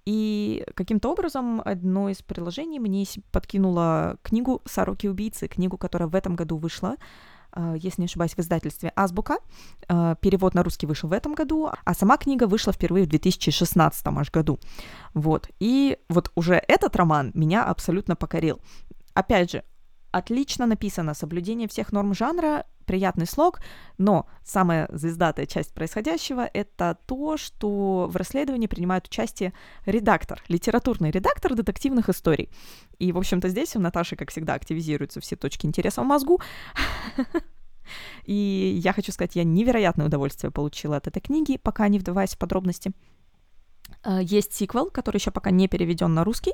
И 0.06 0.66
каким-то 0.76 1.12
образом 1.12 1.62
одно 1.64 2.10
из 2.10 2.22
приложений 2.22 2.80
мне 2.80 3.06
подкинуло 3.32 4.18
книгу 4.24 4.62
«Сороки-убийцы», 4.66 5.48
книгу, 5.48 5.78
которая 5.78 6.08
в 6.08 6.16
этом 6.16 6.36
году 6.36 6.58
вышла, 6.58 6.96
э, 7.54 7.76
если 7.80 8.02
не 8.02 8.06
ошибаюсь, 8.06 8.34
в 8.36 8.40
издательстве 8.40 8.92
«Азбука». 8.96 9.38
Э, 9.90 10.16
перевод 10.22 10.54
на 10.54 10.64
русский 10.64 10.86
вышел 10.86 11.10
в 11.10 11.14
этом 11.14 11.34
году, 11.34 11.70
а 11.84 11.94
сама 11.94 12.18
книга 12.18 12.48
вышла 12.48 12.72
впервые 12.72 13.06
в 13.06 13.10
2016 13.10 14.08
аж 14.08 14.32
году. 14.32 14.60
Вот. 15.14 15.50
И 15.60 15.98
вот 16.10 16.32
уже 16.36 16.62
этот 16.68 16.96
роман 16.96 17.32
меня 17.34 17.66
абсолютно 17.66 18.16
покорил. 18.16 18.60
Опять 19.14 19.52
же, 19.52 19.64
отлично 20.18 20.66
написано, 20.66 21.14
соблюдение 21.14 21.68
всех 21.68 21.92
норм 21.92 22.14
жанра, 22.14 22.66
приятный 22.86 23.28
слог, 23.28 23.60
но 23.98 24.28
самая 24.46 24.88
звездатая 24.94 25.46
часть 25.46 25.74
происходящего— 25.74 26.50
это 26.54 26.98
то, 27.06 27.36
что 27.36 28.08
в 28.10 28.16
расследовании 28.16 28.68
принимает 28.68 29.08
участие 29.08 29.54
редактор, 29.86 30.42
литературный 30.48 31.12
редактор 31.12 31.54
детективных 31.54 32.08
историй. 32.08 32.50
И, 32.98 33.12
в 33.12 33.18
общем-то, 33.18 33.50
здесь 33.50 33.76
у 33.76 33.80
Наташи, 33.80 34.16
как 34.16 34.32
всегда, 34.32 34.54
активизируются 34.54 35.20
все 35.20 35.36
точки 35.36 35.66
интереса 35.66 36.02
в 36.02 36.06
мозгу. 36.06 36.40
И 38.24 38.80
я 38.82 38.94
хочу 38.94 39.12
сказать, 39.12 39.36
я 39.36 39.44
невероятное 39.44 40.06
удовольствие 40.06 40.50
получила 40.50 40.96
от 40.96 41.08
этой 41.08 41.20
книги, 41.20 41.58
пока 41.58 41.90
не 41.90 42.00
вдаваясь 42.00 42.36
в 42.36 42.38
подробности. 42.38 42.94
Э, 44.04 44.20
есть 44.22 44.54
сиквел, 44.54 44.90
который 44.90 45.18
еще 45.18 45.32
пока 45.32 45.52
не 45.52 45.68
переведен 45.68 46.14
на 46.14 46.24
русский. 46.24 46.54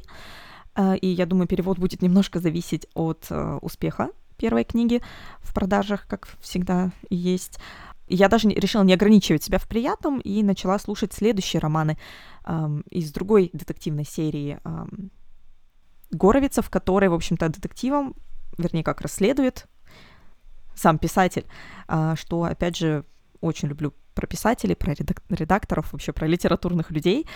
Э, 0.75 0.95
и 0.97 1.07
я 1.07 1.25
думаю, 1.25 1.47
перевод 1.47 1.77
будет 1.77 2.01
немножко 2.01 2.39
зависеть 2.39 2.87
от 2.93 3.27
э, 3.29 3.59
успеха 3.61 4.09
первой 4.37 4.63
книги 4.63 5.01
в 5.39 5.53
продажах, 5.53 6.07
как 6.07 6.27
всегда 6.39 6.91
есть. 7.09 7.59
Я 8.07 8.27
даже 8.27 8.49
решила 8.49 8.83
не 8.83 8.93
ограничивать 8.93 9.43
себя 9.43 9.59
в 9.59 9.67
приятном 9.67 10.19
и 10.19 10.43
начала 10.43 10.79
слушать 10.79 11.13
следующие 11.13 11.61
романы 11.61 11.97
эм, 12.45 12.81
из 12.89 13.13
другой 13.13 13.51
детективной 13.53 14.03
серии 14.03 14.59
эм, 14.65 15.11
Горовица, 16.09 16.61
в 16.61 16.69
которой, 16.69 17.07
в 17.07 17.13
общем-то, 17.13 17.47
детективом, 17.47 18.15
вернее, 18.57 18.83
как 18.83 18.99
расследует 18.99 19.67
сам 20.75 20.97
писатель, 20.97 21.45
э, 21.87 22.15
что, 22.17 22.43
опять 22.43 22.75
же, 22.75 23.05
очень 23.39 23.69
люблю 23.69 23.93
про 24.13 24.27
писателей, 24.27 24.75
про 24.75 24.93
редакторов, 25.29 25.91
вообще 25.93 26.11
про 26.13 26.27
литературных 26.27 26.91
людей. 26.91 27.27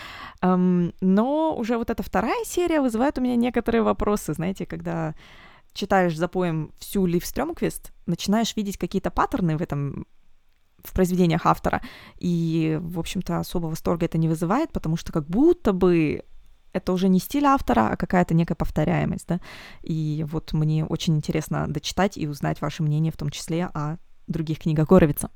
Эм, 0.42 0.92
но 1.00 1.56
уже 1.56 1.76
вот 1.76 1.90
эта 1.90 2.02
вторая 2.02 2.44
серия 2.44 2.80
вызывает 2.80 3.18
у 3.18 3.20
меня 3.20 3.36
некоторые 3.36 3.82
вопросы, 3.82 4.34
знаете, 4.34 4.66
когда 4.66 5.14
читаешь 5.72 6.16
за 6.16 6.28
поем 6.28 6.72
всю 6.78 7.06
Лив 7.06 7.24
Стрёмквист, 7.24 7.92
начинаешь 8.06 8.56
видеть 8.56 8.78
какие-то 8.78 9.10
паттерны 9.10 9.56
в 9.56 9.62
этом 9.62 10.06
в 10.82 10.92
произведениях 10.92 11.46
автора, 11.46 11.82
и, 12.18 12.78
в 12.80 12.98
общем-то, 12.98 13.40
особо 13.40 13.66
восторга 13.66 14.06
это 14.06 14.18
не 14.18 14.28
вызывает, 14.28 14.72
потому 14.72 14.96
что 14.96 15.12
как 15.12 15.26
будто 15.26 15.72
бы 15.72 16.22
это 16.72 16.92
уже 16.92 17.08
не 17.08 17.18
стиль 17.18 17.44
автора, 17.44 17.90
а 17.90 17.96
какая-то 17.96 18.34
некая 18.34 18.54
повторяемость, 18.54 19.26
да, 19.26 19.40
и 19.82 20.24
вот 20.30 20.52
мне 20.52 20.84
очень 20.84 21.16
интересно 21.16 21.66
дочитать 21.66 22.16
и 22.16 22.28
узнать 22.28 22.60
ваше 22.60 22.82
мнение, 22.82 23.10
в 23.10 23.16
том 23.16 23.30
числе 23.30 23.66
о 23.66 23.96
других 24.26 24.60
книгах 24.60 24.88
Горовица? 24.88 25.30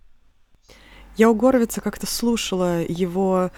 Я 1.21 1.29
у 1.29 1.35
Горовица 1.35 1.83
как-то 1.83 2.07
слушала 2.07 2.83
его 2.83 3.51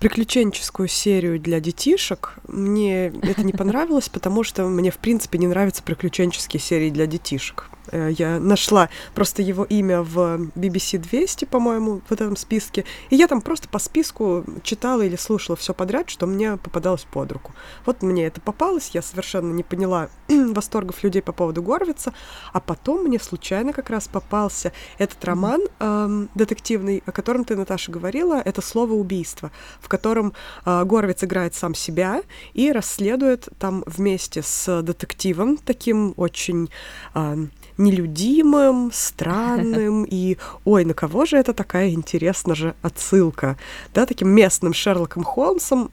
приключенческую 0.00 0.88
серию 0.88 1.38
для 1.38 1.60
детишек. 1.60 2.38
Мне 2.48 3.08
это 3.08 3.42
не 3.42 3.52
понравилось, 3.52 4.08
потому 4.08 4.42
что 4.44 4.64
мне, 4.64 4.90
в 4.90 4.96
принципе, 4.96 5.36
не 5.36 5.46
нравятся 5.46 5.82
приключенческие 5.82 6.58
серии 6.58 6.88
для 6.88 7.06
детишек. 7.06 7.68
Э, 7.92 8.10
я 8.16 8.38
нашла 8.38 8.88
просто 9.14 9.42
его 9.42 9.64
имя 9.64 10.02
в 10.02 10.50
BBC 10.54 10.98
200, 10.98 11.44
по-моему, 11.44 12.00
в 12.08 12.12
этом 12.12 12.36
списке, 12.36 12.84
и 13.10 13.16
я 13.16 13.26
там 13.26 13.40
просто 13.40 13.68
по 13.68 13.78
списку 13.78 14.44
читала 14.62 15.02
или 15.02 15.16
слушала 15.16 15.56
все 15.56 15.74
подряд, 15.74 16.10
что 16.10 16.26
мне 16.26 16.56
попадалось 16.56 17.06
под 17.10 17.32
руку. 17.32 17.52
Вот 17.84 18.02
мне 18.02 18.26
это 18.26 18.40
попалось, 18.40 18.90
я 18.92 19.02
совершенно 19.02 19.52
не 19.52 19.62
поняла 19.62 20.08
восторгов 20.28 21.02
людей 21.02 21.22
по 21.22 21.32
поводу 21.32 21.62
Горвица, 21.62 22.12
а 22.52 22.60
потом 22.60 23.04
мне 23.04 23.18
случайно 23.18 23.72
как 23.72 23.90
раз 23.90 24.08
попался 24.08 24.72
этот 24.98 25.24
роман 25.24 25.62
эм, 25.78 26.28
детективный, 26.34 27.02
о 27.06 27.12
котором 27.12 27.44
ты, 27.44 27.56
Наташа, 27.56 27.92
говорила, 27.92 28.34
это 28.34 28.62
«Слово 28.62 28.92
убийства», 28.92 29.50
в 29.80 29.88
котором 29.88 30.32
э, 30.64 30.84
Горвиц 30.84 31.24
играет 31.24 31.54
сам 31.54 31.74
себя 31.74 32.22
и 32.54 32.72
расследует 32.72 33.48
там 33.58 33.82
вместе 33.86 34.42
с 34.42 34.82
детективом, 34.82 35.56
таким 35.56 36.14
очень 36.16 36.70
э, 37.14 37.46
нелюдимым, 37.78 38.90
странным 38.92 40.04
и 40.10 40.38
ой, 40.64 40.84
на 40.84 40.94
кого 40.94 41.26
же 41.26 41.36
это 41.36 41.52
такая 41.52 41.90
интересная 41.90 42.54
же 42.54 42.74
отсылка, 42.82 43.56
да, 43.94 44.06
таким 44.06 44.28
местным 44.28 44.72
Шерлоком 44.72 45.24
Холмсом 45.24 45.90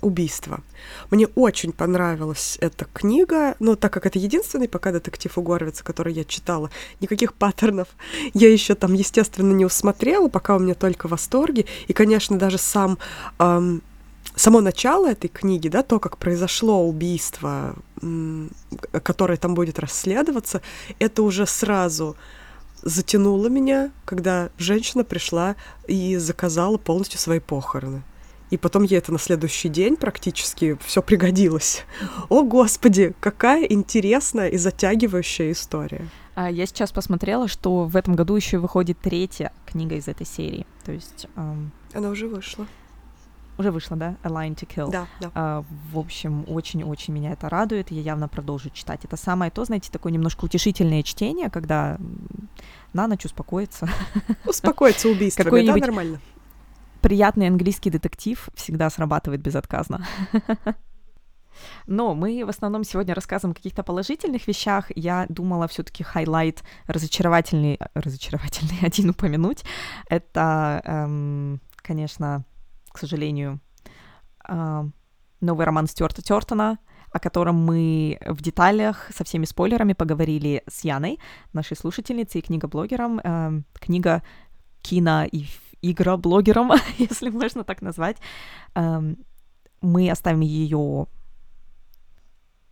убийство. 0.00 0.60
Мне 1.10 1.28
очень 1.28 1.72
понравилась 1.72 2.58
эта 2.60 2.86
книга, 2.86 3.54
но 3.60 3.76
так 3.76 3.92
как 3.92 4.06
это 4.06 4.18
единственный 4.18 4.68
пока 4.68 4.90
детектив 4.90 5.36
у 5.38 5.42
Горовица, 5.42 5.84
который 5.84 6.12
я 6.12 6.24
читала, 6.24 6.70
никаких 7.00 7.34
паттернов 7.34 7.88
я 8.34 8.52
еще 8.52 8.74
там, 8.74 8.94
естественно, 8.94 9.52
не 9.52 9.64
усмотрела, 9.64 10.28
пока 10.28 10.56
у 10.56 10.58
меня 10.58 10.74
только 10.74 11.06
восторги. 11.06 11.66
И, 11.86 11.92
конечно, 11.92 12.36
даже 12.36 12.58
сам 12.58 12.98
эм, 13.38 13.82
само 14.38 14.60
начало 14.60 15.10
этой 15.10 15.28
книги, 15.28 15.68
да, 15.68 15.82
то, 15.82 15.98
как 15.98 16.16
произошло 16.16 16.86
убийство, 16.86 17.74
которое 18.92 19.36
там 19.36 19.54
будет 19.54 19.78
расследоваться, 19.78 20.62
это 20.98 21.22
уже 21.22 21.46
сразу 21.46 22.16
затянуло 22.82 23.48
меня, 23.48 23.90
когда 24.04 24.50
женщина 24.56 25.04
пришла 25.04 25.56
и 25.86 26.16
заказала 26.16 26.78
полностью 26.78 27.18
свои 27.18 27.40
похороны. 27.40 28.02
И 28.50 28.56
потом 28.56 28.84
ей 28.84 28.96
это 28.96 29.12
на 29.12 29.18
следующий 29.18 29.68
день 29.68 29.96
практически 29.96 30.78
все 30.86 31.02
пригодилось. 31.02 31.84
О, 32.30 32.42
Господи, 32.44 33.14
какая 33.20 33.64
интересная 33.64 34.48
и 34.48 34.56
затягивающая 34.56 35.52
история. 35.52 36.08
А 36.34 36.50
я 36.50 36.64
сейчас 36.66 36.92
посмотрела, 36.92 37.48
что 37.48 37.84
в 37.84 37.96
этом 37.96 38.14
году 38.14 38.36
еще 38.36 38.58
выходит 38.58 38.98
третья 39.00 39.52
книга 39.66 39.96
из 39.96 40.08
этой 40.08 40.24
серии. 40.24 40.66
То 40.84 40.92
есть... 40.92 41.26
Эм... 41.36 41.72
Она 41.92 42.08
уже 42.08 42.26
вышла. 42.26 42.66
Уже 43.58 43.72
вышла, 43.72 43.96
да? 43.96 44.16
A 44.22 44.28
Line 44.28 44.54
to 44.54 44.66
Kill. 44.66 44.90
Да, 44.90 45.08
да. 45.20 45.30
А, 45.34 45.64
в 45.92 45.98
общем, 45.98 46.44
очень-очень 46.46 47.12
меня 47.12 47.32
это 47.32 47.48
радует, 47.48 47.90
я 47.90 48.00
явно 48.00 48.28
продолжу 48.28 48.70
читать. 48.70 49.04
Это 49.04 49.16
самое 49.16 49.50
то, 49.50 49.64
знаете, 49.64 49.90
такое 49.90 50.12
немножко 50.12 50.44
утешительное 50.44 51.02
чтение, 51.02 51.50
когда 51.50 51.98
на 52.92 53.08
ночь 53.08 53.24
успокоиться. 53.24 53.88
Успокоиться 54.46 55.08
убийствами, 55.08 55.66
да, 55.66 55.76
нормально. 55.76 56.20
Приятный 57.00 57.48
английский 57.48 57.90
детектив 57.90 58.48
всегда 58.54 58.90
срабатывает 58.90 59.40
безотказно. 59.40 60.06
Но 61.86 62.14
мы 62.14 62.44
в 62.44 62.48
основном 62.48 62.84
сегодня 62.84 63.14
рассказываем 63.14 63.52
о 63.52 63.54
каких-то 63.54 63.82
положительных 63.82 64.46
вещах. 64.46 64.92
Я 64.94 65.26
думала 65.28 65.66
все-таки 65.66 66.04
highlight 66.04 66.62
разочаровательный, 66.86 67.78
разочаровательный 67.94 68.78
один 68.82 69.10
упомянуть. 69.10 69.64
Это, 70.08 70.80
эм, 70.84 71.60
конечно, 71.76 72.44
к 72.90 72.98
сожалению, 72.98 73.60
а, 74.44 74.86
новый 75.40 75.66
роман 75.66 75.86
Стюарта 75.86 76.22
Тертона, 76.22 76.78
о 77.10 77.20
котором 77.20 77.56
мы 77.56 78.18
в 78.26 78.42
деталях 78.42 79.10
со 79.14 79.24
всеми 79.24 79.44
спойлерами 79.44 79.94
поговорили 79.94 80.62
с 80.68 80.84
Яной, 80.84 81.18
нашей 81.52 81.76
слушательницей 81.76 82.40
и 82.40 82.44
книгоблогером. 82.44 83.20
А, 83.22 83.52
книга 83.74 84.22
кино 84.82 85.24
и 85.24 85.46
игроблогером, 85.82 86.72
если 86.98 87.30
можно 87.30 87.64
так 87.64 87.82
назвать. 87.82 88.18
А, 88.74 89.02
мы 89.80 90.10
оставим 90.10 90.40
ее 90.40 91.06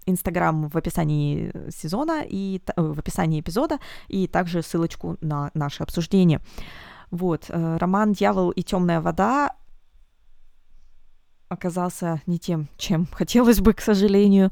Инстаграм 0.07 0.69
в 0.69 0.77
описании 0.77 1.53
сезона 1.71 2.23
и 2.27 2.61
в 2.77 2.99
описании 2.99 3.41
эпизода, 3.41 3.79
и 4.09 4.29
также 4.29 4.63
ссылочку 4.63 5.17
на 5.21 5.51
наше 5.55 5.83
обсуждение. 5.83 6.41
Вот, 7.11 7.47
э, 7.49 7.77
роман 7.77 8.13
«Дьявол 8.13 8.51
и 8.51 8.63
темная 8.63 9.01
вода» 9.01 9.57
оказался 11.49 12.23
не 12.27 12.39
тем, 12.39 12.69
чем 12.77 13.07
хотелось 13.13 13.61
бы, 13.61 13.73
к 13.73 13.81
сожалению. 13.81 14.51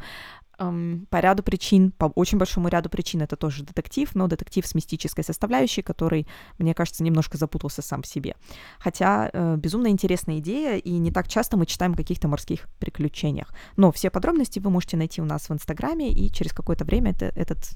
Um, 0.57 1.07
по 1.07 1.19
ряду 1.19 1.43
причин, 1.43 1.91
по 1.91 2.05
очень 2.15 2.39
большому 2.39 2.69
ряду 2.69 2.89
причин 2.89 3.23
это 3.23 3.35
тоже 3.35 3.65
детектив, 3.65 4.15
но 4.15 4.29
детектив 4.29 4.65
с 4.65 4.73
мистической 4.77 5.25
составляющей, 5.25 5.83
который, 5.83 6.29
мне 6.59 6.75
кажется, 6.75 7.03
немножко 7.03 7.37
запутался 7.37 7.83
сам 7.83 8.03
в 8.03 8.07
себе. 8.07 8.37
Хотя 8.79 9.31
э, 9.33 9.57
безумно 9.57 9.89
интересная 9.89 10.39
идея, 10.39 10.77
и 10.77 10.93
не 10.93 11.11
так 11.11 11.27
часто 11.27 11.57
мы 11.57 11.67
читаем 11.67 11.95
о 11.95 11.97
каких-то 11.97 12.29
морских 12.29 12.69
приключениях. 12.79 13.53
Но 13.77 13.91
все 13.91 14.11
подробности 14.11 14.61
вы 14.61 14.71
можете 14.71 14.97
найти 14.97 15.21
у 15.21 15.25
нас 15.25 15.49
в 15.49 15.53
Инстаграме, 15.53 16.13
и 16.13 16.31
через 16.31 16.53
какое-то 16.53 16.85
время 16.85 17.11
это, 17.11 17.33
этот 17.35 17.71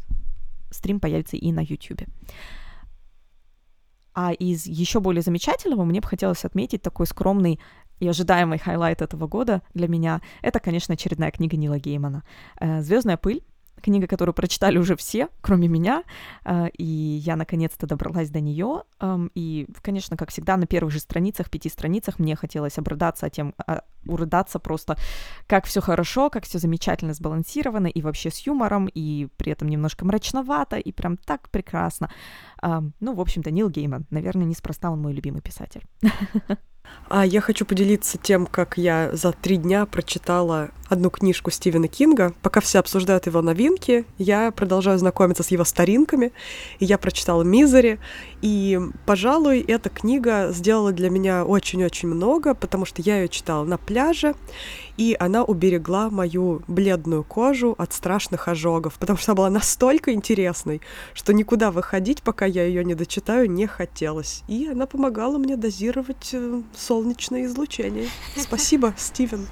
стрим 0.71 1.01
появится 1.01 1.37
и 1.37 1.51
на 1.51 1.64
Ютубе. 1.64 2.07
А 4.14 4.33
из 4.33 4.66
еще 4.66 5.01
более 5.01 5.23
замечательного 5.23 5.85
мне 5.85 6.01
бы 6.01 6.07
хотелось 6.07 6.45
отметить 6.45 6.83
такой 6.83 7.07
скромный 7.07 7.61
и 8.01 8.09
ожидаемый 8.09 8.59
highlight 8.59 9.03
этого 9.03 9.26
года 9.26 9.62
для 9.74 9.88
меня— 9.88 10.20
это, 10.42 10.61
конечно, 10.61 10.94
очередная 10.94 11.30
книга 11.30 11.57
Нила 11.57 11.78
Геймана. 11.78 12.24
Э, 12.61 12.82
«Звездная 12.82 13.16
пыль», 13.16 13.42
книга, 13.80 14.07
которую 14.07 14.34
прочитали 14.34 14.78
уже 14.78 14.96
все, 14.96 15.28
кроме 15.40 15.68
меня, 15.68 16.03
э, 16.44 16.68
и 16.76 16.84
я 16.84 17.36
наконец-то 17.36 17.86
добралась 17.86 18.30
до 18.30 18.40
нее. 18.40 18.82
Эм, 19.01 19.30
и, 19.34 19.66
конечно, 19.82 20.16
как 20.16 20.30
всегда, 20.30 20.57
на 20.57 20.66
первых 20.66 20.92
же 20.92 21.01
страницах, 21.01 21.51
пяти 21.51 21.68
страницах 21.68 22.18
мне 22.18 22.36
хотелось 22.36 22.78
обрыдаться 22.78 23.26
а 23.26 23.30
тем, 23.30 23.55
а, 23.66 23.82
урыдаться 24.07 24.59
просто, 24.59 24.96
как 25.46 25.66
все 25.66 25.80
хорошо, 25.80 26.30
как 26.30 26.44
все 26.44 26.59
замечательно 26.59 27.14
сбалансировано, 27.14 27.86
и 27.86 28.03
вообще 28.03 28.30
с 28.30 28.38
юмором, 28.40 28.88
и 28.92 29.28
при 29.36 29.53
этом 29.53 29.68
немножко 29.68 30.05
мрачновато, 30.05 30.76
и 30.76 30.92
прям 30.92 31.16
так 31.16 31.51
прекрасно. 31.51 32.11
Эм, 32.62 32.94
ну, 33.01 33.14
в 33.14 33.20
общем-то, 33.20 33.51
Нил 33.51 33.70
Гейман, 33.70 34.07
наверное, 34.11 34.46
неспроста 34.46 34.90
он 34.90 35.01
мой 35.01 35.12
любимый 35.12 35.40
писатель. 35.40 35.82
А 37.11 37.24
я 37.24 37.41
хочу 37.41 37.64
поделиться 37.64 38.18
тем, 38.18 38.47
как 38.47 38.76
я 38.76 39.11
за 39.14 39.32
три 39.32 39.57
дня 39.57 39.86
прочитала 39.86 40.68
одну 40.89 41.09
книжку 41.09 41.51
Стивена 41.51 41.89
Кинга. 41.89 42.34
Пока 42.43 42.61
все 42.61 42.80
обсуждают 42.80 43.26
его 43.26 43.41
новинки, 43.41 44.05
я 44.18 44.51
продолжаю 44.51 44.99
знакомиться 44.99 45.43
с 45.43 45.51
его 45.51 45.64
старинками. 45.64 46.32
И 46.80 46.84
я 46.84 46.99
прочитала 46.99 47.43
«Мизери». 47.43 47.99
И, 48.43 48.78
пожалуй, 49.07 49.61
эта 49.61 49.89
книга 49.89 50.51
сделала 50.53 50.93
для 50.93 51.09
меня 51.09 51.45
очень-очень 51.45 52.09
много, 52.09 52.55
потому 52.55 52.84
что 52.84 53.01
я 53.01 53.22
ее 53.22 53.28
читала 53.28 53.64
на 53.64 53.78
пляже, 53.78 54.34
и 54.99 55.16
она 55.18 55.44
уберегла 55.44 56.11
мою 56.11 56.62
бледную 56.66 57.22
кожу 57.22 57.74
от 57.78 57.92
страшных 57.92 58.49
ожогов, 58.49 58.94
потому 58.99 59.16
что 59.16 59.30
она 59.30 59.36
была 59.36 59.49
настолько 59.51 60.12
интересной, 60.12 60.82
что 61.14 61.32
никуда 61.32 61.70
выходить, 61.70 62.22
пока 62.22 62.44
я 62.44 62.64
ее 62.64 62.84
не 62.84 62.96
дочитаю, 62.96 63.49
не 63.49 63.66
хотелось. 63.66 64.42
И 64.49 64.68
она 64.68 64.86
помогала 64.86 65.38
мне 65.38 65.57
дозировать 65.57 66.30
э, 66.32 66.62
солнечное 66.76 67.44
излучение. 67.44 68.09
Спасибо, 68.36 68.92
Стивен. 68.99 69.46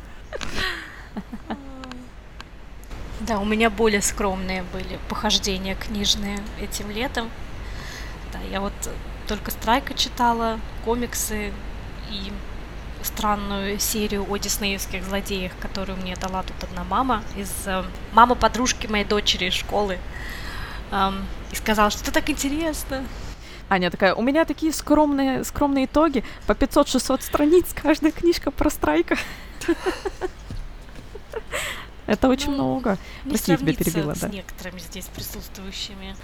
Да, 3.21 3.41
у 3.41 3.45
меня 3.45 3.71
более 3.71 4.03
скромные 4.03 4.65
были 4.73 4.99
похождения 5.09 5.75
книжные 5.75 6.39
этим 6.61 6.91
летом. 6.91 7.31
Да, 8.33 8.39
я 8.51 8.61
вот 8.61 8.75
только 9.27 9.51
Страйка 9.51 9.95
читала, 9.95 10.61
комиксы 10.85 11.53
и 12.11 12.33
странную 13.07 13.79
серию 13.79 14.27
о 14.29 14.37
диснеевских 14.37 15.05
злодеях, 15.05 15.53
которую 15.61 15.99
мне 15.99 16.17
дала 16.17 16.43
тут 16.43 16.65
одна 16.65 16.85
мама 16.85 17.23
из 17.37 17.51
э, 17.67 17.85
мама 18.13 18.35
подружки 18.35 18.87
моей 18.87 19.05
дочери 19.05 19.47
из 19.47 19.55
школы. 19.55 19.99
Эм, 20.91 21.25
и 21.53 21.57
сказала, 21.57 21.91
что 21.91 22.03
это 22.03 22.13
так 22.13 22.29
интересно. 22.29 23.05
Аня 23.69 23.91
такая, 23.91 24.15
у 24.15 24.23
меня 24.23 24.45
такие 24.45 24.73
скромные, 24.73 25.43
скромные 25.45 25.87
итоги, 25.87 26.23
по 26.47 26.53
500-600 26.53 27.23
страниц, 27.23 27.75
каждая 27.75 28.13
книжка 28.13 28.51
про 28.51 28.71
страйка. 28.71 29.17
Это 32.07 32.29
очень 32.29 32.51
ну, 32.51 32.75
много. 32.75 32.99
Прости, 33.29 33.51
я 33.51 33.59
тебя 33.59 33.75
перебила, 33.75 34.15
с 34.15 34.21
да. 34.21 34.29
некоторыми 34.29 34.79
здесь 34.79 35.07
присутствующими. 35.07 36.15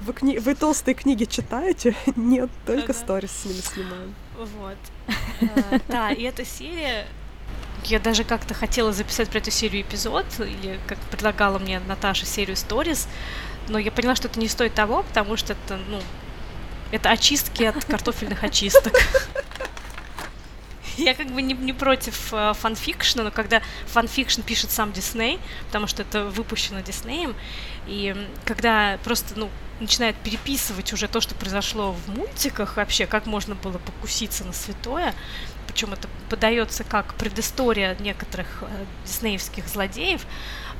Вы, 0.00 0.12
кни... 0.14 0.38
Вы 0.38 0.54
толстые 0.54 0.94
книги 0.94 1.24
читаете? 1.24 1.94
Нет, 2.16 2.50
только 2.66 2.94
сторис 2.94 3.30
с 3.30 3.44
ними 3.44 3.60
снимаем. 3.60 4.14
Вот. 4.44 4.76
Э, 5.40 5.78
да, 5.88 6.10
и 6.10 6.22
эта 6.22 6.44
серия... 6.44 7.06
Я 7.84 7.98
даже 7.98 8.22
как-то 8.22 8.54
хотела 8.54 8.92
записать 8.92 9.28
про 9.28 9.38
эту 9.38 9.50
серию 9.50 9.82
эпизод, 9.82 10.26
или 10.38 10.78
как 10.86 10.98
предлагала 11.10 11.58
мне 11.58 11.80
Наташа 11.80 12.26
серию 12.26 12.56
stories, 12.56 13.08
но 13.68 13.78
я 13.78 13.90
поняла, 13.90 14.14
что 14.14 14.28
это 14.28 14.38
не 14.38 14.48
стоит 14.48 14.74
того, 14.74 15.02
потому 15.02 15.36
что 15.36 15.54
это, 15.54 15.78
ну, 15.88 16.00
Это 16.92 17.10
очистки 17.10 17.64
от 17.64 17.84
картофельных 17.84 18.44
очисток. 18.44 18.92
Я 20.96 21.14
как 21.14 21.28
бы 21.28 21.42
не, 21.42 21.54
не 21.54 21.72
против 21.72 22.32
э, 22.32 22.52
fanfiction 22.54 23.12
а, 23.12 23.24
но 23.24 23.30
когда 23.30 23.62
fanfiction 23.86 24.42
пишет 24.42 24.70
сам 24.70 24.92
Дисней, 24.92 25.38
потому 25.66 25.86
что 25.86 26.02
это 26.02 26.24
выпущено 26.24 26.80
Диснеем, 26.80 27.34
и 27.86 28.14
когда 28.44 28.98
просто, 29.04 29.38
ну, 29.38 29.50
начинает 29.80 30.16
переписывать 30.16 30.92
уже 30.92 31.08
то, 31.08 31.20
что 31.20 31.34
произошло 31.34 31.92
в 31.92 32.08
мультиках 32.08 32.76
вообще, 32.76 33.06
как 33.06 33.26
можно 33.26 33.54
было 33.54 33.78
покуситься 33.78 34.44
на 34.44 34.52
святое, 34.52 35.14
причем 35.66 35.92
это 35.92 36.08
подается 36.28 36.84
как 36.84 37.14
предыстория 37.14 37.96
некоторых 37.98 38.62
э, 38.62 38.84
диснеевских 39.04 39.66
злодеев, 39.66 40.24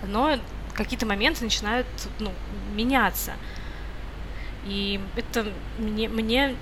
но 0.06 0.38
какие-то 0.74 1.06
моменты 1.06 1.44
начинают 1.44 1.86
ну, 2.18 2.32
меняться. 2.74 3.32
И 4.64 5.00
это 5.16 5.52
мне, 5.78 6.08
мне 6.08 6.54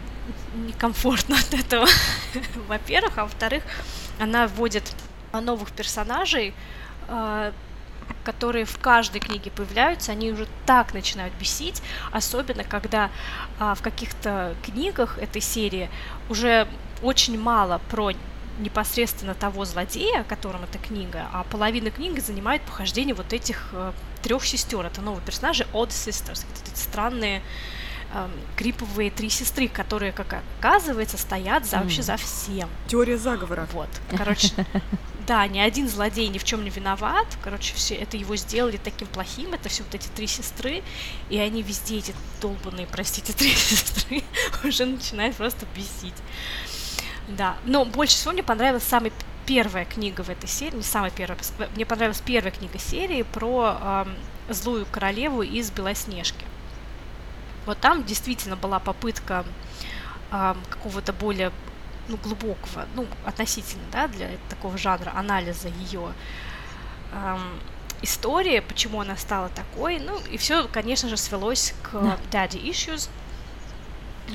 некомфортно 0.54 1.36
от 1.36 1.54
этого, 1.54 1.86
во-первых, 2.68 3.18
а 3.18 3.24
во-вторых, 3.24 3.62
она 4.18 4.46
вводит 4.46 4.84
новых 5.32 5.72
персонажей, 5.72 6.54
э, 7.08 7.52
которые 8.24 8.64
в 8.64 8.78
каждой 8.78 9.20
книге 9.20 9.50
появляются, 9.50 10.12
они 10.12 10.32
уже 10.32 10.46
так 10.66 10.94
начинают 10.94 11.34
бесить, 11.34 11.82
особенно 12.12 12.64
когда 12.64 13.10
а, 13.58 13.74
в 13.74 13.82
каких-то 13.82 14.54
книгах 14.62 15.18
этой 15.18 15.40
серии 15.40 15.88
уже 16.28 16.68
очень 17.02 17.38
мало 17.40 17.80
про 17.90 18.12
непосредственно 18.58 19.34
того 19.34 19.64
злодея, 19.64 20.20
о 20.20 20.24
котором 20.24 20.64
эта 20.64 20.78
книга, 20.78 21.26
а 21.32 21.44
половина 21.44 21.90
книги 21.90 22.20
занимает 22.20 22.62
похождение 22.62 23.14
вот 23.14 23.32
этих 23.32 23.68
э, 23.72 23.92
трех 24.22 24.44
сестер. 24.44 24.84
Это 24.84 25.00
новые 25.00 25.24
персонажи 25.24 25.66
Odd 25.72 25.88
Sisters, 25.88 26.44
эти 26.66 26.78
странные 26.78 27.42
э, 28.12 28.28
криповые 28.56 29.10
три 29.10 29.30
сестры, 29.30 29.68
которые, 29.68 30.12
как 30.12 30.42
оказывается, 30.58 31.18
стоят 31.18 31.66
за, 31.66 31.78
вообще 31.78 32.02
за 32.02 32.16
всем. 32.16 32.68
Теория 32.86 33.16
заговора. 33.16 33.68
Вот, 33.72 33.88
короче, 34.16 34.50
да, 35.26 35.46
ни 35.46 35.58
один 35.58 35.88
злодей 35.88 36.28
ни 36.28 36.38
в 36.38 36.44
чем 36.44 36.64
не 36.64 36.70
виноват. 36.70 37.26
Короче, 37.42 37.74
все 37.74 37.94
это 37.94 38.16
его 38.16 38.36
сделали 38.36 38.78
таким 38.82 39.08
плохим. 39.08 39.54
Это 39.54 39.68
все 39.68 39.82
вот 39.82 39.94
эти 39.94 40.08
три 40.08 40.26
сестры. 40.26 40.82
И 41.28 41.38
они 41.38 41.62
везде 41.62 41.98
эти 41.98 42.14
долбанные, 42.40 42.86
простите, 42.86 43.32
три 43.36 43.50
сестры 43.54 44.22
уже 44.64 44.86
начинают 44.86 45.36
просто 45.36 45.66
бесить. 45.74 46.14
Да, 47.28 47.56
но 47.64 47.84
больше 47.84 48.16
всего 48.16 48.32
мне 48.32 48.42
понравилась 48.42 48.82
самая 48.82 49.12
первая 49.46 49.84
книга 49.84 50.22
в 50.22 50.30
этой 50.30 50.48
серии, 50.48 50.76
не 50.76 50.82
самая 50.82 51.10
первая, 51.10 51.38
мне 51.74 51.84
понравилась 51.86 52.22
первая 52.24 52.52
книга 52.52 52.78
серии 52.78 53.22
про 53.22 54.06
э, 54.48 54.52
злую 54.52 54.86
королеву 54.86 55.42
из 55.42 55.70
Белоснежки. 55.70 56.44
Вот 57.70 57.78
там 57.78 58.02
действительно 58.02 58.56
была 58.56 58.80
попытка 58.80 59.44
э, 60.32 60.54
какого-то 60.70 61.12
более 61.12 61.52
ну, 62.08 62.16
глубокого, 62.16 62.84
ну, 62.96 63.06
относительно, 63.24 63.84
да, 63.92 64.08
для 64.08 64.30
такого 64.48 64.76
жанра 64.76 65.12
анализа 65.14 65.68
ее 65.68 66.12
э, 67.12 67.38
истории, 68.02 68.58
почему 68.58 69.00
она 69.00 69.16
стала 69.16 69.50
такой, 69.50 70.00
ну, 70.00 70.18
и 70.32 70.36
все, 70.36 70.66
конечно 70.66 71.08
же, 71.08 71.16
свелось 71.16 71.72
к 71.84 71.94
Daddy 72.32 72.60
Issues, 72.60 73.08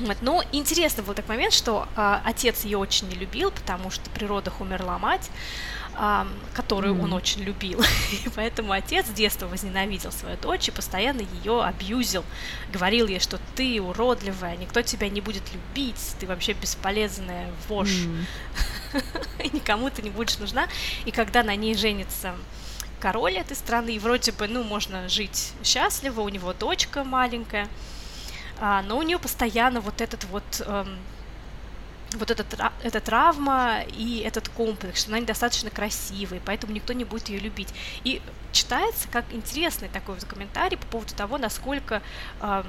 вот. 0.00 0.18
Но 0.20 0.42
интересно 0.52 1.02
был 1.02 1.14
такой 1.14 1.36
момент, 1.36 1.52
что 1.52 1.88
э, 1.96 2.18
отец 2.24 2.64
ее 2.64 2.78
очень 2.78 3.08
не 3.08 3.14
любил, 3.14 3.50
потому 3.50 3.90
что 3.90 4.08
при 4.10 4.24
родах 4.24 4.60
умерла 4.60 4.98
мать, 4.98 5.30
э, 5.98 6.26
которую 6.54 6.94
mm. 6.94 7.04
он 7.04 7.12
очень 7.12 7.42
любил. 7.42 7.82
И 8.24 8.28
поэтому 8.28 8.72
отец 8.72 9.06
с 9.06 9.10
детства 9.10 9.46
возненавидел 9.46 10.12
свою 10.12 10.36
дочь 10.36 10.68
и 10.68 10.70
постоянно 10.70 11.22
ее 11.42 11.62
абьюзил. 11.62 12.24
Говорил 12.72 13.06
ей, 13.06 13.20
что 13.20 13.38
ты 13.54 13.80
уродливая, 13.80 14.56
никто 14.56 14.82
тебя 14.82 15.08
не 15.08 15.20
будет 15.20 15.42
любить, 15.52 16.14
ты 16.20 16.26
вообще 16.26 16.52
бесполезная 16.52 17.50
вошь. 17.68 17.88
Mm. 17.88 18.24
Никому 19.52 19.90
ты 19.90 20.02
не 20.02 20.10
будешь 20.10 20.38
нужна. 20.38 20.68
И 21.04 21.10
когда 21.10 21.42
на 21.42 21.56
ней 21.56 21.74
женится 21.74 22.34
король 23.00 23.34
этой 23.34 23.56
страны, 23.56 23.90
и 23.90 23.98
вроде 23.98 24.32
бы, 24.32 24.48
ну, 24.48 24.62
можно 24.64 25.08
жить 25.08 25.52
счастливо, 25.62 26.22
у 26.22 26.28
него 26.28 26.52
дочка 26.52 27.04
маленькая, 27.04 27.68
а, 28.58 28.82
но 28.82 28.98
у 28.98 29.02
нее 29.02 29.18
постоянно 29.18 29.80
вот 29.80 30.00
этот 30.00 30.24
вот 30.24 30.62
эм, 30.66 30.98
вот 32.14 32.30
эта, 32.30 32.72
эта 32.82 33.00
травма 33.00 33.80
и 33.86 34.20
этот 34.20 34.48
комплекс, 34.48 35.00
что 35.00 35.10
она 35.10 35.20
недостаточно 35.20 35.70
красивая, 35.70 36.40
поэтому 36.44 36.72
никто 36.72 36.92
не 36.92 37.04
будет 37.04 37.28
ее 37.28 37.38
любить. 37.38 37.68
И 38.04 38.22
читается 38.52 39.08
как 39.08 39.24
интересный 39.32 39.88
такой 39.88 40.14
вот 40.14 40.24
комментарий 40.24 40.76
по 40.78 40.86
поводу 40.86 41.14
того, 41.14 41.38
насколько 41.38 42.02
э, 42.40 42.64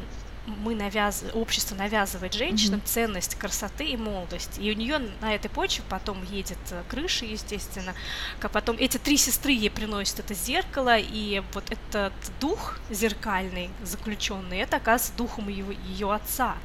мы 0.48 0.76
навяз... 0.76 1.26
общество 1.34 1.76
навязывает 1.76 2.34
женщинам 2.34 2.80
mm-hmm. 2.80 2.88
ценность 2.88 3.36
красоты 3.36 3.86
и 3.86 3.98
молодости. 3.98 4.60
И 4.60 4.72
у 4.72 4.76
нее 4.76 5.00
на 5.22 5.36
этой 5.36 5.50
почве 5.50 5.84
потом 5.90 6.24
едет 6.24 6.58
э, 6.72 6.84
крыша, 6.90 7.26
естественно, 7.26 7.94
как 8.40 8.52
потом 8.52 8.78
эти 8.80 8.98
три 8.98 9.18
сестры 9.18 9.52
ей 9.52 9.70
приносят 9.70 10.20
это 10.20 10.34
зеркало, 10.34 10.98
и 10.98 11.44
вот 11.54 11.66
этот 11.70 12.14
дух 12.40 12.80
зеркальный, 12.90 13.70
заключенный, 13.84 14.60
это 14.60 14.78
оказывается 14.78 15.18
духом 15.18 15.50
ее, 15.50 15.78
ее 15.86 16.14
отца 16.14 16.56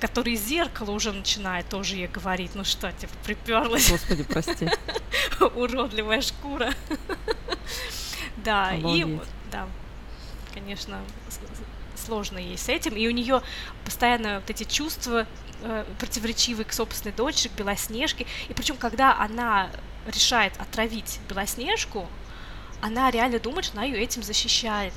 который 0.00 0.34
из 0.34 0.44
зеркала 0.44 0.90
уже 0.90 1.10
начинает 1.10 1.68
тоже 1.68 1.96
ей 1.96 2.06
говорить, 2.06 2.54
ну 2.54 2.64
что, 2.64 2.92
типа, 2.92 3.12
приперлась. 3.24 3.90
Господи, 3.90 4.24
прости. 4.24 4.68
Уродливая 5.56 6.20
шкура. 6.20 6.72
Да, 8.44 8.72
и 8.76 9.18
да, 9.50 9.66
конечно, 10.54 11.00
сложно 11.96 12.38
ей 12.38 12.58
с 12.58 12.68
этим, 12.68 12.94
и 12.94 13.06
у 13.06 13.10
нее 13.10 13.42
постоянно 13.84 14.40
вот 14.40 14.50
эти 14.50 14.64
чувства 14.64 15.26
э, 15.62 15.84
противоречивые 15.98 16.64
к 16.64 16.72
собственной 16.72 17.14
дочери, 17.14 17.48
к 17.48 17.52
Белоснежке, 17.52 18.26
и 18.48 18.54
причем, 18.54 18.76
когда 18.76 19.18
она 19.18 19.70
решает 20.06 20.52
отравить 20.58 21.20
Белоснежку, 21.28 22.06
она 22.80 23.10
реально 23.10 23.38
думает, 23.38 23.64
что 23.64 23.78
она 23.78 23.86
ее 23.86 23.98
этим 24.02 24.22
защищает. 24.22 24.92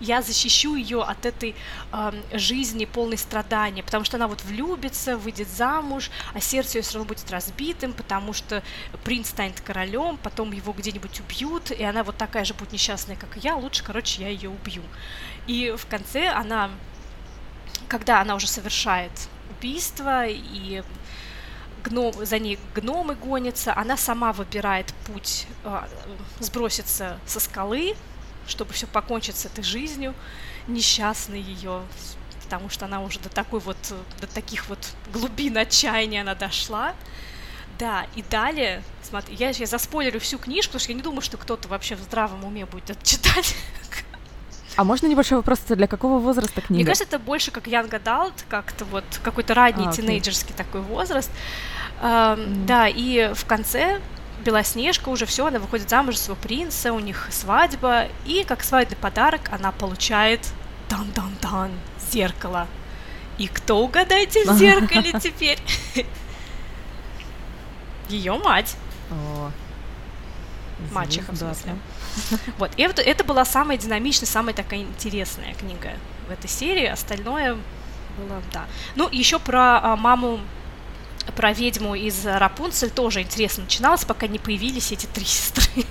Я 0.00 0.22
защищу 0.22 0.76
ее 0.76 1.02
от 1.02 1.26
этой 1.26 1.54
э, 1.92 2.12
жизни 2.32 2.86
полной 2.86 3.18
страдания, 3.18 3.82
потому 3.82 4.04
что 4.04 4.16
она 4.16 4.28
вот 4.28 4.42
влюбится, 4.44 5.18
выйдет 5.18 5.48
замуж, 5.48 6.10
а 6.32 6.40
сердце 6.40 6.78
ее 6.78 6.82
все 6.82 6.94
равно 6.94 7.08
будет 7.08 7.30
разбитым, 7.30 7.92
потому 7.92 8.32
что 8.32 8.62
принц 9.04 9.28
станет 9.28 9.60
королем, 9.60 10.16
потом 10.16 10.52
его 10.52 10.72
где-нибудь 10.72 11.20
убьют, 11.20 11.70
и 11.70 11.84
она 11.84 12.02
вот 12.02 12.16
такая 12.16 12.46
же 12.46 12.54
будет 12.54 12.72
несчастная, 12.72 13.16
как 13.16 13.36
я, 13.44 13.56
лучше, 13.56 13.84
короче, 13.84 14.22
я 14.22 14.28
ее 14.28 14.48
убью. 14.48 14.82
И 15.50 15.74
в 15.76 15.84
конце 15.86 16.28
она, 16.28 16.70
когда 17.88 18.20
она 18.20 18.36
уже 18.36 18.46
совершает 18.46 19.10
убийство 19.50 20.24
и 20.24 20.84
гном, 21.82 22.14
за 22.24 22.38
ней 22.38 22.56
гномы 22.72 23.16
гонятся, 23.16 23.76
она 23.76 23.96
сама 23.96 24.32
выбирает 24.32 24.94
путь 25.06 25.48
э, 25.64 25.82
сброситься 26.38 27.18
со 27.26 27.40
скалы, 27.40 27.96
чтобы 28.46 28.74
все 28.74 28.86
покончить 28.86 29.38
с 29.38 29.44
этой 29.44 29.64
жизнью, 29.64 30.14
несчастной 30.68 31.40
ее, 31.40 31.82
потому 32.44 32.68
что 32.68 32.84
она 32.84 33.00
уже 33.00 33.18
до 33.18 33.28
такой 33.28 33.58
вот, 33.58 33.76
до 34.20 34.28
таких 34.28 34.68
вот 34.68 34.78
глубин 35.12 35.56
отчаяния 35.56 36.20
она 36.20 36.36
дошла. 36.36 36.94
Да, 37.76 38.06
и 38.14 38.22
далее, 38.22 38.84
смотри, 39.02 39.34
я, 39.34 39.48
я 39.48 39.66
заспойлерю 39.66 40.20
всю 40.20 40.38
книжку, 40.38 40.74
потому 40.74 40.80
что 40.80 40.92
я 40.92 40.96
не 40.96 41.02
думаю, 41.02 41.22
что 41.22 41.38
кто-то 41.38 41.66
вообще 41.66 41.96
в 41.96 42.02
здравом 42.02 42.44
уме 42.44 42.66
будет 42.66 42.90
это 42.90 43.04
читать. 43.04 43.56
А 44.76 44.84
можно 44.84 45.06
небольшой 45.06 45.38
вопрос, 45.38 45.60
для 45.68 45.86
какого 45.86 46.18
возраста 46.18 46.60
книга? 46.60 46.74
Мне 46.74 46.84
кажется, 46.84 47.04
это 47.04 47.18
больше 47.18 47.50
как 47.50 47.66
young 47.66 47.90
adult, 47.90 48.44
как-то 48.48 48.84
вот 48.86 49.04
какой-то 49.22 49.54
ранний 49.54 49.88
а, 49.88 49.92
тинейджерский 49.92 50.54
такой 50.54 50.80
возраст. 50.80 51.30
Uh, 52.02 52.36
mm. 52.38 52.64
Да, 52.64 52.88
и 52.88 53.32
в 53.34 53.44
конце 53.44 54.00
Белоснежка 54.44 55.08
уже 55.10 55.26
все, 55.26 55.46
она 55.46 55.58
выходит 55.58 55.90
замуж 55.90 56.16
за 56.16 56.24
своего 56.24 56.40
принца, 56.40 56.92
у 56.92 56.98
них 56.98 57.28
свадьба, 57.30 58.06
и 58.24 58.44
как 58.44 58.62
свадебный 58.62 58.96
подарок 58.96 59.42
она 59.50 59.72
получает 59.72 60.40
дан-дан-дан 60.88 61.70
зеркало. 62.10 62.66
И 63.38 63.48
кто, 63.48 63.82
угадайте, 63.82 64.44
в 64.50 64.56
зеркале 64.56 65.12
теперь? 65.20 65.58
Ее 68.08 68.38
мать. 68.38 68.76
Мачеха, 70.92 71.32
в 71.32 71.36
смысле. 71.36 71.76
Вот, 72.58 72.70
и 72.76 72.82
это, 72.82 73.02
это 73.02 73.24
была 73.24 73.44
самая 73.44 73.76
динамичная, 73.76 74.28
самая 74.28 74.54
такая 74.54 74.80
интересная 74.80 75.54
книга 75.54 75.92
в 76.28 76.30
этой 76.30 76.48
серии. 76.48 76.86
Остальное 76.86 77.54
было, 78.18 78.42
да. 78.52 78.66
Ну, 78.96 79.08
еще 79.10 79.38
про 79.38 79.78
а, 79.80 79.96
маму, 79.96 80.40
про 81.36 81.52
ведьму 81.52 81.94
из 81.94 82.24
Рапунцель 82.26 82.90
тоже 82.90 83.22
интересно 83.22 83.64
начиналось, 83.64 84.04
пока 84.04 84.26
не 84.26 84.38
появились 84.38 84.92
эти 84.92 85.06
три 85.06 85.24
сестры. 85.24 85.84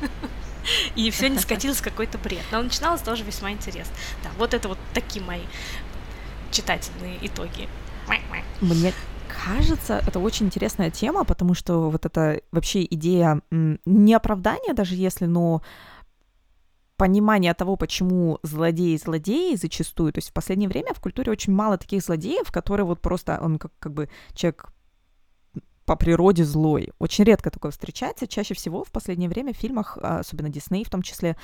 И 0.96 1.10
все 1.10 1.28
не 1.28 1.38
скатилось 1.38 1.78
в 1.78 1.82
какой-то 1.82 2.18
бред. 2.18 2.42
Но 2.50 2.62
начиналось 2.62 3.00
тоже 3.00 3.22
весьма 3.22 3.52
интересно. 3.52 3.94
Да, 4.24 4.30
вот 4.38 4.52
это 4.52 4.68
вот 4.68 4.78
такие 4.94 5.24
мои 5.24 5.42
читательные 6.50 7.18
итоги. 7.22 7.68
Мне 8.60 8.92
кажется, 9.46 10.02
это 10.06 10.18
очень 10.18 10.46
интересная 10.46 10.90
тема, 10.90 11.24
потому 11.24 11.54
что 11.54 11.90
вот 11.90 12.04
эта 12.04 12.40
вообще 12.50 12.84
идея 12.84 13.40
не 13.50 14.14
оправдания 14.14 14.74
даже 14.74 14.96
если, 14.96 15.26
но 15.26 15.62
понимание 16.96 17.54
того, 17.54 17.76
почему 17.76 18.38
злодеи 18.42 18.96
злодеи 18.96 19.54
зачастую, 19.54 20.12
то 20.12 20.18
есть 20.18 20.30
в 20.30 20.32
последнее 20.32 20.68
время 20.68 20.94
в 20.94 21.00
культуре 21.00 21.30
очень 21.30 21.52
мало 21.52 21.76
таких 21.76 22.02
злодеев, 22.02 22.50
которые 22.50 22.86
вот 22.86 23.00
просто, 23.00 23.38
он 23.40 23.58
как, 23.58 23.72
как 23.78 23.92
бы 23.92 24.08
человек 24.34 24.66
по 25.84 25.94
природе 25.94 26.44
злой. 26.44 26.92
Очень 26.98 27.24
редко 27.24 27.48
такое 27.48 27.70
встречается. 27.70 28.26
Чаще 28.26 28.54
всего 28.54 28.82
в 28.82 28.90
последнее 28.90 29.28
время 29.28 29.52
в 29.52 29.56
фильмах, 29.56 29.96
а, 30.02 30.18
особенно 30.18 30.48
Дисней 30.48 30.84
в 30.84 30.90
том 30.90 31.02
числе, 31.02 31.36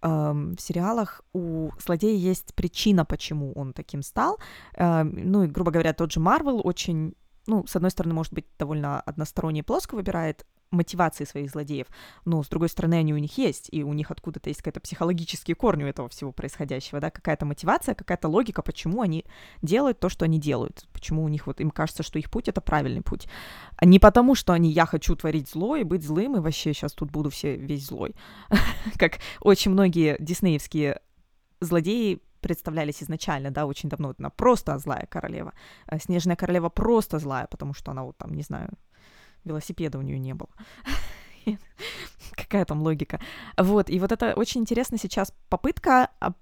в 0.00 0.56
сериалах 0.58 1.20
у 1.34 1.70
злодея 1.78 2.16
есть 2.16 2.54
причина, 2.54 3.04
почему 3.04 3.52
он 3.52 3.74
таким 3.74 4.02
стал. 4.02 4.38
Ну 4.78 5.42
и, 5.42 5.46
грубо 5.46 5.70
говоря, 5.70 5.92
тот 5.92 6.10
же 6.10 6.20
Марвел 6.20 6.62
очень 6.64 7.14
ну, 7.46 7.66
с 7.66 7.76
одной 7.76 7.90
стороны, 7.90 8.14
может 8.14 8.32
быть, 8.32 8.46
довольно 8.58 9.00
односторонне 9.00 9.60
и 9.60 9.64
плоско 9.64 9.94
выбирает 9.94 10.46
мотивации 10.70 11.24
своих 11.24 11.50
злодеев, 11.50 11.88
но, 12.24 12.42
с 12.42 12.48
другой 12.48 12.68
стороны, 12.68 12.94
они 12.94 13.12
у 13.12 13.18
них 13.18 13.36
есть, 13.38 13.68
и 13.72 13.82
у 13.82 13.92
них 13.92 14.10
откуда-то 14.10 14.50
есть 14.50 14.60
какая-то 14.60 14.80
психологические 14.80 15.54
корни 15.56 15.84
у 15.84 15.86
этого 15.88 16.08
всего 16.08 16.32
происходящего, 16.32 17.00
да, 17.00 17.10
какая-то 17.10 17.44
мотивация, 17.44 17.94
какая-то 17.94 18.28
логика, 18.28 18.62
почему 18.62 19.02
они 19.02 19.24
делают 19.62 19.98
то, 19.98 20.08
что 20.08 20.24
они 20.24 20.38
делают, 20.38 20.86
почему 20.92 21.24
у 21.24 21.28
них 21.28 21.46
вот, 21.46 21.60
им 21.60 21.70
кажется, 21.70 22.02
что 22.02 22.18
их 22.18 22.30
путь— 22.30 22.48
это 22.48 22.60
правильный 22.60 23.02
путь. 23.02 23.26
А 23.76 23.84
не 23.84 23.98
потому, 23.98 24.34
что 24.34 24.52
они 24.52 24.70
«я 24.70 24.86
хочу 24.86 25.16
творить 25.16 25.50
зло 25.50 25.76
и 25.76 25.82
быть 25.82 26.04
злым, 26.04 26.36
и 26.36 26.40
вообще 26.40 26.72
сейчас 26.72 26.92
тут 26.92 27.10
буду 27.10 27.30
все 27.30 27.56
весь 27.56 27.86
злой», 27.86 28.14
как 28.96 29.18
очень 29.40 29.72
многие 29.72 30.16
диснеевские 30.20 31.00
злодеи 31.60 32.20
представлялись 32.40 33.02
изначально, 33.02 33.50
да, 33.50 33.66
очень 33.66 33.88
давно, 33.88 34.14
она 34.18 34.30
просто 34.30 34.78
злая 34.78 35.06
королева. 35.06 35.52
А 35.86 35.98
Снежная 35.98 36.36
королева 36.36 36.68
просто 36.68 37.18
злая, 37.18 37.46
потому 37.46 37.74
что 37.74 37.90
она 37.90 38.02
вот 38.02 38.16
там, 38.16 38.34
не 38.34 38.42
знаю, 38.42 38.70
велосипеда 39.44 39.98
у 39.98 40.02
нее 40.02 40.18
не 40.18 40.34
было. 40.34 40.50
Какая 42.36 42.64
там 42.64 42.82
логика? 42.82 43.20
Вот, 43.56 43.90
и 43.90 43.98
вот 43.98 44.12
это 44.12 44.34
очень 44.34 44.60
интересно 44.60 44.98
сейчас 44.98 45.32
попытка 45.48 46.10
об, 46.18 46.34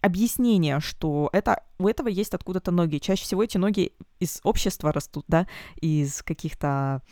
объяснения, 0.00 0.80
что 0.80 1.30
это, 1.32 1.62
у 1.78 1.88
этого 1.88 2.08
есть 2.08 2.34
откуда-то 2.34 2.70
ноги. 2.70 2.98
Чаще 2.98 3.24
всего 3.24 3.42
эти 3.42 3.58
ноги 3.58 3.92
из 4.18 4.40
общества 4.42 4.92
растут, 4.92 5.24
да, 5.28 5.46
из 5.80 6.22
каких-то 6.22 7.02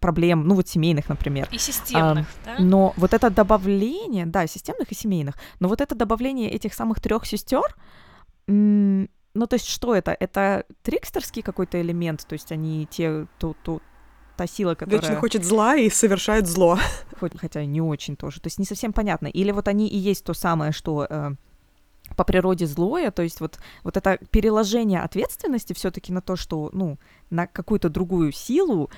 проблем, 0.00 0.46
ну 0.46 0.54
вот 0.54 0.68
семейных, 0.68 1.08
например. 1.08 1.48
И 1.52 1.58
системных, 1.58 2.26
а, 2.44 2.56
да? 2.58 2.64
Но 2.64 2.94
вот 2.96 3.12
это 3.12 3.30
добавление, 3.30 4.26
да, 4.26 4.46
системных 4.46 4.90
и 4.92 4.94
семейных, 4.94 5.34
но 5.60 5.68
вот 5.68 5.80
это 5.80 5.94
добавление 5.94 6.50
этих 6.50 6.74
самых 6.74 7.00
трех 7.00 7.26
сестер, 7.26 7.76
ну, 9.34 9.46
то 9.46 9.54
есть 9.54 9.68
что 9.68 9.94
это? 9.94 10.16
Это 10.18 10.64
трикстерский 10.82 11.42
какой-то 11.42 11.80
элемент, 11.80 12.26
то 12.26 12.34
есть 12.34 12.52
они 12.52 12.86
те, 12.90 13.26
то, 13.38 13.54
то, 13.62 13.80
та 14.36 14.46
сила, 14.46 14.74
которая... 14.74 15.00
Вечно 15.00 15.16
хочет 15.16 15.44
зла 15.44 15.76
и 15.76 15.88
совершает 15.88 16.46
зло. 16.46 16.78
Хоть, 17.18 17.38
хотя 17.38 17.64
не 17.64 17.80
очень 17.80 18.16
тоже. 18.16 18.40
То 18.40 18.48
есть 18.48 18.58
не 18.58 18.64
совсем 18.64 18.92
понятно. 18.92 19.28
Или 19.28 19.50
вот 19.52 19.68
они 19.68 19.88
и 19.88 19.96
есть 19.96 20.24
то 20.24 20.34
самое, 20.34 20.72
что 20.72 21.06
э, 21.08 21.30
по 22.16 22.24
природе 22.24 22.66
злое, 22.66 23.10
то 23.10 23.22
есть 23.22 23.40
вот, 23.40 23.58
вот 23.82 23.96
это 23.96 24.18
переложение 24.30 25.00
ответственности 25.00 25.72
все 25.72 25.90
таки 25.90 26.12
на 26.12 26.20
то, 26.20 26.36
что, 26.36 26.70
ну, 26.72 26.98
на 27.30 27.46
какую-то 27.46 27.88
другую 27.88 28.32
силу, 28.32 28.90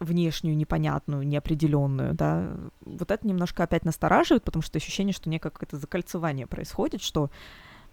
внешнюю, 0.00 0.56
непонятную, 0.56 1.26
неопределенную, 1.26 2.14
да, 2.14 2.48
вот 2.80 3.10
это 3.10 3.26
немножко 3.26 3.62
опять 3.62 3.84
настораживает, 3.84 4.44
потому 4.44 4.62
что 4.62 4.78
ощущение, 4.78 5.12
что 5.12 5.28
некое 5.28 5.50
какое-то 5.50 5.76
закольцевание 5.76 6.46
происходит, 6.46 7.02
что 7.02 7.30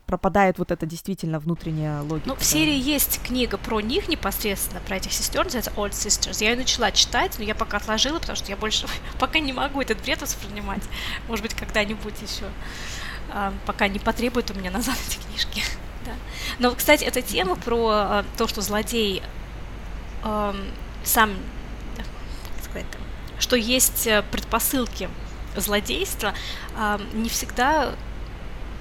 пропадает 0.08 0.58
вот 0.58 0.72
эта 0.72 0.86
действительно 0.86 1.38
внутренняя 1.38 2.02
логика. 2.02 2.30
Ну, 2.30 2.36
в 2.36 2.44
серии 2.44 2.78
есть 2.78 3.22
книга 3.24 3.58
про 3.58 3.82
них 3.82 4.08
непосредственно, 4.08 4.80
про 4.80 4.96
этих 4.96 5.12
сестер, 5.12 5.44
называется 5.44 5.72
Old 5.76 5.92
Sisters. 5.92 6.42
Я 6.42 6.52
ее 6.52 6.56
начала 6.56 6.92
читать, 6.92 7.36
но 7.38 7.44
я 7.44 7.54
пока 7.54 7.78
отложила, 7.78 8.18
потому 8.18 8.38
что 8.38 8.50
я 8.50 8.56
больше 8.56 8.88
пока 9.20 9.40
не 9.40 9.52
могу 9.52 9.82
этот 9.82 10.02
бред 10.02 10.22
воспринимать. 10.22 10.82
Может 11.28 11.44
быть, 11.44 11.54
когда-нибудь 11.54 12.16
еще. 12.22 12.46
А, 13.40 13.54
пока 13.68 13.88
не 13.88 14.00
потребует 14.00 14.50
у 14.50 14.56
меня 14.56 14.72
назад 14.72 14.96
эти 15.08 15.20
книжки. 15.20 15.62
да. 16.06 16.12
Но, 16.58 16.74
кстати, 16.74 17.04
эта 17.04 17.22
тема 17.22 17.56
про 17.56 17.90
а, 17.92 18.26
то, 18.36 18.48
что 18.48 18.62
злодей 18.62 19.22
сам, 21.04 21.30
как 21.96 22.66
сказать, 22.66 22.88
что 23.40 23.56
есть 23.56 24.08
э, 24.08 24.24
предпосылки 24.30 25.10
злодейства, 25.56 26.34
не 27.14 27.30
всегда 27.30 27.94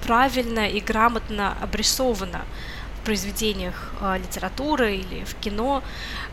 правильно 0.03 0.67
и 0.67 0.81
грамотно 0.81 1.55
обрисовано 1.61 2.41
в 2.41 2.86
произведениях 3.07 3.93
э, 4.01 4.17
литературы 4.17 4.97
или 4.97 5.23
в 5.23 5.35
кино. 5.35 5.81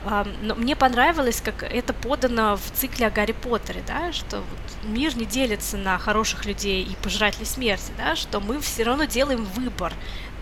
Э, 0.05 0.25
но 0.43 0.57
мне 0.57 0.75
понравилось, 0.75 1.41
как 1.41 1.62
это 1.62 1.93
подано 1.93 2.57
в 2.57 2.77
цикле 2.77 3.07
о 3.07 3.11
Гарри 3.11 3.31
Поттере, 3.31 3.85
да, 3.87 4.12
что 4.12 4.39
вот 4.39 4.91
мир 4.91 5.16
не 5.16 5.25
делится 5.25 5.77
на 5.77 5.99
хороших 5.99 6.47
людей 6.47 6.83
и 6.83 6.97
пожирателей 6.97 7.47
смерти, 7.47 7.93
да, 7.97 8.16
что 8.16 8.41
мы 8.41 8.59
все 8.59 8.83
равно 8.83 9.05
делаем 9.05 9.45
выбор, 9.45 9.93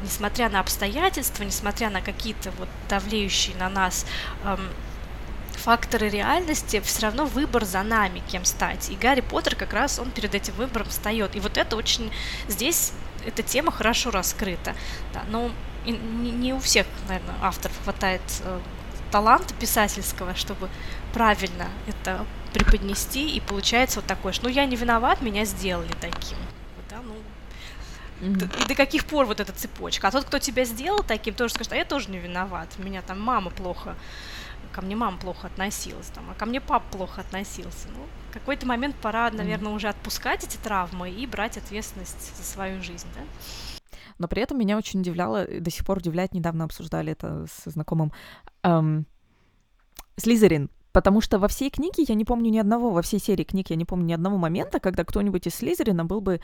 несмотря 0.03 0.49
на 0.49 0.61
обстоятельства, 0.61 1.45
несмотря 1.45 1.91
на 1.91 2.01
какие-то 2.01 2.51
вот 2.53 2.69
давлеющие 2.89 3.55
на 3.57 3.69
нас 3.69 4.07
факторы 5.53 6.09
реальности, 6.09 6.81
все 6.81 7.03
равно 7.03 7.27
выбор 7.27 7.67
за 7.67 7.83
нами, 7.83 8.23
кем 8.27 8.47
стать. 8.47 8.89
И 8.89 8.97
Гарри 8.97 9.21
Поттер 9.21 9.55
как 9.55 9.75
раз 9.75 9.99
он 9.99 10.11
перед 10.11 10.35
этим 10.35 10.55
выбором 10.55 10.89
встает. 10.89 11.37
И 11.37 11.41
вот 11.41 11.59
это 11.59 11.77
очень 11.77 12.11
здесь 12.49 12.93
эта 13.27 13.43
тема 13.43 13.71
хорошо 13.71 14.11
раскрыта. 14.11 14.75
Да, 15.13 15.23
но 15.29 15.51
не, 15.91 16.31
не 16.31 16.53
у 16.53 16.59
всех, 16.61 16.87
наверное, 17.09 17.35
авторов 17.43 17.77
хватает 17.83 18.23
э, 18.45 18.61
таланта 19.11 19.55
писательского, 19.55 20.35
чтобы 20.35 20.69
правильно 21.13 21.69
это 21.87 22.25
преподнести, 22.53 23.35
и 23.37 23.41
получается 23.41 24.01
вот 24.01 24.07
такое, 24.07 24.33
что 24.33 24.45
ну 24.45 24.51
я 24.51 24.67
не 24.67 24.77
виноват, 24.77 25.21
меня 25.23 25.45
сделали 25.45 25.93
таким. 26.01 26.39
Да, 26.91 26.99
ну, 27.05 27.15
Mm-hmm. 28.23 28.65
И 28.65 28.69
до 28.69 28.75
каких 28.77 29.05
пор 29.05 29.27
вот 29.27 29.41
эта 29.41 29.53
цепочка? 29.53 30.07
А 30.07 30.11
тот, 30.13 30.25
кто 30.27 30.39
тебя 30.39 30.65
сделал 30.65 31.03
таким, 31.03 31.35
тоже 31.35 31.55
скажет, 31.55 31.73
а 31.73 31.77
я 31.77 31.85
тоже 31.85 32.09
не 32.09 32.19
виноват, 32.19 32.69
меня 32.79 33.03
там 33.03 33.21
мама 33.21 33.51
плохо, 33.51 33.97
ко 34.73 34.81
мне 34.81 34.95
мама 34.95 35.19
плохо 35.19 35.49
относилась, 35.49 36.07
там, 36.07 36.31
а 36.31 36.35
ко 36.35 36.47
мне 36.47 36.61
папа 36.61 36.85
плохо 36.97 37.23
относился. 37.23 37.89
Ну, 37.89 38.07
в 38.31 38.33
какой-то 38.33 38.65
момент 38.65 38.95
пора, 38.95 39.29
наверное, 39.33 39.73
уже 39.73 39.89
отпускать 39.89 40.45
эти 40.45 40.57
травмы 40.57 41.11
и 41.11 41.27
брать 41.27 41.57
ответственность 41.57 42.37
за 42.37 42.45
свою 42.45 42.81
жизнь, 42.81 43.09
да? 43.17 43.23
Но 44.19 44.29
при 44.29 44.43
этом 44.43 44.59
меня 44.59 44.77
очень 44.77 45.01
удивляло, 45.01 45.47
до 45.47 45.71
сих 45.71 45.85
пор 45.85 45.99
удивляет, 45.99 46.35
недавно 46.35 46.65
обсуждали 46.65 47.13
это 47.13 47.47
с 47.47 47.71
знакомым, 47.71 48.13
эм, 48.63 49.07
Слизерин, 50.17 50.71
потому 50.93 51.21
что 51.21 51.39
во 51.39 51.49
всей 51.49 51.71
книге 51.71 52.05
я 52.07 52.15
не 52.15 52.25
помню 52.25 52.51
ни 52.51 52.59
одного, 52.59 52.91
во 52.91 53.03
всей 53.03 53.19
серии 53.19 53.45
книг 53.45 53.71
я 53.71 53.77
не 53.77 53.85
помню 53.85 54.07
ни 54.07 54.13
одного 54.13 54.37
момента, 54.37 54.79
когда 54.81 55.05
кто-нибудь 55.05 55.47
из 55.47 55.55
Слизерина 55.55 56.05
был 56.05 56.21
бы 56.21 56.41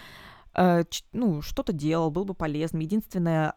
э, 0.55 0.85
ну, 1.13 1.43
что-то 1.43 1.73
делал, 1.73 2.11
был 2.11 2.25
бы 2.25 2.35
полезным. 2.35 2.81
Единственное, 2.81 3.55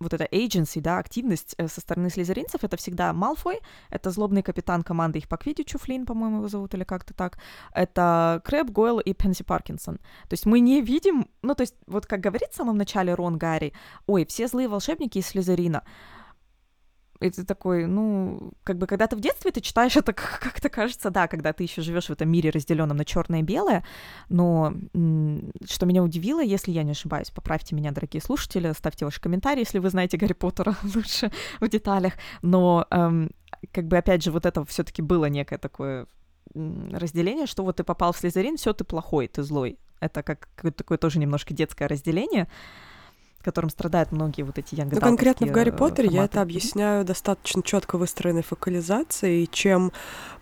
вот 0.00 0.14
эта 0.14 0.24
agency, 0.24 0.80
да, 0.80 0.98
активность 0.98 1.54
э, 1.58 1.68
со 1.68 1.80
стороны 1.80 2.10
слизеринцев, 2.10 2.64
это 2.64 2.76
всегда 2.76 3.12
Малфой, 3.12 3.60
это 3.90 4.10
злобный 4.10 4.42
капитан 4.42 4.82
команды 4.82 5.18
их 5.18 5.28
по 5.28 5.36
квиддичу, 5.36 5.78
Флинн, 5.78 6.06
по-моему, 6.06 6.38
его 6.38 6.48
зовут, 6.48 6.74
или 6.74 6.84
как-то 6.84 7.14
так, 7.14 7.38
это 7.72 8.40
Крэб, 8.44 8.70
Гойл 8.70 8.98
и 8.98 9.12
Пенси 9.12 9.44
Паркинсон. 9.44 9.96
То 9.96 10.32
есть 10.32 10.46
мы 10.46 10.60
не 10.60 10.80
видим, 10.80 11.28
ну, 11.42 11.54
то 11.54 11.62
есть 11.62 11.74
вот 11.86 12.06
как 12.06 12.20
говорит 12.20 12.50
в 12.50 12.56
самом 12.56 12.78
начале 12.78 13.14
Рон 13.14 13.36
Гарри, 13.36 13.72
ой, 14.06 14.24
все 14.24 14.48
злые 14.48 14.68
волшебники 14.68 15.18
из 15.18 15.26
Слизерина, 15.26 15.84
и 17.20 17.30
ты 17.30 17.44
такой, 17.44 17.86
ну, 17.86 18.52
как 18.64 18.78
бы 18.78 18.86
когда 18.86 19.06
ты 19.06 19.14
в 19.14 19.20
детстве 19.20 19.50
ты 19.50 19.60
читаешь 19.60 19.96
это, 19.96 20.12
как-то 20.14 20.68
кажется, 20.68 21.10
да, 21.10 21.28
когда 21.28 21.52
ты 21.52 21.62
еще 21.62 21.82
живешь 21.82 22.06
в 22.06 22.10
этом 22.10 22.30
мире, 22.30 22.50
разделенном 22.50 22.96
на 22.96 23.04
черное 23.04 23.40
и 23.40 23.42
белое. 23.42 23.84
Но 24.28 24.72
что 25.68 25.86
меня 25.86 26.02
удивило, 26.02 26.42
если 26.42 26.70
я 26.70 26.82
не 26.82 26.92
ошибаюсь, 26.92 27.30
поправьте 27.30 27.74
меня, 27.74 27.92
дорогие 27.92 28.22
слушатели, 28.22 28.72
ставьте 28.72 29.04
ваши 29.04 29.20
комментарии, 29.20 29.60
если 29.60 29.78
вы 29.78 29.90
знаете 29.90 30.16
Гарри 30.16 30.32
Поттера 30.32 30.74
лучше 30.94 31.30
в 31.60 31.68
деталях. 31.68 32.14
Но 32.42 32.86
эм, 32.90 33.30
как 33.72 33.86
бы 33.86 33.98
опять 33.98 34.24
же 34.24 34.32
вот 34.32 34.46
это 34.46 34.64
все-таки 34.64 35.02
было 35.02 35.26
некое 35.26 35.58
такое 35.58 36.06
разделение, 36.54 37.46
что 37.46 37.62
вот 37.62 37.76
ты 37.76 37.84
попал 37.84 38.12
в 38.12 38.16
Слизерин, 38.16 38.56
все 38.56 38.72
ты 38.72 38.84
плохой, 38.84 39.28
ты 39.28 39.42
злой. 39.42 39.78
Это 40.00 40.22
как 40.22 40.48
такое 40.76 40.96
тоже 40.96 41.18
немножко 41.18 41.52
детское 41.52 41.86
разделение 41.86 42.48
которым 43.42 43.70
страдают 43.70 44.12
многие 44.12 44.42
вот 44.42 44.58
эти 44.58 44.74
Ну, 44.74 45.00
конкретно 45.00 45.46
в 45.46 45.50
Гарри 45.50 45.70
Поттере 45.70 46.08
форматы. 46.08 46.16
я 46.16 46.24
это 46.24 46.42
объясняю 46.42 47.04
достаточно 47.04 47.62
четко 47.62 47.96
выстроенной 47.96 48.42
фокализацией, 48.42 49.44
и 49.44 49.50
чем 49.50 49.92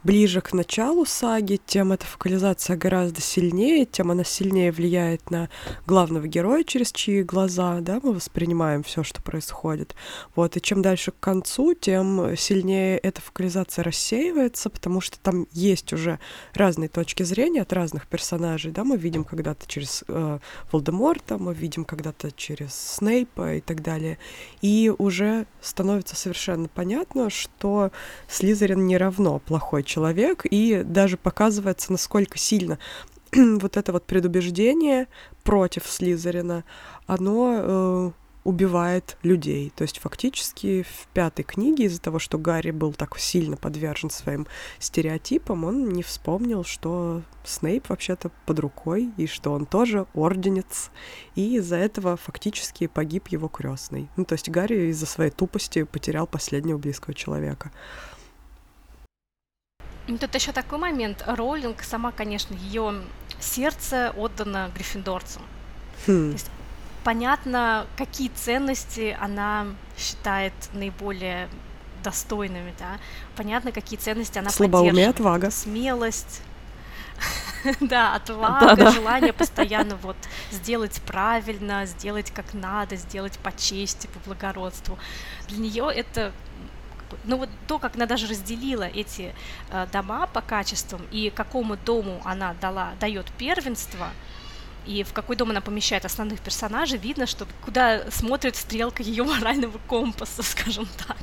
ближе 0.02 0.40
к 0.40 0.52
началу 0.52 1.04
саги, 1.04 1.60
тем 1.64 1.92
эта 1.92 2.06
фокализация 2.06 2.76
гораздо 2.76 3.20
сильнее, 3.20 3.84
тем 3.84 4.10
она 4.10 4.24
сильнее 4.24 4.72
влияет 4.72 5.30
на 5.30 5.48
главного 5.86 6.26
героя, 6.26 6.64
через 6.64 6.92
чьи 6.92 7.22
глаза, 7.22 7.80
да, 7.80 8.00
мы 8.02 8.12
воспринимаем 8.12 8.82
все, 8.82 9.02
что 9.02 9.22
происходит. 9.22 9.94
Вот, 10.34 10.56
и 10.56 10.60
чем 10.60 10.82
дальше 10.82 11.10
к 11.10 11.20
концу, 11.20 11.74
тем 11.74 12.36
сильнее 12.36 12.98
эта 12.98 13.20
фокализация 13.20 13.82
рассеивается, 13.82 14.70
потому 14.70 15.00
что 15.00 15.18
там 15.18 15.46
есть 15.52 15.92
уже 15.92 16.18
разные 16.54 16.88
точки 16.88 17.22
зрения 17.22 17.62
от 17.62 17.72
разных 17.72 18.06
персонажей, 18.06 18.72
да, 18.72 18.84
мы 18.84 18.96
видим 18.96 19.24
когда-то 19.24 19.66
через 19.66 20.04
э, 20.08 20.38
Волдеморта, 20.72 21.38
мы 21.38 21.54
видим 21.54 21.84
когда-то 21.84 22.30
через 22.32 22.87
Снейпа 22.88 23.54
и 23.54 23.60
так 23.60 23.82
далее. 23.82 24.18
И 24.62 24.92
уже 24.96 25.46
становится 25.60 26.16
совершенно 26.16 26.68
понятно, 26.68 27.30
что 27.30 27.92
Слизерин 28.28 28.86
не 28.86 28.96
равно 28.96 29.38
плохой 29.40 29.82
человек, 29.82 30.46
и 30.50 30.82
даже 30.84 31.16
показывается, 31.16 31.92
насколько 31.92 32.38
сильно 32.38 32.78
вот 33.32 33.76
это 33.76 33.92
вот 33.92 34.04
предубеждение 34.04 35.06
против 35.44 35.86
Слизерина, 35.86 36.64
оно 37.06 37.54
э, 37.58 38.10
убивает 38.44 39.16
людей. 39.22 39.72
То 39.74 39.82
есть 39.82 39.98
фактически 39.98 40.82
в 40.82 41.06
пятой 41.12 41.42
книге 41.42 41.84
из-за 41.84 42.00
того, 42.00 42.18
что 42.18 42.38
Гарри 42.38 42.70
был 42.70 42.92
так 42.92 43.18
сильно 43.18 43.56
подвержен 43.56 44.10
своим 44.10 44.46
стереотипам, 44.78 45.64
он 45.64 45.88
не 45.88 46.02
вспомнил, 46.02 46.64
что 46.64 47.22
Снейп 47.44 47.88
вообще-то 47.88 48.30
под 48.46 48.58
рукой, 48.58 49.10
и 49.16 49.26
что 49.26 49.52
он 49.52 49.66
тоже 49.66 50.06
орденец, 50.14 50.90
и 51.34 51.56
из-за 51.56 51.76
этого 51.76 52.16
фактически 52.16 52.86
погиб 52.86 53.28
его 53.28 53.48
крестный. 53.48 54.08
Ну, 54.16 54.24
то 54.24 54.34
есть 54.34 54.48
Гарри 54.48 54.90
из-за 54.90 55.06
своей 55.06 55.30
тупости 55.30 55.84
потерял 55.84 56.26
последнего 56.26 56.78
близкого 56.78 57.14
человека. 57.14 57.70
Тут 60.06 60.34
еще 60.34 60.52
такой 60.52 60.78
момент. 60.78 61.22
Роллинг 61.26 61.82
сама, 61.82 62.12
конечно, 62.12 62.54
ее 62.54 63.02
сердце 63.40 64.10
отдано 64.16 64.70
гриффиндорцам. 64.74 65.42
Хм. 66.06 66.30
То 66.30 66.32
есть 66.32 66.50
понятно, 67.08 67.86
какие 67.96 68.28
ценности 68.28 69.16
она 69.18 69.68
считает 69.96 70.52
наиболее 70.74 71.48
достойными, 72.04 72.74
да. 72.78 72.98
Понятно, 73.34 73.72
какие 73.72 73.98
ценности 73.98 74.38
она 74.38 74.50
Слабоумие, 74.50 75.08
отвага. 75.08 75.50
Смелость. 75.50 76.42
Да, 77.80 78.14
отвага, 78.14 78.92
желание 78.92 79.32
постоянно 79.32 79.96
вот 79.96 80.16
сделать 80.52 81.00
правильно, 81.06 81.86
сделать 81.86 82.30
как 82.30 82.52
надо, 82.52 82.96
сделать 82.96 83.38
по 83.38 83.52
чести, 83.56 84.06
по 84.06 84.18
благородству. 84.26 84.98
Для 85.48 85.58
нее 85.58 85.90
это 85.92 86.32
ну 87.24 87.38
вот 87.38 87.48
то, 87.66 87.78
как 87.78 87.96
она 87.96 88.04
даже 88.04 88.26
разделила 88.26 88.84
эти 88.84 89.34
э, 89.70 89.86
дома 89.90 90.26
по 90.26 90.42
качествам 90.42 91.00
и 91.10 91.30
какому 91.30 91.78
дому 91.78 92.20
она 92.24 92.54
дала, 92.60 92.92
дает 93.00 93.26
первенство, 93.38 94.10
и 94.88 95.02
в 95.02 95.12
какой 95.12 95.36
дом 95.36 95.50
она 95.50 95.60
помещает 95.60 96.06
основных 96.06 96.40
персонажей, 96.40 96.98
видно, 96.98 97.26
что 97.26 97.46
куда 97.62 98.10
смотрит 98.10 98.56
стрелка 98.56 99.02
ее 99.02 99.22
морального 99.22 99.78
компаса, 99.86 100.42
скажем 100.42 100.88
так. 101.06 101.18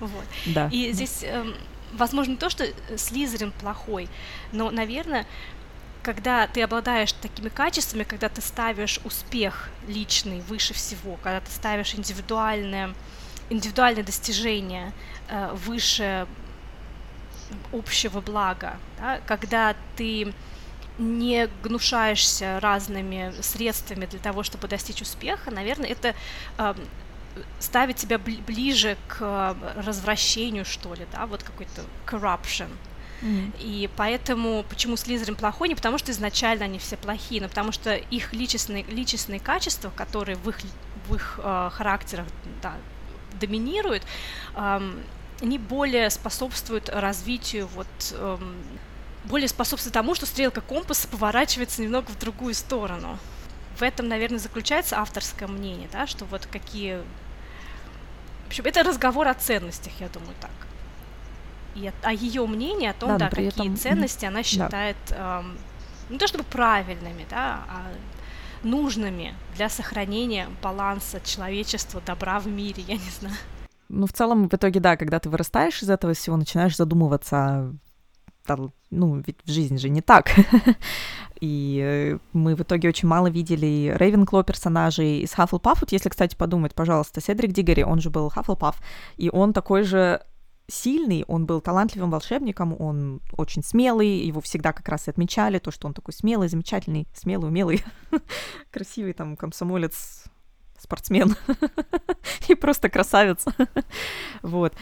Вот. 0.00 0.24
Да. 0.46 0.68
И 0.72 0.90
здесь, 0.90 1.22
э, 1.22 1.44
возможно, 1.92 2.32
не 2.32 2.36
то, 2.36 2.50
что 2.50 2.66
Слизерин 2.96 3.52
плохой, 3.52 4.08
но, 4.50 4.72
наверное, 4.72 5.24
когда 6.02 6.48
ты 6.48 6.62
обладаешь 6.62 7.12
такими 7.12 7.48
качествами, 7.48 8.02
когда 8.02 8.28
ты 8.28 8.40
ставишь 8.40 8.98
успех 9.04 9.70
личный 9.86 10.40
выше 10.40 10.74
всего, 10.74 11.16
когда 11.22 11.40
ты 11.40 11.50
ставишь 11.52 11.94
индивидуальное, 11.94 12.92
индивидуальное 13.50 14.02
достижение 14.02 14.92
э, 15.28 15.52
выше 15.54 16.26
общего 17.72 18.20
блага, 18.20 18.78
да, 18.98 19.20
когда 19.28 19.76
ты 19.94 20.34
не 20.98 21.48
гнушаешься 21.62 22.58
разными 22.60 23.32
средствами 23.40 24.06
для 24.06 24.18
того, 24.18 24.42
чтобы 24.42 24.68
достичь 24.68 25.02
успеха, 25.02 25.50
наверное, 25.50 25.90
это 25.90 26.14
э, 26.58 26.74
ставит 27.58 27.96
тебя 27.96 28.16
бли- 28.16 28.42
ближе 28.44 28.96
к 29.08 29.56
развращению, 29.76 30.64
что 30.64 30.94
ли, 30.94 31.06
да, 31.12 31.26
вот 31.26 31.42
какой-то 31.42 31.82
corruption. 32.06 32.68
Mm-hmm. 33.22 33.52
И 33.60 33.90
поэтому, 33.96 34.64
почему 34.68 34.96
Слизерин 34.96 35.36
плохой, 35.36 35.68
не 35.68 35.74
потому 35.74 35.98
что 35.98 36.12
изначально 36.12 36.66
они 36.66 36.78
все 36.78 36.96
плохие, 36.96 37.40
но 37.40 37.48
потому 37.48 37.72
что 37.72 37.94
их 37.94 38.32
личностные, 38.32 38.84
личностные 38.84 39.40
качества, 39.40 39.90
которые 39.94 40.36
в 40.36 40.48
их, 40.48 40.58
в 41.08 41.14
их 41.14 41.40
э, 41.42 41.70
характерах 41.72 42.26
да, 42.62 42.74
доминируют, 43.40 44.02
э, 44.54 44.80
они 45.40 45.58
более 45.58 46.10
способствуют 46.10 46.88
развитию 46.88 47.68
вот 47.74 47.86
э, 48.12 48.38
более 49.26 49.48
способствует 49.48 49.94
тому, 49.94 50.14
что 50.14 50.26
стрелка 50.26 50.60
компаса 50.60 51.08
поворачивается 51.08 51.82
немного 51.82 52.10
в 52.10 52.18
другую 52.18 52.54
сторону. 52.54 53.18
В 53.78 53.82
этом, 53.82 54.08
наверное, 54.08 54.38
заключается 54.38 54.98
авторское 54.98 55.48
мнение, 55.48 55.88
да, 55.92 56.06
что 56.06 56.24
вот 56.24 56.46
какие... 56.46 57.02
В 58.44 58.48
общем, 58.48 58.64
это 58.64 58.82
разговор 58.82 59.28
о 59.28 59.34
ценностях, 59.34 59.92
я 60.00 60.08
думаю, 60.08 60.34
так. 60.40 60.50
И 61.74 61.88
о, 61.88 61.92
о 62.02 62.12
ее 62.12 62.46
мнении, 62.46 62.88
о 62.88 62.94
том, 62.94 63.18
да, 63.18 63.18
да 63.18 63.28
какие 63.28 63.48
этом... 63.48 63.76
ценности 63.76 64.24
она 64.24 64.42
считает 64.42 64.96
да. 65.10 65.40
эм, 65.40 65.58
не 66.08 66.18
то 66.18 66.26
чтобы 66.26 66.44
правильными, 66.44 67.26
да, 67.28 67.64
а 67.68 67.92
нужными 68.62 69.34
для 69.56 69.68
сохранения 69.68 70.48
баланса 70.62 71.20
человечества, 71.22 72.00
добра 72.04 72.40
в 72.40 72.46
мире, 72.46 72.82
я 72.86 72.94
не 72.94 73.10
знаю. 73.10 73.36
Ну, 73.88 74.06
в 74.06 74.12
целом, 74.12 74.48
в 74.48 74.54
итоге, 74.54 74.80
да, 74.80 74.96
когда 74.96 75.20
ты 75.20 75.28
вырастаешь 75.28 75.82
из 75.82 75.90
этого 75.90 76.14
всего, 76.14 76.36
начинаешь 76.36 76.76
задумываться 76.76 77.72
ну, 78.90 79.22
ведь 79.26 79.38
в 79.44 79.50
жизни 79.50 79.76
же 79.76 79.88
не 79.88 80.00
так. 80.00 80.30
И 81.40 81.80
э, 81.82 82.18
мы 82.32 82.54
в 82.54 82.62
итоге 82.62 82.88
очень 82.88 83.08
мало 83.08 83.26
видели 83.28 83.94
Рейвенкло 83.96 84.42
персонажей 84.42 85.20
из 85.20 85.32
Хаффлпаф. 85.32 85.80
Вот 85.80 85.92
если, 85.92 86.08
кстати, 86.08 86.34
подумать, 86.34 86.74
пожалуйста, 86.74 87.20
Седрик 87.20 87.52
Диггери, 87.52 87.82
он 87.82 88.00
же 88.00 88.10
был 88.10 88.28
Хаффлпаф, 88.30 88.80
и 89.16 89.28
он 89.30 89.52
такой 89.52 89.82
же 89.82 90.22
сильный, 90.68 91.24
он 91.28 91.46
был 91.46 91.60
талантливым 91.60 92.10
волшебником, 92.10 92.80
он 92.80 93.20
очень 93.32 93.62
смелый, 93.62 94.18
его 94.18 94.40
всегда 94.40 94.72
как 94.72 94.88
раз 94.88 95.06
и 95.06 95.10
отмечали, 95.10 95.58
то, 95.58 95.70
что 95.70 95.86
он 95.86 95.94
такой 95.94 96.12
смелый, 96.12 96.48
замечательный, 96.48 97.06
смелый, 97.14 97.48
умелый, 97.48 97.84
красивый 98.70 99.12
там 99.12 99.36
комсомолец, 99.36 100.24
спортсмен 100.78 101.36
и 102.48 102.54
просто 102.54 102.88
красавец. 102.88 103.44
вот. 104.42 104.74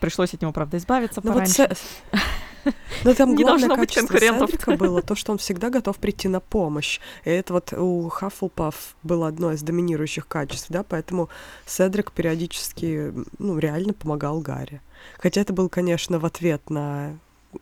пришлось 0.00 0.34
от 0.34 0.42
него, 0.42 0.52
правда, 0.52 0.76
избавиться 0.76 1.20
ну 1.24 1.32
пораньше. 1.32 1.68
Вот 1.68 2.20
но 3.04 3.14
там 3.14 3.34
не 3.34 3.44
главное 3.44 3.76
быть 3.76 3.94
конкурентов. 3.94 4.50
Было 4.78 5.02
то, 5.02 5.14
что 5.14 5.32
он 5.32 5.38
всегда 5.38 5.70
готов 5.70 5.96
прийти 5.98 6.28
на 6.28 6.40
помощь. 6.40 7.00
И 7.24 7.30
это 7.30 7.52
вот 7.52 7.72
у 7.72 8.08
Хаффлпаф 8.08 8.96
было 9.02 9.28
одно 9.28 9.52
из 9.52 9.62
доминирующих 9.62 10.26
качеств, 10.26 10.66
да, 10.68 10.82
поэтому 10.82 11.28
Седрик 11.66 12.12
периодически, 12.12 13.12
ну, 13.38 13.58
реально 13.58 13.92
помогал 13.92 14.40
Гарри. 14.40 14.80
Хотя 15.18 15.40
это 15.40 15.52
был, 15.52 15.68
конечно, 15.68 16.18
в 16.18 16.26
ответ 16.26 16.70
на 16.70 17.18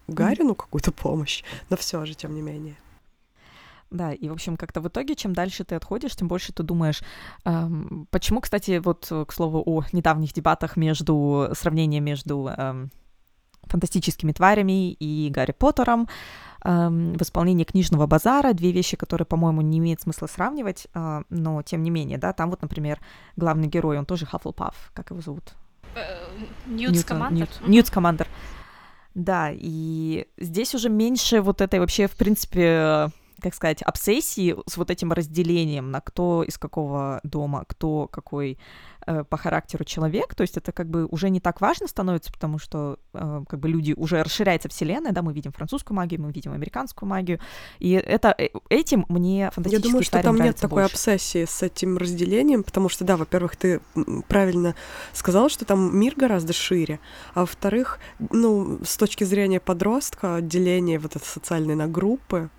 Гарри, 0.09 0.43
ну, 0.43 0.55
какую-то 0.55 0.93
помощь, 0.93 1.43
но 1.71 1.77
все 1.77 2.05
же, 2.05 2.15
тем 2.15 2.35
не 2.35 2.43
менее. 2.43 2.77
Да, 3.91 4.13
и, 4.13 4.29
в 4.29 4.33
общем, 4.33 4.57
как-то 4.57 4.81
в 4.81 4.89
итоге, 4.89 5.15
чем 5.15 5.33
дальше 5.33 5.65
ты 5.65 5.77
отходишь, 5.77 6.17
тем 6.17 6.27
больше 6.27 6.53
ты 6.53 6.65
думаешь, 6.65 7.03
эм, 7.45 8.09
почему, 8.11 8.41
кстати, 8.41 8.79
вот, 8.79 9.07
к 9.07 9.33
слову, 9.33 9.63
о 9.65 9.85
недавних 9.93 10.33
дебатах 10.33 10.77
между, 10.77 11.51
сравнение 11.55 12.01
между 12.01 12.49
эм, 12.49 12.91
фантастическими 13.67 14.33
тварями 14.33 14.93
и 14.93 15.31
Гарри 15.31 15.53
Поттером 15.53 16.09
эм, 16.65 17.15
в 17.15 17.23
исполнении 17.23 17.65
книжного 17.65 18.07
базара, 18.07 18.53
две 18.53 18.73
вещи, 18.73 18.97
которые, 18.97 19.27
по-моему, 19.27 19.61
не 19.61 19.79
имеет 19.79 20.01
смысла 20.01 20.27
сравнивать, 20.27 20.87
э, 20.95 21.23
но 21.29 21.63
тем 21.63 21.83
не 21.83 21.91
менее, 21.91 22.19
да, 22.19 22.33
там 22.33 22.51
вот, 22.51 22.63
например, 22.63 23.01
главный 23.37 23.69
герой, 23.69 23.99
он 23.99 24.07
тоже 24.07 24.27
Хаффлпаф, 24.27 24.91
как 24.95 25.11
его 25.11 25.21
зовут? 25.21 25.55
Э, 25.95 26.27
Ньют 26.67 27.05
Командер. 27.05 27.49
Ньют 27.67 27.91
Командер. 27.91 28.29
Да, 29.15 29.49
и 29.51 30.27
здесь 30.37 30.75
уже 30.75 30.91
меньше 30.91 31.41
вот 31.41 31.63
этой 31.63 31.81
вообще, 31.81 32.07
в 32.07 32.17
принципе, 32.17 33.11
как 33.41 33.55
сказать, 33.55 33.83
обсессии 33.83 34.57
с 34.67 34.77
вот 34.77 34.91
этим 34.91 35.13
разделением 35.13 35.91
на 35.91 36.01
кто 36.01 36.43
из 36.43 36.59
какого 36.59 37.21
дома, 37.23 37.65
кто 37.67 38.09
какой 38.09 38.59
э, 39.07 39.25
по 39.25 39.37
характеру 39.37 39.85
человек, 39.85 40.35
то 40.35 40.43
есть 40.43 40.57
это 40.57 40.73
как 40.73 40.89
бы 40.89 41.07
уже 41.07 41.31
не 41.31 41.41
так 41.41 41.61
важно 41.61 41.87
становится, 41.87 42.33
потому 42.33 42.59
что 42.59 42.99
э, 43.15 43.45
как 43.49 43.61
бы 43.61 43.69
люди 43.69 43.95
уже 43.97 44.23
расширяется 44.23 44.69
вселенная, 44.69 45.13
да, 45.13 45.23
мы 45.23 45.33
видим 45.33 45.53
французскую 45.53 45.97
магию, 45.97 46.23
мы 46.23 46.33
видим 46.33 46.53
американскую 46.53 47.09
магию, 47.09 47.41
и 47.79 47.93
это 47.93 48.35
э, 48.37 48.49
этим 48.69 49.07
мне 49.09 49.51
фантастически 49.53 49.87
Я 49.87 49.91
думаю, 49.91 50.05
что 50.05 50.23
там 50.23 50.37
нет 50.37 50.57
такой 50.57 50.83
больше. 50.83 50.95
обсессии 50.95 51.45
с 51.45 51.63
этим 51.63 51.99
разделением, 51.99 52.63
потому 52.63 52.89
что, 52.89 53.05
да, 53.05 53.17
во-первых, 53.17 53.57
ты 53.57 53.81
правильно 54.29 54.75
сказала, 55.13 55.49
что 55.49 55.65
там 55.65 55.97
мир 55.99 56.15
гораздо 56.17 56.53
шире, 56.53 57.01
а 57.35 57.41
во-вторых, 57.41 57.99
ну, 58.19 58.81
с 58.85 58.97
точки 58.97 59.25
зрения 59.25 59.61
подростка, 59.61 60.41
деление 60.41 60.99
вот 60.99 61.17
этой 61.17 61.27
социальной 61.27 61.75
на 61.75 61.87
группы, 61.87 62.51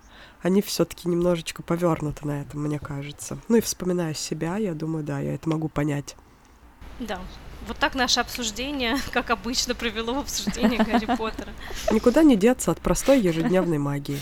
они 0.42 0.62
все-таки 0.62 1.08
немножечко 1.08 1.62
повернуты 1.62 2.26
на 2.26 2.42
этом, 2.42 2.62
мне 2.62 2.78
кажется. 2.78 3.38
Ну 3.48 3.56
и 3.56 3.60
вспоминая 3.60 4.14
себя, 4.14 4.56
я 4.56 4.74
думаю, 4.74 5.04
да, 5.04 5.20
я 5.20 5.34
это 5.34 5.48
могу 5.48 5.68
понять. 5.68 6.16
Да. 6.98 7.18
Вот 7.66 7.76
так 7.76 7.94
наше 7.94 8.20
обсуждение, 8.20 8.96
как 9.12 9.30
обычно, 9.30 9.74
привело 9.74 10.14
в 10.14 10.18
обсуждение 10.20 10.82
Гарри 10.82 11.06
Поттера. 11.16 11.50
Никуда 11.90 12.22
не 12.22 12.36
деться 12.36 12.70
от 12.70 12.80
простой 12.80 13.20
ежедневной 13.20 13.78
магии. 13.78 14.20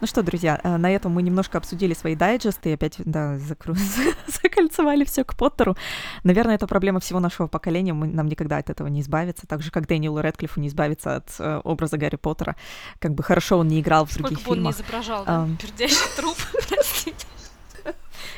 Ну 0.00 0.06
что, 0.06 0.22
друзья, 0.22 0.58
э, 0.62 0.76
на 0.76 0.90
этом 0.90 1.12
мы 1.12 1.22
немножко 1.22 1.58
обсудили 1.58 1.92
свои 1.92 2.14
дайджесты 2.14 2.70
и 2.70 2.72
опять, 2.72 2.94
да, 2.98 3.38
закру... 3.38 3.74
закольцевали 4.42 5.04
все 5.04 5.24
к 5.24 5.36
Поттеру. 5.36 5.76
Наверное, 6.24 6.54
это 6.54 6.66
проблема 6.66 7.00
всего 7.00 7.20
нашего 7.20 7.48
поколения, 7.48 7.92
мы, 7.92 8.06
нам 8.06 8.26
никогда 8.26 8.56
от 8.56 8.70
этого 8.70 8.88
не 8.88 9.02
избавиться, 9.02 9.46
так 9.46 9.62
же, 9.62 9.70
как 9.70 9.86
Дэниелу 9.86 10.20
Редклиффу 10.20 10.60
не 10.60 10.68
избавиться 10.68 11.16
от 11.16 11.28
э, 11.38 11.60
образа 11.64 11.98
Гарри 11.98 12.16
Поттера. 12.16 12.56
Как 12.98 13.12
бы 13.12 13.22
хорошо 13.22 13.58
он 13.58 13.68
не 13.68 13.80
играл 13.80 14.06
в 14.06 14.12
Сколько 14.12 14.28
других 14.28 14.46
фильмах. 14.46 14.74
Сколько 14.74 14.90
бы 14.90 14.96
он 14.96 15.02
не 15.02 15.10
изображал, 15.10 15.24
да? 15.24 15.32
Um... 15.32 15.56
пердящий 15.56 16.16
труп, 16.16 16.36
простите. 16.68 17.26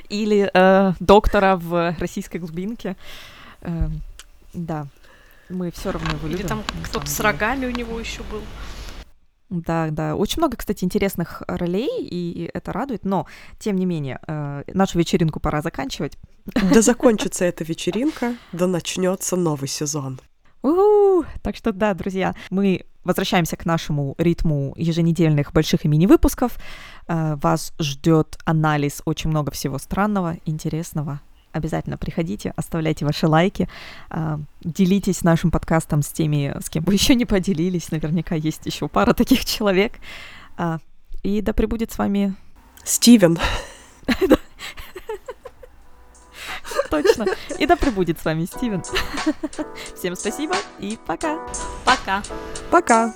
Или 0.09 0.51
э, 0.53 0.93
доктора 1.01 1.57
в 1.57 1.95
российской 1.99 2.39
глубинке. 2.39 2.97
Э, 3.63 3.89
да, 4.53 4.87
мы 5.49 5.71
все 5.71 5.91
равно 5.91 6.11
его 6.11 6.27
любим. 6.27 6.41
Или 6.41 6.47
там 6.47 6.63
кто-то 6.85 7.07
с 7.07 7.21
рогами 7.21 7.67
у 7.67 7.71
него 7.71 7.99
еще 7.99 8.23
был. 8.25 8.43
Да, 9.53 9.89
да. 9.91 10.17
Очень 10.17 10.39
много, 10.39 10.57
кстати, 10.57 10.83
интересных 10.83 11.43
ролей, 11.47 11.91
и 12.01 12.51
это 12.55 12.73
радует. 12.73 13.05
Но, 13.05 13.27
тем 13.59 13.77
не 13.77 13.85
менее, 13.85 14.19
э, 14.27 14.63
нашу 14.69 14.99
вечеринку 14.99 15.41
пора 15.41 15.61
заканчивать. 15.61 16.17
Да 16.47 16.81
закончится 16.83 17.45
эта 17.45 17.63
вечеринка, 17.63 18.35
да 18.53 18.67
начнется 18.67 19.37
новый 19.37 19.69
сезон. 19.69 20.21
У-у-у! 20.63 21.25
Так 21.43 21.57
что 21.57 21.73
да, 21.73 21.93
друзья, 21.93 22.35
мы 22.49 22.87
возвращаемся 23.05 23.57
к 23.57 23.67
нашему 23.67 24.15
ритму 24.17 24.73
еженедельных 24.77 25.53
больших 25.53 25.85
и 25.85 25.89
мини-выпусков. 25.89 26.57
Э, 27.07 27.37
вас 27.37 27.75
ждет 27.79 28.39
анализ 28.47 29.03
очень 29.05 29.29
много 29.29 29.51
всего 29.51 29.77
странного, 29.77 30.39
интересного. 30.47 31.21
Обязательно 31.53 31.99
приходите, 31.99 32.53
оставляйте 32.57 33.05
ваши 33.05 33.27
лайки, 33.27 33.69
э, 34.11 34.39
делитесь 34.63 35.23
нашим 35.23 35.51
подкастом 35.51 36.03
с 36.03 36.09
теми, 36.09 36.55
с 36.61 36.71
кем 36.71 36.85
вы 36.85 36.95
еще 36.99 37.15
не 37.15 37.27
поделились. 37.27 37.91
Наверняка 37.91 38.35
есть 38.35 38.67
еще 38.67 38.89
пара 38.89 39.13
таких 39.13 39.45
человек. 39.45 39.95
Э, 40.59 40.79
и 41.23 41.41
да 41.41 41.53
пребудет 41.53 41.93
с 41.93 41.99
вами 41.99 42.35
Стивен. 42.85 43.39
Точно. 46.91 47.27
И 47.59 47.67
да 47.67 47.77
пребудет 47.77 48.19
с 48.21 48.25
вами 48.25 48.45
Стивен. 48.45 48.83
Всем 49.97 50.15
спасибо 50.17 50.57
и 50.79 50.99
пока. 51.07 51.39
Пока. 51.85 52.23
Пока. 52.71 53.15